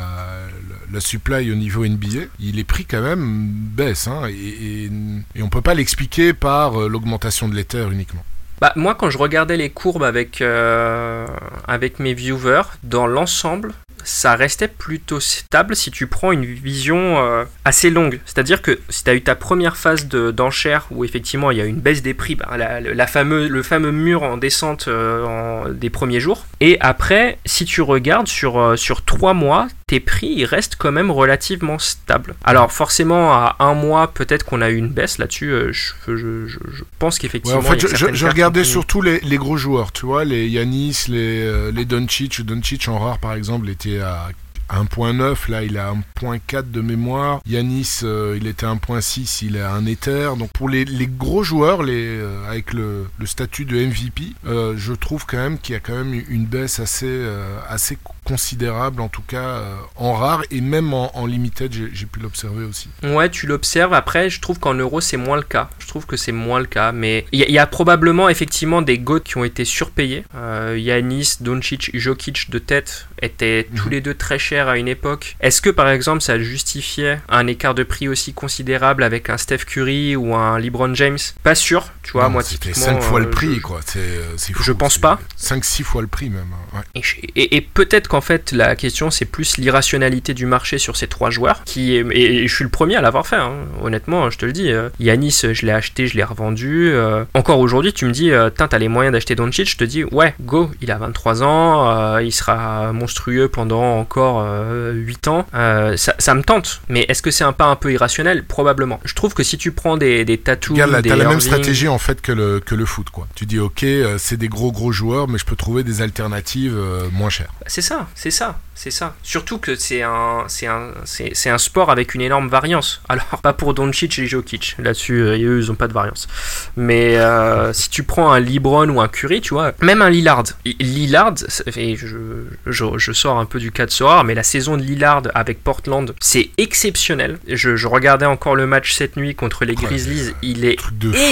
[0.92, 4.08] la supply au niveau NBA, les prix quand même baissent.
[4.08, 4.92] Hein, et, et,
[5.36, 8.24] et, on peut pas l'expliquer par euh, l'augmentation de l'Ether uniquement.
[8.62, 11.26] Bah, moi, quand je regardais les courbes avec, euh,
[11.68, 17.46] avec mes viewers, dans l'ensemble, ça restait plutôt stable si tu prends une vision euh,
[17.64, 18.20] assez longue.
[18.26, 21.66] C'est-à-dire que si tu as eu ta première phase d'enchère où effectivement il y a
[21.66, 26.20] une baisse des prix, bah, la, la le fameux mur en descente en, des premiers
[26.20, 31.10] jours, et après, si tu regardes sur, sur 3 mois, tes prix restent quand même
[31.10, 32.36] relativement stables.
[32.44, 35.50] Alors forcément, à un mois, peut-être qu'on a eu une baisse là-dessus.
[35.52, 37.58] Euh, je, je, je, pense qu'effectivement.
[37.58, 41.72] en fait, je, regardais surtout les, les, gros joueurs, tu vois, les Yanis, les, euh,
[41.72, 42.42] les Doncic.
[42.46, 44.30] Doncic en rare, par exemple, était à
[44.70, 47.42] 1.9, là il a 1.4 de mémoire.
[47.46, 50.32] Yanis, euh, il était 1.6, il a un Ether.
[50.38, 55.26] Donc pour les, les gros joueurs, les, avec le, le, statut de MVP, je trouve
[55.26, 57.28] quand même qu'il y a quand même une baisse assez,
[57.68, 57.98] assez
[58.30, 62.64] considérable, en tout cas euh, en rare et même en, en limited, j'ai pu l'observer
[62.64, 62.90] aussi.
[63.02, 63.94] Ouais, tu l'observes.
[63.94, 65.70] Après, je trouve qu'en euro, c'est moins le cas.
[65.80, 66.92] Je trouve que c'est moins le cas.
[66.92, 70.26] Mais il y, a probablement effectivement des GOAT qui ont été surpayés.
[70.36, 73.92] Euh, Yanis, Doncic, Jokic de tête étaient tous mhm.
[73.92, 75.36] les deux très chers à une époque.
[75.40, 79.60] Est-ce que par exemple ça justifiait un écart de prix aussi considérable avec un Steph
[79.66, 81.18] Curry ou un LeBron James?
[81.44, 82.86] Pas sûr, tu vois, moi typiquement.
[82.86, 83.80] 5 fois le euh, prix, quoi.
[83.86, 84.62] C'est fou.
[84.64, 85.20] Je pense pas.
[85.40, 86.46] 5-6 fois le prix même.
[86.74, 86.84] Hein.
[86.96, 87.02] Ouais.
[87.36, 91.08] Et, et peut-être qu'en en fait, la question, c'est plus l'irrationalité du marché sur ces
[91.08, 91.64] trois joueurs.
[91.64, 93.54] Qui est, et, je suis le premier à l'avoir fait, hein.
[93.82, 94.74] honnêtement, je te le dis.
[94.74, 96.90] Euh, Yanis, je l'ai acheté, je l'ai revendu.
[96.92, 100.04] Euh, encore aujourd'hui, tu me dis, euh, t'as les moyens d'acheter Doncic, je te dis,
[100.04, 104.46] ouais, go, il a 23 ans, il sera monstrueux pendant encore
[104.94, 105.46] 8 ans.
[105.54, 108.44] Ça, ça, me tente, mais est-ce que c'est un pas un peu irrationnel?
[108.44, 109.00] Probablement.
[109.06, 110.74] Je trouve que si tu prends des, des tattoos.
[110.74, 113.28] Regarde, t'as la même stratégie en fait que le, que le foot, quoi.
[113.36, 113.86] Tu dis, ok,
[114.18, 116.78] c'est des gros gros joueurs, mais je peux trouver des alternatives
[117.12, 117.54] moins chères.
[117.68, 119.14] C'est ça c'est ça, c'est ça.
[119.24, 123.02] Surtout que c'est un, c'est un, c'est, un sport avec une énorme variance.
[123.10, 126.30] Alors, pas pour Doncic et Jokic, là-dessus, euh, eux, ils ont pas de variance.
[126.78, 130.44] Mais euh, si tu prends un LeBron ou un Curry, tu vois, même un Lillard.
[130.64, 131.34] Lillard,
[131.76, 135.24] et je, je, sors un peu du cas de Soar, mais la saison de Lillard
[135.36, 137.38] avec Portland, c'est exceptionnel.
[137.50, 140.78] Je, regardais encore le match cette nuit contre les Grizzlies, il est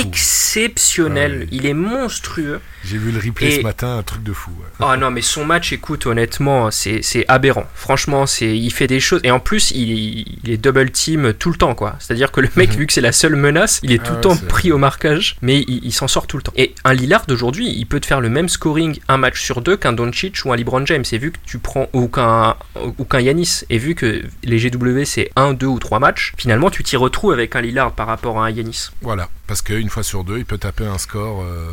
[0.01, 2.59] exceptionnel, il est monstrueux.
[2.83, 4.51] J'ai vu le replay ce matin, un truc de fou.
[4.79, 7.65] Oh non, mais son match, écoute, honnêtement, c'est aberrant.
[7.73, 9.21] Franchement, c'est il fait des choses.
[9.23, 11.95] Et en plus, il, est double team tout le temps, quoi.
[11.99, 12.77] C'est-à-dire que le mec, mhm.
[12.77, 15.37] vu que c'est la seule menace, il est tout le ah temps pris au marquage,
[15.41, 16.53] mais il, s'en sort tout le temps.
[16.55, 19.77] Et un Lillard d'aujourd'hui, il peut te faire le même scoring un match sur deux
[19.77, 21.05] qu'un Doncic ou un LeBron James.
[21.11, 22.55] Et vu que tu prends, ou qu'un
[22.97, 26.69] ou qu'un Yanis, et vu que les GW c'est un, deux ou trois matchs, finalement,
[26.69, 28.89] tu t'y retrouves avec un Lillard par rapport à un Yanis.
[29.01, 31.43] Voilà, parce qu'une fois sur deux, il peut taper un score.
[31.43, 31.71] Euh,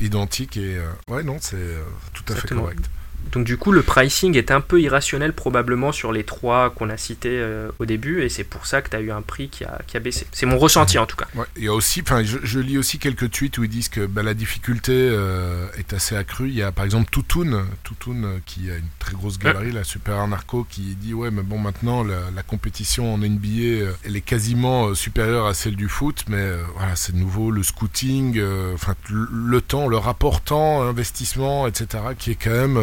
[0.00, 2.88] identique et euh, ouais non c'est euh, tout à fait correct.
[3.32, 6.96] Donc du coup, le pricing est un peu irrationnel probablement sur les trois qu'on a
[6.96, 9.64] cités euh, au début, et c'est pour ça que tu as eu un prix qui
[9.64, 10.26] a, qui a baissé.
[10.32, 11.26] C'est mon ressenti en tout cas.
[11.56, 14.22] Il y a aussi, je, je, lis aussi quelques tweets où ils disent que bah,
[14.22, 16.48] la difficulté euh, est assez accrue.
[16.48, 19.84] Il y a par exemple Toutoun, Toutoun euh, qui a une très grosse galerie, la
[19.84, 24.94] Super Narco, qui dit ouais, mais bon, maintenant la, compétition en NBA, elle est quasiment
[24.94, 28.76] supérieure à celle du foot, mais voilà, c'est de nouveau le scouting, le,
[29.10, 32.78] le temps, le rapport temps, investissement, etc., qui est quand même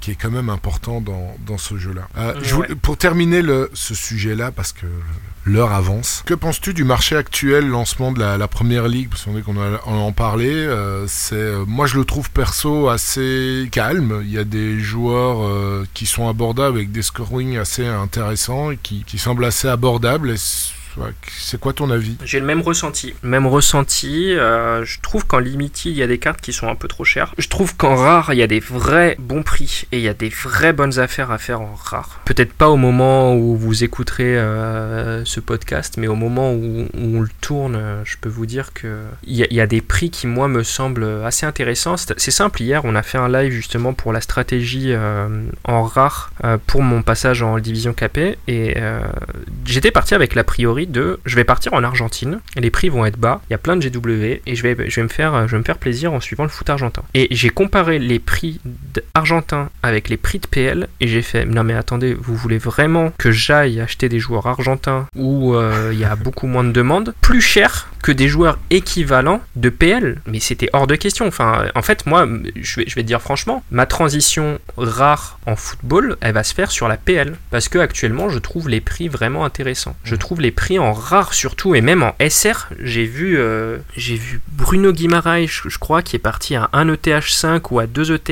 [0.00, 2.08] qui est quand même important dans, dans ce jeu-là.
[2.18, 2.40] Euh, Ouais.
[2.42, 4.86] je voulais- pour terminer le, ce sujet-là, parce que
[5.44, 9.08] l'heure avance, que penses-tu du marché actuel, lancement de la, la première ligue?
[9.10, 10.46] Parce qu'on est qu'on a- on en parlait.
[10.52, 14.20] euh, c'est, euh, moi, je le trouve perso assez calme.
[14.24, 18.76] Il y a des joueurs euh, qui sont abordables avec des scoring assez intéressants et
[18.82, 20.30] qui, qui semblent assez abordables.
[20.30, 20.36] Et
[21.28, 22.16] c'est- quoi ton avis?
[22.24, 23.14] J'ai le même ressenti.
[23.22, 24.32] Même ressenti.
[24.36, 27.04] euh, je trouve qu'en limited, il y a des cartes qui sont un peu trop
[27.04, 27.34] chères.
[27.38, 30.14] Je trouve qu'en rare, il y a des vrais bons prix et il y a
[30.14, 32.20] des vraies bonnes affaires à faire en rare.
[32.24, 37.20] Peut-être pas au moment où vous écouterez euh, ce podcast, mais au moment où, on
[37.20, 40.62] le tourne, je peux vous dire que il y, a- des prix qui moi me
[40.62, 41.96] semblent assez intéressants.
[41.96, 42.62] C'est simple.
[42.62, 45.28] Hier, on a fait un live justement pour la stratégie euh,
[45.64, 46.30] en rare
[46.66, 48.76] pour mon passage en division KP et
[49.64, 53.18] j'étais parti avec l'a priori de je vais partir en Argentine, les prix vont être
[53.18, 55.52] bas, il y a plein de GW et je vais, je vais, me, faire, je
[55.52, 57.02] vais me faire plaisir en suivant le foot argentin.
[57.14, 58.60] Et j'ai comparé les prix
[59.14, 63.12] argentins avec les prix de PL et j'ai fait non mais attendez, vous voulez vraiment
[63.18, 67.14] que j'aille acheter des joueurs argentins où euh, il y a beaucoup moins de demandes,
[67.20, 71.26] plus cher que des joueurs équivalents de PL Mais c'était hors de question.
[71.26, 75.56] Enfin, en fait, moi, je vais, je vais te dire franchement, ma transition rare en
[75.56, 77.36] football, elle va se faire sur la PL.
[77.50, 79.96] Parce que actuellement, je trouve les prix vraiment intéressants.
[80.04, 84.14] Je trouve les prix en rare surtout, et même en SR, j'ai vu, euh, j'ai
[84.16, 88.12] vu Bruno Guimaraes, je, je crois, qui est parti à 1 ETH5 ou à 2
[88.14, 88.30] ETH.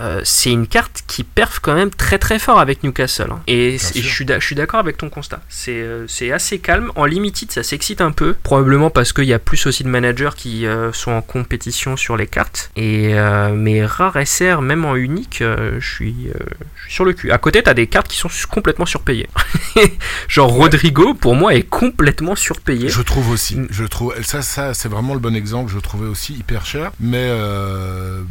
[0.00, 3.28] Euh, c'est une carte qui perf quand même très très fort avec Newcastle.
[3.30, 3.40] hein.
[3.46, 5.40] Et, je suis d'a- je suis d'accord avec ton constat.
[5.48, 6.90] C'est euh, assez calme.
[6.96, 8.34] En limited, ça s'excite un peu.
[8.42, 12.16] Probablement parce qu'il y a plus aussi de managers qui euh, sont en compétition sur
[12.16, 12.70] les cartes.
[12.76, 13.14] Et
[13.54, 16.28] mais rare SR, même en unique, je suis,
[16.76, 17.30] je suis sur le cul.
[17.30, 19.28] À côté, t'as des cartes qui sont complètement surpayées.
[20.28, 21.85] Genre Rodrigo, pour moi, est complètement
[22.36, 22.88] surpayé.
[22.88, 23.56] Je trouve aussi.
[23.56, 23.66] Mm.
[23.70, 25.72] Je trouve ça, ça c'est vraiment le bon exemple.
[25.72, 28.22] Je trouvais aussi hyper cher, mais euh,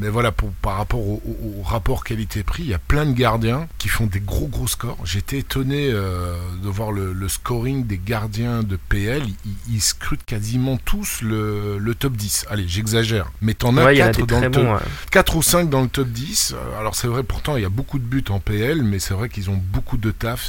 [0.00, 3.12] mais voilà, pour, par rapport au, au- au rapport qualité-prix, il y a plein de
[3.12, 4.98] gardiens qui font des gros gros scores.
[5.04, 9.22] J'étais étonné euh, de voir le, le scoring des gardiens de PL.
[9.44, 12.46] Ils, ils scrutent quasiment tous le, le top 10.
[12.50, 14.52] Allez, j'exagère, mais t'en as Ouais, il y en a 4 des dans très le
[14.52, 14.72] top bons.
[14.74, 14.80] ouais.
[15.12, 16.54] 4 ou 5 dans le top 10.
[16.54, 19.14] Euh, Alors c'est vrai, pourtant il y a beaucoup de buts en PL, mais c'est
[19.14, 20.48] vrai qu'ils ont beaucoup de taf.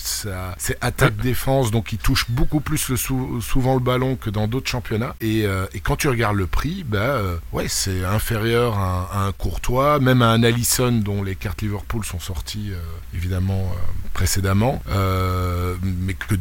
[0.58, 2.78] C'est attaque-défense, donc ils touchent beaucoup plus
[3.42, 5.16] souvent le ballon que dans d'autres championnats.
[5.22, 10.00] Et, euh, quand tu regardes le prix, bah, euh, ouais, c'est inférieur à, un- Courtois,
[10.00, 12.78] même à un Allison dont les cartes Liverpool sont sorties euh,
[13.16, 13.72] évidemment
[14.14, 14.82] précédemment,
[15.82, 16.36] mais que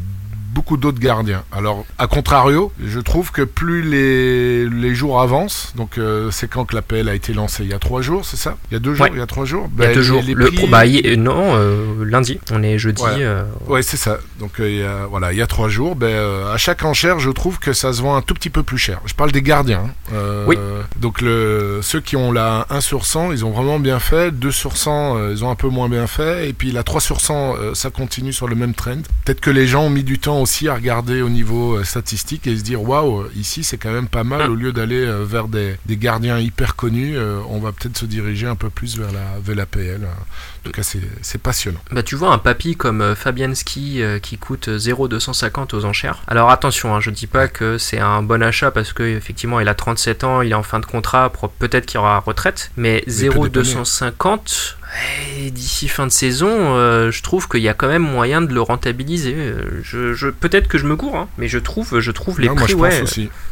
[0.53, 1.43] beaucoup d'autres gardiens.
[1.51, 6.65] Alors, à contrario, je trouve que plus les, les jours avancent, donc euh, c'est quand
[6.65, 8.57] que l'appel a été lancé Il y a trois jours, c'est ça?
[8.69, 9.11] Il y a deux jours Ouais.
[9.13, 9.69] Il y a trois jours?
[9.77, 10.21] Il y a Ben, deux jours.
[10.25, 12.39] les Le, prix- bah, y- non, euh, lundi.
[12.51, 13.01] On est jeudi.
[13.03, 13.09] Ouais.
[13.19, 14.17] euh, Ouais, c'est ça.
[14.39, 15.95] Donc euh, il y a, voilà, il y a trois jours.
[15.95, 16.15] Ben,
[16.53, 19.01] à chaque enchère, je trouve que ça se vend un tout petit peu plus cher.
[19.05, 19.85] Je parle des gardiens.
[20.13, 20.43] hein.
[20.47, 20.57] Oui.
[20.99, 24.31] Donc le, ceux qui ont la 1 sur 100, ils ont vraiment bien fait.
[24.31, 26.49] 2 sur 100, euh, ils ont un peu moins bien fait.
[26.49, 28.97] Et puis la 3 sur 100, euh, ça continue sur le même trend.
[29.25, 32.47] Peut-être que les gens ont mis du temps aussi à regarder au niveau euh, statistique
[32.47, 34.51] et se dire waouh, ici c'est quand même pas mal.
[34.51, 38.05] Au lieu d'aller euh, vers des, des gardiens hyper connus, euh, on va peut-être se
[38.05, 40.01] diriger un peu plus vers la, vers la PL.
[40.03, 41.79] En tout cas, c'est passionnant.
[41.91, 46.21] Bah tu vois un papy comme Fabianski euh, qui coûte 0,250 aux enchères.
[46.27, 49.67] Alors attention, hein, je dis pas que c'est un bon achat parce que effectivement il
[49.67, 53.29] a 37 ans, il est en fin de contrat, peut-être qu'il aura retraite, mais il
[53.29, 58.01] peut 0,250 ouais, d'ici fin de saison, euh, je trouve qu'il y a quand même
[58.03, 59.33] moyen de le rentabiliser.
[59.37, 62.47] Euh, Je, je- peut-être que je me cours, hein, mais je trouve, je trouve les
[62.47, 63.03] Non, prix ouais.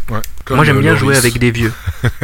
[0.09, 0.19] Ouais.
[0.49, 1.71] Moi j'aime euh, bien jouer avec des vieux.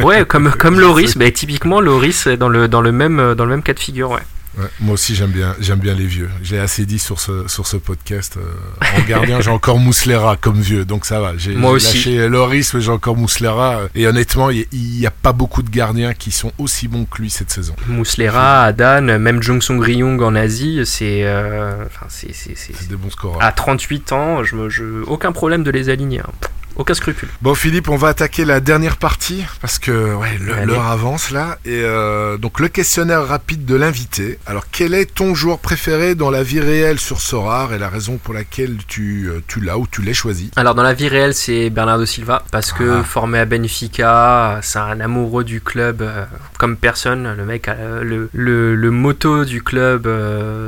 [0.00, 3.50] Ouais, comme comme Loris, bah, typiquement Loris est dans le dans le même dans le
[3.50, 4.22] même cas de figure, ouais.
[4.58, 6.28] Ouais, moi aussi j'aime bien, j'aime bien les vieux.
[6.42, 8.36] J'ai assez dit sur ce sur ce podcast.
[8.38, 11.36] euh, en gardien, j'ai encore Mouslera comme vieux, donc ça va.
[11.36, 11.96] J'ai Moi j'ai aussi.
[12.14, 13.76] lâché Loris, mais j'ai encore Mouslera.
[13.82, 17.22] euh, Et honnêtement, il n'y a, pas beaucoup de gardiens qui sont aussi bons que
[17.22, 17.76] lui cette saison.
[17.86, 23.38] Mouslera, Adan, même Jung Sung Ryung en Asie, euh, c'est- C'est des bons scores.
[23.42, 26.20] à 38 ans, je me je aucun problème de les aligner.
[26.20, 26.30] hein.
[26.76, 27.28] Aucun scrupule.
[27.42, 31.58] Bon Philippe, on va attaquer la dernière partie parce que ouais, l'heure avance là.
[31.64, 34.38] Et euh, donc le questionnaire rapide de l'invité.
[34.46, 38.18] Alors quel est ton joueur préféré dans la vie réelle sur Sorare et la raison
[38.18, 40.50] pour laquelle tu, euh, tu l'as ou tu l'as choisi?
[40.56, 43.02] Alors dans la vie réelle, c'est Bernardo Silva parce que Ah.
[43.04, 46.24] formé à Benfica, c'est un amoureux du club euh,
[46.58, 47.34] comme personne.
[47.36, 50.08] Le mec a euh, le, le, le moto du club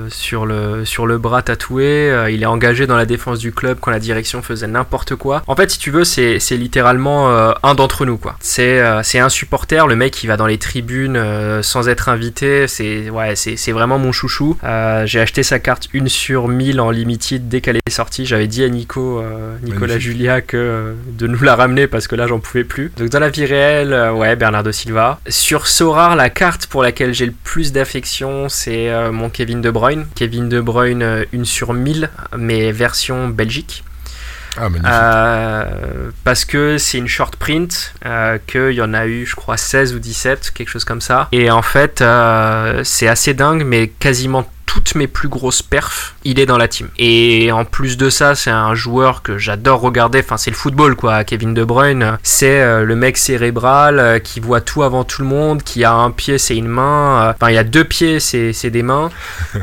[0.09, 2.27] sur le sur le bras tatoué.
[2.31, 5.43] Il est engagé dans la défense du club quand la direction faisait n'importe quoi.
[5.47, 8.37] En fait, si tu veux, c'est c'est littéralement euh, un d'entre nous quoi.
[8.41, 12.67] C'est euh, un supporter, le mec qui va dans les tribunes euh, sans être invité.
[12.69, 14.57] C'est ouais, c'est vraiment mon chouchou.
[15.05, 18.27] J'ai acheté sa carte une sur 1000 en limited dès qu'elle est sortie.
[18.27, 19.23] J'avais dit à Nico,
[19.63, 20.01] Nicolas Magnifique.
[20.01, 22.93] Julia que de nous la ramener parce que là j'en pouvais plus.
[22.97, 25.21] Donc dans la vie réelle, ouais, Bernardo Silva.
[25.29, 30.07] Sur Sorar, la carte pour laquelle j'ai le plus d'affection, c'est mon Kevin De Bruyne.
[30.15, 33.85] Kevin De Bruyne, une sur 1000, mais version Belgique.
[34.57, 34.69] Ah.
[34.85, 39.57] Euh, parce que c'est une short print, euh, qu'il y en a eu, je crois,
[39.57, 41.29] 16 ou 17, quelque chose comme ça.
[41.33, 46.39] Et en fait, euh, c'est assez dingue, mais quasiment toutes mes plus grosses perfs, il
[46.39, 46.89] est dans la team.
[46.97, 50.21] Et en plus de ça, c'est un joueur que j'adore regarder.
[50.21, 51.25] Enfin, c'est le football, quoi.
[51.25, 55.27] Kevin De Bruyne, c'est euh, le mec cérébral euh, qui voit tout avant tout le
[55.29, 57.21] monde, qui a un pied, c'est une main.
[57.21, 59.11] euh, Enfin, il a deux pieds, c'est des mains.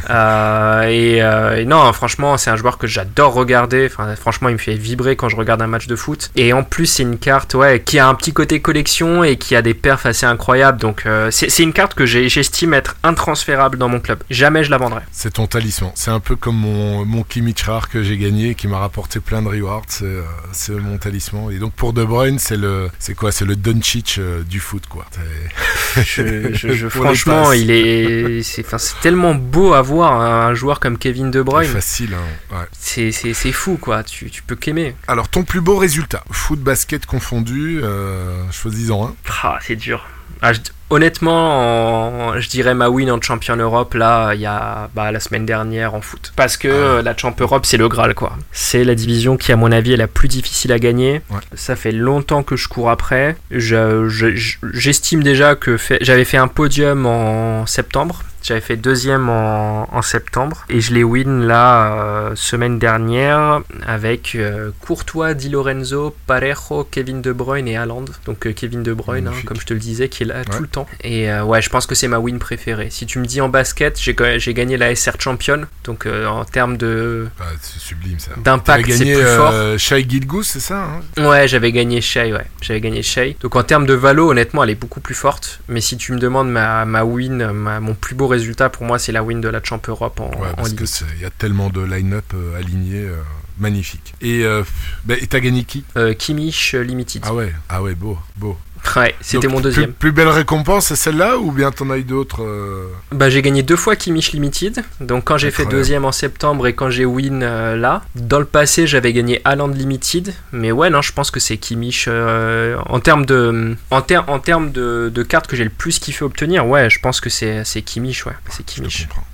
[0.10, 3.90] Euh, et, euh, et non, franchement, c'est un joueur que j'adore regarder.
[3.92, 6.30] Enfin, franchement, il me fait vibrer quand je regarde un match de foot.
[6.36, 9.56] Et en plus, c'est une carte, ouais, qui a un petit côté collection et qui
[9.56, 10.80] a des perfs assez incroyables.
[10.80, 14.20] Donc, euh, c'est une carte que j'estime être intransférable dans mon club.
[14.30, 14.97] Jamais je la vendrai.
[15.12, 15.92] C'est ton talisman.
[15.96, 19.20] C'est un peu comme mon, mon Kimmich rare que j'ai gagné et qui m'a rapporté
[19.20, 19.84] plein de rewards.
[19.88, 21.52] C'est euh, c'est mon talisman.
[21.52, 23.32] Et donc pour De Bruyne, c'est le c'est quoi?
[23.32, 25.06] C'est le Doncic euh, du foot quoi.
[25.12, 30.22] C'est- Je, je- je- Pour les franchement, il est, c'est, c'est tellement beau à voir
[30.22, 31.70] un, joueur comme Kevin De C'est Bruyne.
[31.72, 32.14] facile.
[32.14, 32.56] hein.
[32.56, 32.66] Ouais.
[32.72, 34.04] C'est, c'est, c'est fou, quoi.
[34.04, 34.96] Tu, tu peux qu'aimer.
[35.08, 39.16] Alors ton plus beau résultat, foot basket confondu, euh, choisis-en un.
[39.44, 40.06] Ah, c'est dur.
[40.42, 40.60] Ah, je-
[40.90, 45.20] honnêtement, en- je dirais ma win en Champion Europe là, il y a bah, la
[45.20, 46.32] semaine dernière en foot.
[46.36, 46.72] Parce que Ah.
[46.72, 48.34] euh, la Champion Europe, c'est le Graal quoi.
[48.52, 51.22] C'est la division qui, à mon avis, est la plus difficile à gagner.
[51.30, 51.40] Ouais.
[51.56, 53.36] Ça fait longtemps que je cours après.
[53.52, 58.24] Je- je- je- J'estime déjà que j'avais fait un podium en septembre.
[58.48, 64.36] J'avais fait deuxième en, en septembre et je l'ai win là euh, semaine dernière avec
[64.36, 68.06] euh, Courtois, Di Lorenzo, Parejo, Kevin De Bruyne et Haaland.
[68.26, 70.44] Donc euh, Kevin De Bruyne, hein, comme je te le disais, qui est là Ouais.
[70.56, 70.88] tout le temps.
[71.04, 72.88] Et ouais, je pense que c'est ma win préférée.
[72.90, 75.64] Si tu me dis en basket, j'ai ga- j'ai gagné la SR Champion.
[75.84, 78.32] Donc en termes de Ah, c'est sublime ça.
[78.38, 79.52] d'impact, c'est plus fort.
[79.78, 80.86] Shai Gilgeous, c'est ça
[81.18, 81.22] hein?
[81.28, 82.46] Ouais, j'avais gagné Shea, ouais.
[82.62, 83.34] J'avais gagné Shea.
[83.42, 85.60] Donc en termes de valo, honnêtement, elle est beaucoup plus forte.
[85.68, 88.37] Mais si tu me demandes ma, ma win, ma- mon plus beau résultat,
[88.72, 90.86] pour moi, c'est la win de la Champ Europe en, Ouais, en Ligue.
[91.16, 93.22] il y a tellement de line-up euh, alignés, euh,
[93.58, 94.14] magnifique.
[94.22, 94.64] Et euh,
[95.06, 95.84] bah, t'as gagné qui?
[95.98, 97.24] Euh, Kimmich euh, Limited.
[97.26, 98.58] Ah ouais, ah ouais, beau, beau.
[98.96, 99.92] Ouais, c'était mon deuxième.
[99.94, 103.64] Plus, belle récompense, c'est celle-là ou bien t'en as eu d'autres euh, Bah, j'ai gagné
[103.64, 104.84] deux fois Kimmich Limited.
[105.02, 108.02] Donc, quand j'ai fait deuxième en septembre et quand j'ai win euh, là.
[108.16, 110.34] Dans le passé, j'avais gagné Haaland Limited.
[110.52, 112.06] Mais ouais, non, je pense que c'est Kimmich.
[112.08, 116.00] euh, en termes de, en ter- en termes de, de cartes que j'ai le plus
[116.00, 118.34] kiffé obtenir, ouais, je pense que c'est c'est Kimmich, ouais.
[118.50, 118.66] C'est.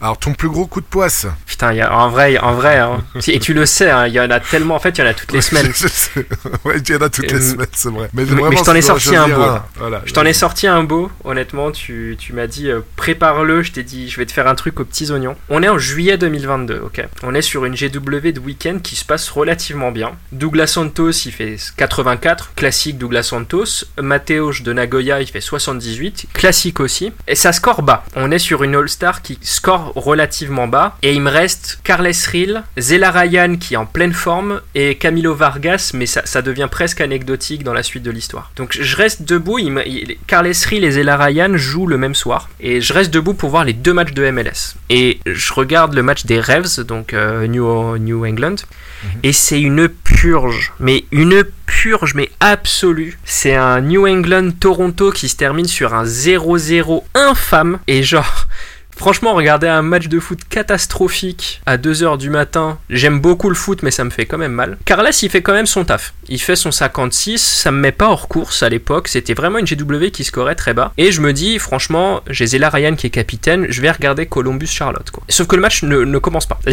[0.02, 3.04] Alors ton plus gros coup de poisse Putain, y a, en vrai, en vrai, hein.
[3.28, 5.10] et tu le sais, hein, il y en a tellement, en fait, il y en
[5.10, 5.72] a toutes les semaines.
[6.66, 8.10] Ouais, il y en a toutes les semaines, c'est vrai.
[8.14, 9.43] mais vraiment, je t'en ai sorti un beau.
[9.76, 10.02] Voilà.
[10.06, 13.84] Je t'en ai sorti un beau, honnêtement, tu, tu m'as dit euh, prépare-le, je t'ai
[13.84, 15.36] dit je vais te faire un truc aux petits oignons.
[15.50, 19.06] On est en juillet 2022, ok On est sur une GW de week-end qui se
[19.06, 20.12] passe relativement bien.
[20.32, 23.86] Douglas Santos il fait 84, classique Douglas Santos.
[24.02, 27.12] Mateusz de Nagoya il fait 78, classique aussi.
[27.28, 28.06] Et ça score bas.
[28.16, 30.98] On est sur une All-Star qui score relativement bas.
[31.02, 35.34] Et il me reste Carles Rill, Zela Ryan qui est en pleine forme et Camilo
[35.36, 38.52] Vargas, mais ça, ça devient presque anecdotique dans la suite de l'histoire.
[38.56, 39.60] Donc je reste debout.
[39.60, 42.50] Il il- Carles Rill et Zela Ryan jouent le même soir.
[42.60, 44.76] Et je reste debout pour voir les deux matchs de MLS.
[44.90, 48.56] Et je regarde le match des Revs, donc euh, New, New England.
[49.24, 53.18] Et c'est une purge, mais une purge, mais absolue.
[53.26, 57.80] C'est un New England-Toronto qui se termine sur un 0-0 infâme.
[57.88, 58.48] Et genre,
[58.96, 63.84] franchement, regarder un match de foot catastrophique à 2h du matin, j'aime beaucoup le foot,
[63.84, 64.78] mais ça me fait quand même mal.
[64.86, 66.14] Carles, il fait quand même son taf.
[66.30, 69.08] Il fait son 56, ça me met pas hors course à l'époque.
[69.08, 70.94] C'était vraiment une GW qui scorait très bas.
[70.98, 75.12] Et je me dis, franchement, j'ai Zela Ryan qui est capitaine, je vais regarder Columbus-Charlotte.
[75.30, 76.60] Sauf que le match ne, commence pas.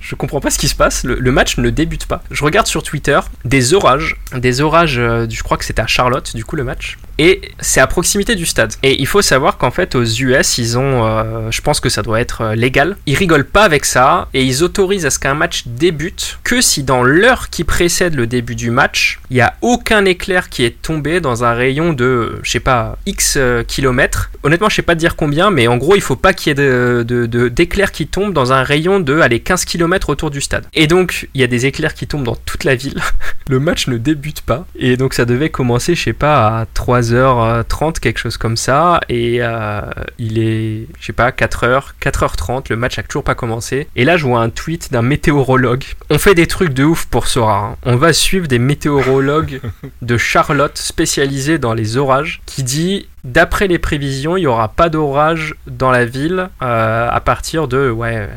[0.00, 2.24] Je comprends pas ce qui se passe, le, match ne débute pas.
[2.32, 6.34] Je regarde sur Twitter des orages, des orages, euh, je crois que c'était à Charlotte,
[6.34, 6.98] du coup le match.
[7.18, 8.72] Et c'est à proximité du stade.
[8.82, 12.02] Et il faut savoir qu'en fait, aux US, ils ont, euh, je pense que ça
[12.02, 15.34] doit être euh, légal, ils rigolent pas avec ça et ils autorisent à ce qu'un
[15.34, 19.54] match débute que si dans l'heure qui précède le début du match, il n'y a
[19.60, 24.30] aucun éclair qui est tombé dans un rayon de, je sais pas, X euh, kilomètres.
[24.42, 27.04] Honnêtement, je sais pas dire combien, mais en gros, il faut pas qu'il y ait
[27.04, 30.64] d'éclairs de, qui tombent dans un rayon de, allez, 15 km autour du stade.
[30.74, 33.00] Et donc, il y a des éclairs qui tombent dans toute la ville.
[33.48, 34.66] le match ne débute pas.
[34.76, 39.00] Et donc, ça devait commencer, je sais pas, à 3h30, quelque chose comme ça.
[39.08, 39.80] Et euh,
[40.18, 43.88] il est, je sais pas, 4h, 4h30, le match a toujours pas commencé.
[43.96, 45.84] Et là, je vois un tweet d'un météorologue.
[46.10, 47.58] On fait des trucs de ouf pour Sora.
[47.58, 47.76] hein.
[47.84, 49.60] On va suivre des météorologues
[50.02, 54.88] de Charlotte spécialisés dans les orages qui dit D'après les prévisions, il n'y aura pas
[54.88, 58.28] d'orage dans la ville euh, à partir de ouais,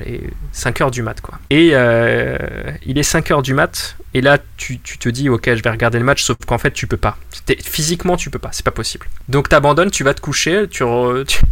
[0.54, 1.22] 5h du mat.
[1.22, 1.40] Quoi.
[1.50, 2.38] Et euh,
[2.86, 6.06] il est 5h du mat, et là tu, te dis ok, je vais regarder le
[6.06, 7.18] match, sauf qu'en fait tu peux pas.
[7.64, 9.08] Physiquement tu peux pas, c'est pas possible.
[9.30, 10.84] Donc t'abandonnes, tu vas te coucher, tu,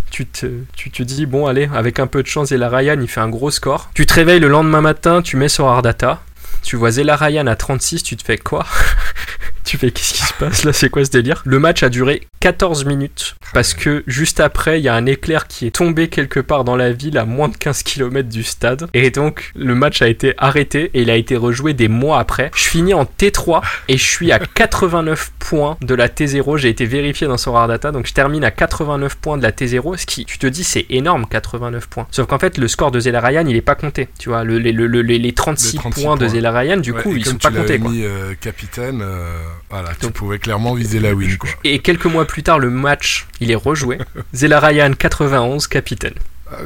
[0.10, 3.08] tu, te, tu te dis bon, allez, avec un peu de chance, Zela Ryan il
[3.08, 3.90] fait un gros score.
[3.94, 6.22] Tu te réveilles le lendemain matin, tu mets sur Ardata,
[6.62, 8.66] tu vois Zela Ryan à 36, tu te fais quoi
[9.64, 11.42] tu fais qu'est-ce qui se passe là, c'est quoi ce délire?
[11.46, 15.48] Le match a duré 14 minutes parce que juste après, il y a un éclair
[15.48, 18.88] qui est tombé quelque part dans la ville à moins de 15 km du stade.
[18.94, 22.50] Et donc le match a été arrêté et il a été rejoué des mois après.
[22.56, 26.86] Je finis en T3 et je suis à 89 points de la T0, j'ai été
[26.86, 30.26] vérifié dans Sorar Data donc je termine à 89 points de la T0, ce qui
[30.26, 32.08] tu te dis c'est énorme 89 points.
[32.12, 34.60] Sauf qu'en fait, le score de Zela Ryan, il est pas compté, tu vois, le,
[34.60, 37.52] le, le, les 36, 36 points, de Zela Ryan, du ouais, coup, ils sont pas
[37.52, 38.10] comptés mis, quoi.
[38.10, 39.38] Euh, capitaine euh,
[39.70, 41.38] voilà, tu Donc, pouvais clairement viser la win.
[41.38, 41.50] Quoi.
[41.64, 43.98] Et quelques mois plus tard, le match, il est rejoué.
[44.34, 46.14] Zela Ryan, 91, capitaine.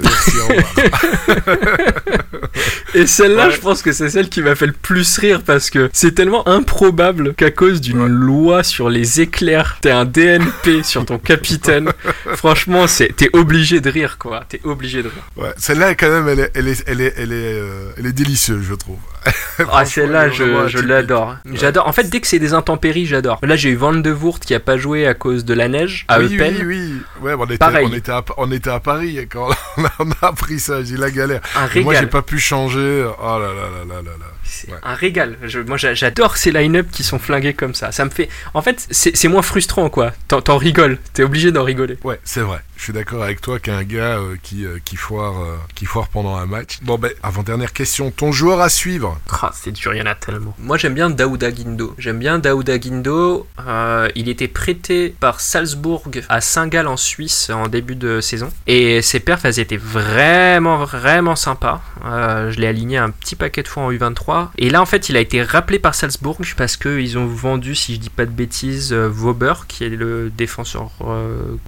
[0.01, 0.31] Merci,
[2.95, 3.53] et celle-là, ouais.
[3.53, 6.47] je pense que c'est celle qui m'a fait le plus rire parce que c'est tellement
[6.47, 8.09] improbable qu'à cause d'une ouais.
[8.09, 11.91] loi sur les éclairs, t'es un DNP sur ton capitaine.
[12.35, 14.43] Franchement, t'es obligé de rire, quoi.
[14.47, 15.23] T'es obligé de rire.
[15.37, 18.13] Ouais, celle-là, quand même, elle est, elle est, elle est, elle est, euh, elle est
[18.13, 18.97] délicieuse, je trouve.
[19.71, 21.35] ah, celle-là, je, je l'adore.
[21.53, 21.87] J'adore.
[21.87, 23.39] En fait, dès que c'est des intempéries, j'adore.
[23.43, 26.05] Là, j'ai eu Van de Voort qui a pas joué à cause de la neige
[26.07, 26.55] à oui, Eupen.
[26.59, 27.87] Oui, oui, ouais, on était, Pareil.
[27.89, 29.49] on était, à, on était à Paris quand
[29.99, 30.83] on a appris ça.
[30.83, 31.41] J'ai la galère.
[31.55, 31.83] Un régal.
[31.83, 33.05] Moi, j'ai pas pu changer.
[33.05, 34.25] Oh là là là là là là.
[34.45, 34.77] C'est ouais.
[34.83, 35.37] un régal.
[35.43, 37.91] Je, moi, j'adore ces line-up qui sont flingués comme ça.
[37.91, 38.29] Ça me fait.
[38.53, 40.11] En fait, c'est moins frustrant, quoi.
[40.27, 40.97] T'en rigoles.
[41.13, 41.97] T'es obligé d'en rigoler.
[42.03, 42.59] Ouais, c'est vrai.
[42.77, 46.09] Je suis d'accord avec toi qu'un gars euh, qui, euh, qui, foire, euh, qui foire
[46.09, 46.79] pendant un match.
[46.81, 48.11] Bon, ben, avant-dernière question.
[48.11, 49.17] Ton joueur à suivre?
[49.31, 50.53] Ah, C'est dur, il y en a tellement.
[50.59, 51.95] Moi, j'aime bien Daouda Guindo.
[51.97, 53.47] J'aime bien Daouda Guindo.
[53.65, 58.49] Euh, il était prêté par Salzbourg à Saint-Gall en Suisse en début de saison.
[58.67, 61.81] Et ses perfs, elles étaient vraiment, vraiment sympas.
[62.05, 64.34] Euh, je l'ai aligné un petit paquet de fois en U23.
[64.57, 67.95] Et là, en fait, il a été rappelé par Salzbourg parce qu'ils ont vendu, si
[67.95, 70.91] je dis pas de bêtises, Vauber, qui est le défenseur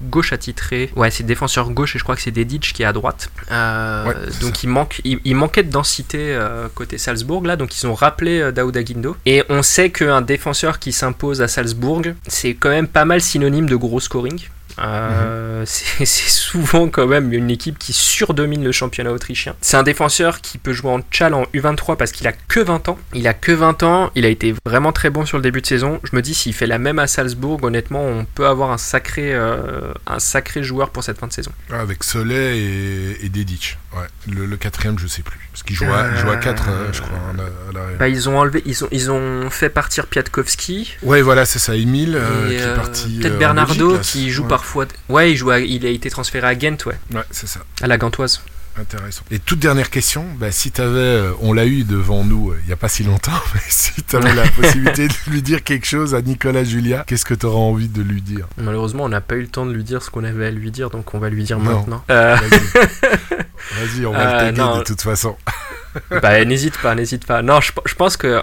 [0.03, 0.91] gauche attitré.
[0.95, 3.29] Ouais, c'est défenseur gauche et je crois que c'est Dedic qui est à droite.
[3.51, 7.77] Euh, ouais, donc il, manque, il, il, manquait de densité euh, côté Salzbourg là, donc
[7.77, 9.15] ils ont rappelé euh, Daouda Guindo.
[9.25, 13.67] Et on sait qu'un défenseur qui s'impose à Salzbourg, c'est quand même pas mal synonyme
[13.67, 14.39] de gros scoring.
[14.79, 15.65] Euh, mmh.
[15.65, 19.55] C'est souvent quand même une équipe qui surdomine le championnat autrichien.
[19.61, 22.89] C'est un défenseur qui peut jouer en tchal en U23 parce qu'il a que 20
[22.89, 22.97] ans.
[23.13, 25.65] Il a que 20 ans, il a été vraiment très bon sur le début de
[25.65, 25.99] saison.
[26.03, 29.33] Je me dis s'il fait la même à Salzbourg, honnêtement, on peut avoir un sacré,
[29.33, 31.51] euh, un sacré joueur pour cette fin de saison.
[31.71, 33.77] Ah, avec Soleil et, et Dedic.
[33.95, 34.05] Ouais.
[34.31, 35.39] Le, le, quatrième, je sais plus.
[35.51, 36.15] Parce qu'il joue, euh...
[36.17, 37.17] joue, à 4, euh, je crois.
[37.17, 37.97] À la...
[37.97, 40.95] bah, ils ont enlevé, ils ont, ils ont fait partir Piatkowski.
[41.01, 41.75] Ouais, voilà, c'est ça.
[41.75, 43.19] Emile qui est parti.
[43.21, 44.49] Peut-être Bernardo Belgique, qui joue ouais.
[44.49, 44.66] parfois.
[45.09, 45.59] Ouais, il, joue à...
[45.59, 46.97] il a été transféré à Ghent, ouais.
[47.13, 47.61] Ouais, c'est ça.
[47.81, 48.41] À la Gantoise.
[48.79, 49.23] Intéressant.
[49.31, 52.57] Et toute dernière question, bah, si tu avais, euh, on l'a eu devant nous il
[52.57, 55.63] euh, n'y a pas si longtemps, mais si tu avais la possibilité de lui dire
[55.63, 58.47] quelque chose à Nicolas Julia, qu'est-ce que tu aurais envie de lui dire?
[58.57, 60.69] Malheureusement, on n'a pas eu le temps de lui dire ce qu'on avait à lui
[60.69, 61.77] dire, donc on va lui dire non.
[61.77, 62.03] maintenant.
[62.11, 62.35] Euh...
[62.35, 65.35] Vas-y, on va le taguer de toute façon.
[66.21, 67.41] bah n'hésite pas, n'hésite pas.
[67.41, 68.41] Non, je, je, pense que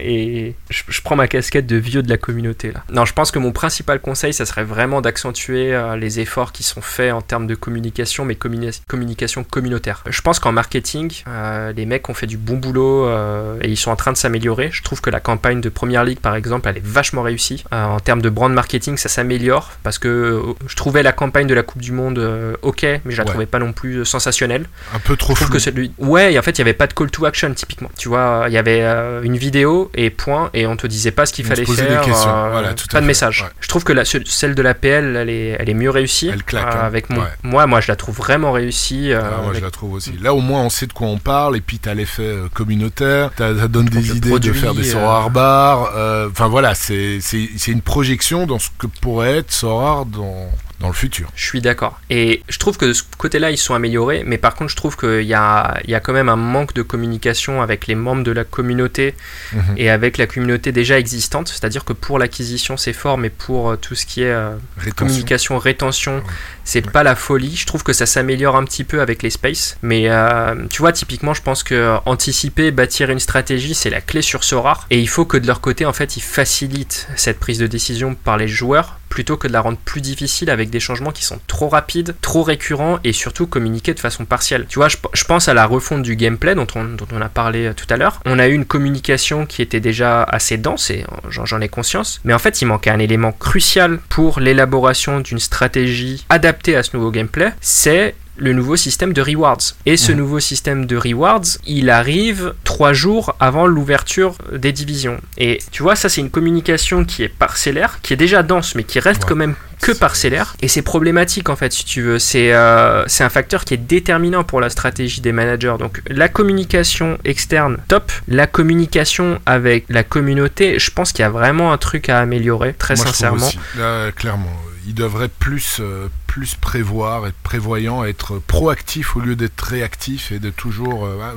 [0.00, 2.82] et je, je, prends ma casquette de vieux de la communauté là.
[2.90, 6.62] Non, je pense que mon principal conseil, ça serait vraiment d'accentuer euh, les efforts qui
[6.62, 10.02] sont faits en termes de communication, mais communi communication communautaire.
[10.08, 13.76] Je pense qu'en marketing, euh, les mecs ont fait du bon boulot euh, et ils
[13.76, 14.70] sont en train de s'améliorer.
[14.72, 17.64] Je trouve que la campagne de Première Ligue, par exemple, elle est vachement réussie.
[17.70, 21.62] En termes de brand marketing, ça s'améliore parce que je trouvais la campagne de la
[21.62, 22.18] Coupe du Monde
[22.62, 23.30] ok, mais je la ouais.
[23.30, 24.66] trouvais pas non plus sensationnelle.
[24.94, 25.56] Un peu trop je trouve flou.
[25.56, 27.52] que celui, ouais, et en fait, il y avait pas de de call to action
[27.54, 27.90] typiquement.
[27.98, 31.26] Tu vois, il y avait euh, une vidéo et point, et on te disait pas
[31.26, 32.00] ce qu'il fallait faire.
[32.00, 32.30] Des questions.
[32.30, 33.44] Euh, voilà, pas de message.
[33.60, 36.30] Je trouve que la, celle de la PL, elle est, elle est mieux réussie.
[36.32, 36.74] Elle claque.
[36.74, 36.80] Hein.
[36.82, 39.12] avec moi, moi, je la trouve vraiment réussie.
[39.12, 40.12] Ah, moi, je la trouve aussi.
[40.20, 43.30] Là, au moins, on sait de quoi on parle, et puis tu as l'effet communautaire,
[43.36, 45.90] ça donne des idées de faire des Sorare bars.
[46.30, 47.18] Enfin voilà, c'est
[47.66, 50.50] une projection dans ce que pourrait être Sorare dans
[50.84, 51.30] dans le futur.
[51.34, 51.98] Je suis d'accord.
[52.10, 54.98] Et je trouve que de ce côté-là, ils sont améliorés, mais par contre, je trouve
[54.98, 58.30] qu'il y a, y a quand même un manque de communication avec les membres de
[58.30, 59.14] la communauté
[59.54, 59.62] mhm.
[59.78, 61.48] et avec la communauté déjà existante.
[61.48, 64.50] C'est-à-dire que pour l'acquisition, c'est fort, mais pour euh, tout ce qui est euh,
[64.94, 66.22] communication, rétention,
[66.64, 67.56] c'est pas la folie.
[67.56, 69.78] Je trouve que ça s'améliore un petit peu avec les spaces.
[69.80, 74.20] Mais euh, tu vois, typiquement, je pense que anticiper, bâtir une stratégie, c'est la clé
[74.20, 74.86] sur ce rare.
[74.90, 78.14] Et il faut que de leur côté, en fait, ils facilitent cette prise de décision
[78.14, 81.38] par les joueurs plutôt que de la rendre plus difficile avec des changements qui sont
[81.46, 84.66] trop rapides, trop récurrents et surtout communiqués de façon partielle.
[84.68, 87.66] Tu vois, je, pense à la refonte du gameplay dont on, dont on a parlé
[87.66, 88.18] euh, tout à l'heure.
[88.26, 92.34] On a eu une communication qui était déjà assez dense et j'en ai conscience, mais
[92.34, 97.12] en fait il manquait un élément crucial pour l'élaboration d'une stratégie adaptée à ce nouveau
[97.12, 99.74] gameplay, c'est le nouveau système de rewards.
[99.86, 100.16] Et ce mmh.
[100.16, 105.20] nouveau système de rewards, il arrive trois jours avant l'ouverture des divisions.
[105.38, 108.84] Et tu vois, ça c'est une communication qui est parcellaire, qui est déjà dense, mais
[108.84, 110.56] qui reste quand même que parcellaire.
[110.62, 112.18] Et c'est problématique en fait, si tu veux.
[112.18, 115.74] C'est euh, un facteur qui est déterminant pour la stratégie des managers.
[115.78, 118.10] Donc la communication externe, top.
[118.28, 122.74] La communication avec la communauté, je pense qu'il y a vraiment un truc à améliorer,
[122.74, 123.50] très sincèrement.
[123.76, 124.52] Là, clairement
[124.86, 130.38] il devrait plus, euh, plus prévoir, être prévoyant, être proactif au lieu d'être réactif et
[130.38, 131.06] de toujours.
[131.06, 131.32] Euh,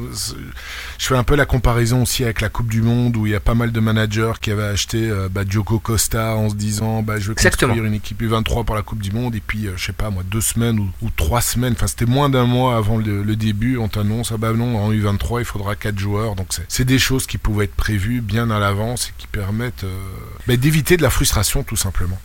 [0.97, 3.35] je fais un peu la comparaison aussi avec la Coupe du Monde où il y
[3.35, 7.01] a pas mal de managers qui avaient acheté euh, bah, Diogo Costa en se disant
[7.01, 9.85] bah, je vais construire une équipe U23 pour la Coupe du Monde et puis je
[9.85, 13.35] sais pas moi deux semaines ou, trois semaines, enfin c'était moins d'un mois avant le,
[13.35, 16.99] début, on t'annonce ah bah non en U23 il faudra quatre joueurs donc c'est des
[16.99, 19.85] choses qui pouvaient être prévues bien à l'avance et qui permettent
[20.47, 22.19] bah, d'éviter de la frustration tout simplement.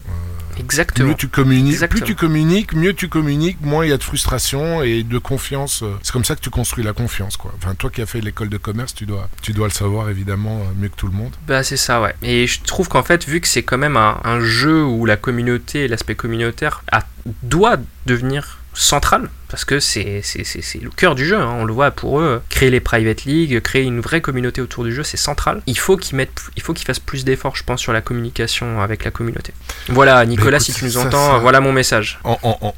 [0.58, 1.08] Exactement.
[1.08, 4.82] Plus tu communiques, plus tu communiques, mieux tu communiques, moins il y a de frustration
[4.82, 5.84] et de confiance.
[6.02, 7.52] C'est comme ça que tu construis la confiance, quoi.
[7.56, 10.60] Enfin, toi qui as fait l'école de commerce, tu dois, tu dois le savoir évidemment
[10.60, 11.34] euh, mieux que tout le monde.
[11.46, 12.14] Bah c'est ça, ouais.
[12.22, 15.16] Et je trouve qu'en fait, vu que c'est quand même un, un, jeu où la
[15.16, 17.04] communauté, l'aspect communautaire, a,
[17.42, 17.76] doit
[18.06, 20.22] devenir central parce que c'est
[20.80, 21.56] le cœur du jeu, hein.
[21.58, 24.94] on le voit pour eux, créer les private league, créer une vraie communauté autour du
[24.94, 25.60] jeu, c'est central.
[25.66, 28.80] Il faut qu'ils mettent, il faut qu'ils fassent plus d'efforts, je pense, sur la communication
[28.80, 29.52] avec la communauté.
[29.90, 32.18] Voilà, Nicolas, si tu nous entends, voilà mon message.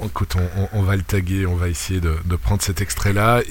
[0.05, 0.35] écoute,
[0.73, 3.43] on, va le taguer, on va essayer de, prendre cet extrait-là.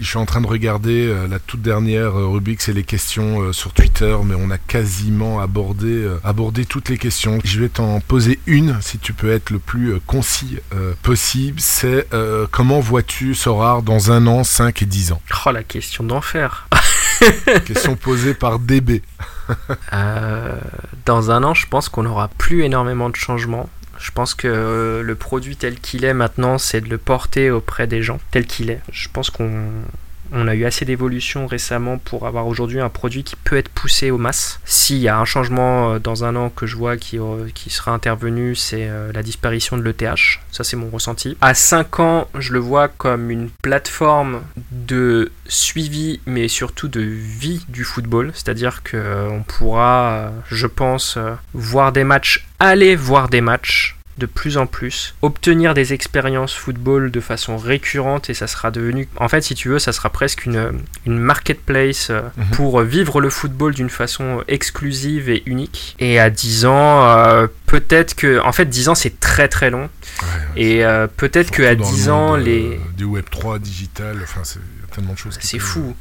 [0.00, 3.40] Je suis en train de regarder euh, la toute dernière euh, rubrique, c'est les questions
[3.40, 7.38] euh, sur Twitter, mais on a quasiment abordé, abordé toutes les questions.
[7.44, 10.58] Je vais t'en poser une, si tu peux être le plus concis
[11.02, 11.60] possible.
[11.60, 12.08] C'est
[12.50, 15.22] comment vois-tu Sorar dans un an, 5 et 10 ans?
[15.46, 16.68] Oh, la question d'enfer
[17.66, 19.02] Question posée par DB.
[21.04, 23.68] dans un an, je pense qu'on n'aura plus énormément de changements.
[23.98, 28.02] Je pense que le produit tel qu'il est maintenant, c'est de le porter auprès des
[28.02, 28.80] gens tel qu'il est.
[28.92, 29.62] Je pense qu'on
[30.34, 34.10] on a eu assez d'évolution récemment pour avoir aujourd'hui un produit qui peut être poussé
[34.10, 34.60] aux masses.
[34.64, 37.70] S'il y a un changement euh, dans un an que je vois qui, euh, qui
[37.70, 40.40] sera intervenu, c'est euh, la disparition de l'ETH.
[40.50, 41.36] Ça, c'est mon ressenti.
[41.40, 44.42] À 5 ans, je le vois comme une plateforme
[44.72, 48.32] de suivi, mais surtout de vie du football.
[48.34, 51.16] C'est-à-dire qu'on pourra, je pense,
[51.52, 57.10] voir des matchs, aller voir des matchs de plus en plus, obtenir des expériences football
[57.10, 60.46] de façon récurrente et ça sera devenu, en fait si tu veux, ça sera presque
[60.46, 60.72] une,
[61.06, 62.46] une marketplace euh, mhm.
[62.52, 65.96] pour vivre le football d'une façon exclusive et unique.
[65.98, 69.88] Et à 10 ans, euh, peut-être que, en fait 10 ans c'est très très long.
[70.56, 72.80] et euh, peut-être que à 10 ans, les...
[72.96, 74.60] du Web 3 digital, enfin c'est
[75.40, 75.94] c'est fou.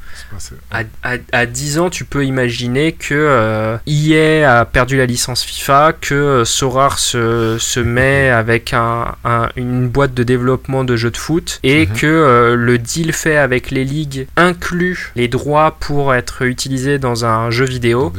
[0.71, 6.13] À, 10 ans, tu peux imaginer que euh, EA a perdu la licence FIFA, que
[6.13, 9.15] euh, Sorar se, se met avec un,
[9.55, 11.93] une boîte de développement de jeux de foot et mhm.
[11.93, 17.25] que euh, le deal fait avec les ligues inclut les droits pour être utilisés dans
[17.25, 18.13] un jeu vidéo,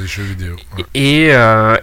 [0.94, 1.28] et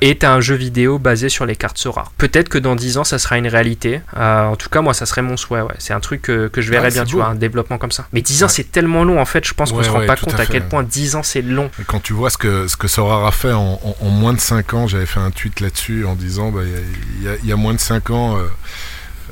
[0.02, 2.12] est un jeu vidéo basé sur les cartes Sorar.
[2.18, 4.02] Peut-être que dans 10 ans, ça sera une réalité.
[4.16, 5.62] en tout cas, moi, ça serait mon souhait.
[5.62, 5.76] Ouais.
[5.78, 8.08] C'est un truc que, que je verrais bien, tu vois, un développement comme ça.
[8.14, 10.40] Mais 10 ans, c'est tellement long en fait, je pense qu'on se rend pas compte
[10.40, 11.70] à, quel point 10 ans c'est long.
[11.88, 14.88] quand tu vois ce que, ce que Sora a fait en, moins de 5 ans,
[14.88, 17.80] j'avais fait un tweet là-dessus en disant bah, il bah, y, y, a moins de
[17.80, 18.38] 5 ans.
[18.38, 18.44] Euh,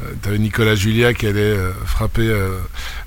[0.04, 2.34] euh, T'avais Nicolas Julia qui allait euh, frapper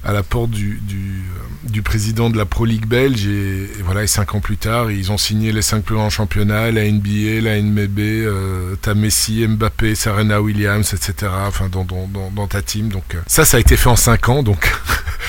[0.05, 1.23] à la porte du, du,
[1.65, 5.13] du président de la Pro League belge et, voilà, et cinq ans plus tard, ils
[5.13, 9.95] ont signé les cinq plus grands championnats, la NBA, la NMB, euh, t'as Messi, Mbappé,
[9.95, 11.31] Serena Williams, etc.
[11.47, 12.89] Enfin, dans, dans, dans, ta team.
[12.89, 14.43] Donc euh, ça, ça a été fait en cinq ans.
[14.43, 14.73] Donc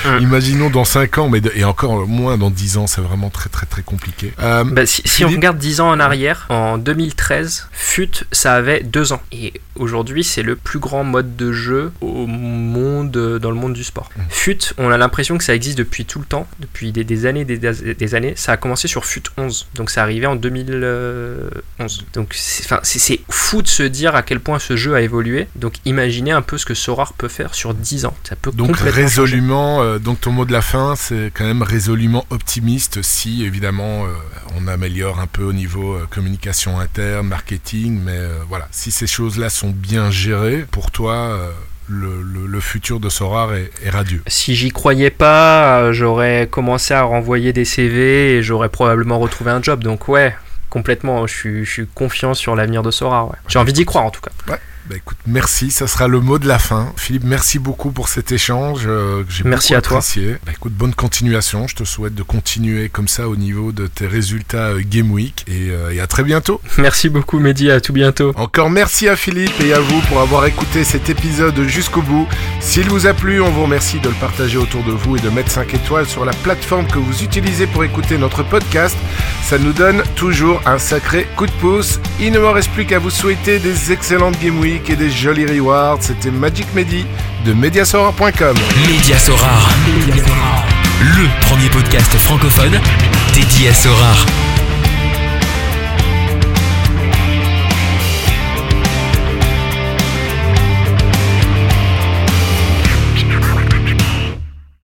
[0.19, 3.65] imaginons dans cinq ans, mais et encore moins dans dix ans, c'est vraiment très très
[3.65, 4.33] très compliqué.
[4.41, 8.81] Euh, bah, si, si on regarde dix ans en arrière, en 2013, FUT, ça avait
[8.81, 9.21] deux ans.
[9.31, 13.83] Et aujourd'hui, c'est le plus grand mode de jeu au monde, dans le monde du
[13.83, 14.09] sport.
[14.17, 14.23] Hum.
[14.29, 17.57] FUT, on a l'impression que ça existe depuis tout le temps, depuis des, années, des,
[17.57, 18.33] des, années.
[18.35, 22.05] Ça a commencé sur FUT 11, donc c'est arrivé en 2011.
[22.13, 25.47] Donc c'est fou de se dire à quel point ce jeu a évolué.
[25.55, 28.15] Donc imaginez un peu ce que Sorar peut faire sur 10 ans.
[28.23, 32.25] Ça peut donc résolument, euh, donc ton mot de la fin, c'est quand même résolument
[32.29, 34.09] optimiste si évidemment euh,
[34.55, 39.49] on améliore un peu au niveau euh, communication interne, marketing, mais voilà, si ces choses-là
[39.49, 41.37] sont bien gérées, pour toi
[41.93, 44.21] le, futur de Sorar est, radieux.
[44.27, 49.51] Si j'y croyais pas, euh, j'aurais commencé à renvoyer des CV et j'aurais probablement retrouvé
[49.51, 49.83] un job.
[49.83, 50.35] Donc ouais,
[50.69, 53.35] complètement, je suis, je suis confiant sur l'avenir de Sorar.
[53.47, 54.31] J'ai envie d'y croire en tout cas.
[54.51, 54.59] Ouais.
[54.89, 56.91] Bah écoute, merci, ça sera le mot de la fin.
[56.97, 60.31] Philippe, merci beaucoup pour cet échange euh, j'ai merci à apprécié.
[60.31, 60.39] Toi.
[60.45, 61.67] Bah écoute, bonne continuation.
[61.67, 65.45] Je te souhaite de continuer comme ça au niveau de tes résultats euh, Game Week
[65.47, 66.59] et, euh, et, à très bientôt.
[66.77, 68.33] Merci beaucoup Mehdi, à tout bientôt.
[68.35, 72.27] Encore merci à Philippe et à vous pour avoir écouté cet épisode jusqu'au bout.
[72.59, 75.29] S'il vous a plu, on vous remercie de le partager autour de vous et de
[75.29, 78.97] mettre 5 étoiles sur la plateforme que vous utilisez pour écouter notre podcast.
[79.43, 81.99] Ça nous donne toujours un sacré coup de pouce.
[82.19, 85.45] Il ne me reste plus qu'à vous souhaiter des excellentes Game Week et des jolis
[85.45, 85.97] rewards.
[86.01, 87.05] C'était Magic Medi
[87.45, 88.55] de Mediasorar.com.
[88.87, 89.69] Mediasorar,
[90.99, 92.79] le premier podcast francophone
[93.35, 94.25] dédié à Sorar.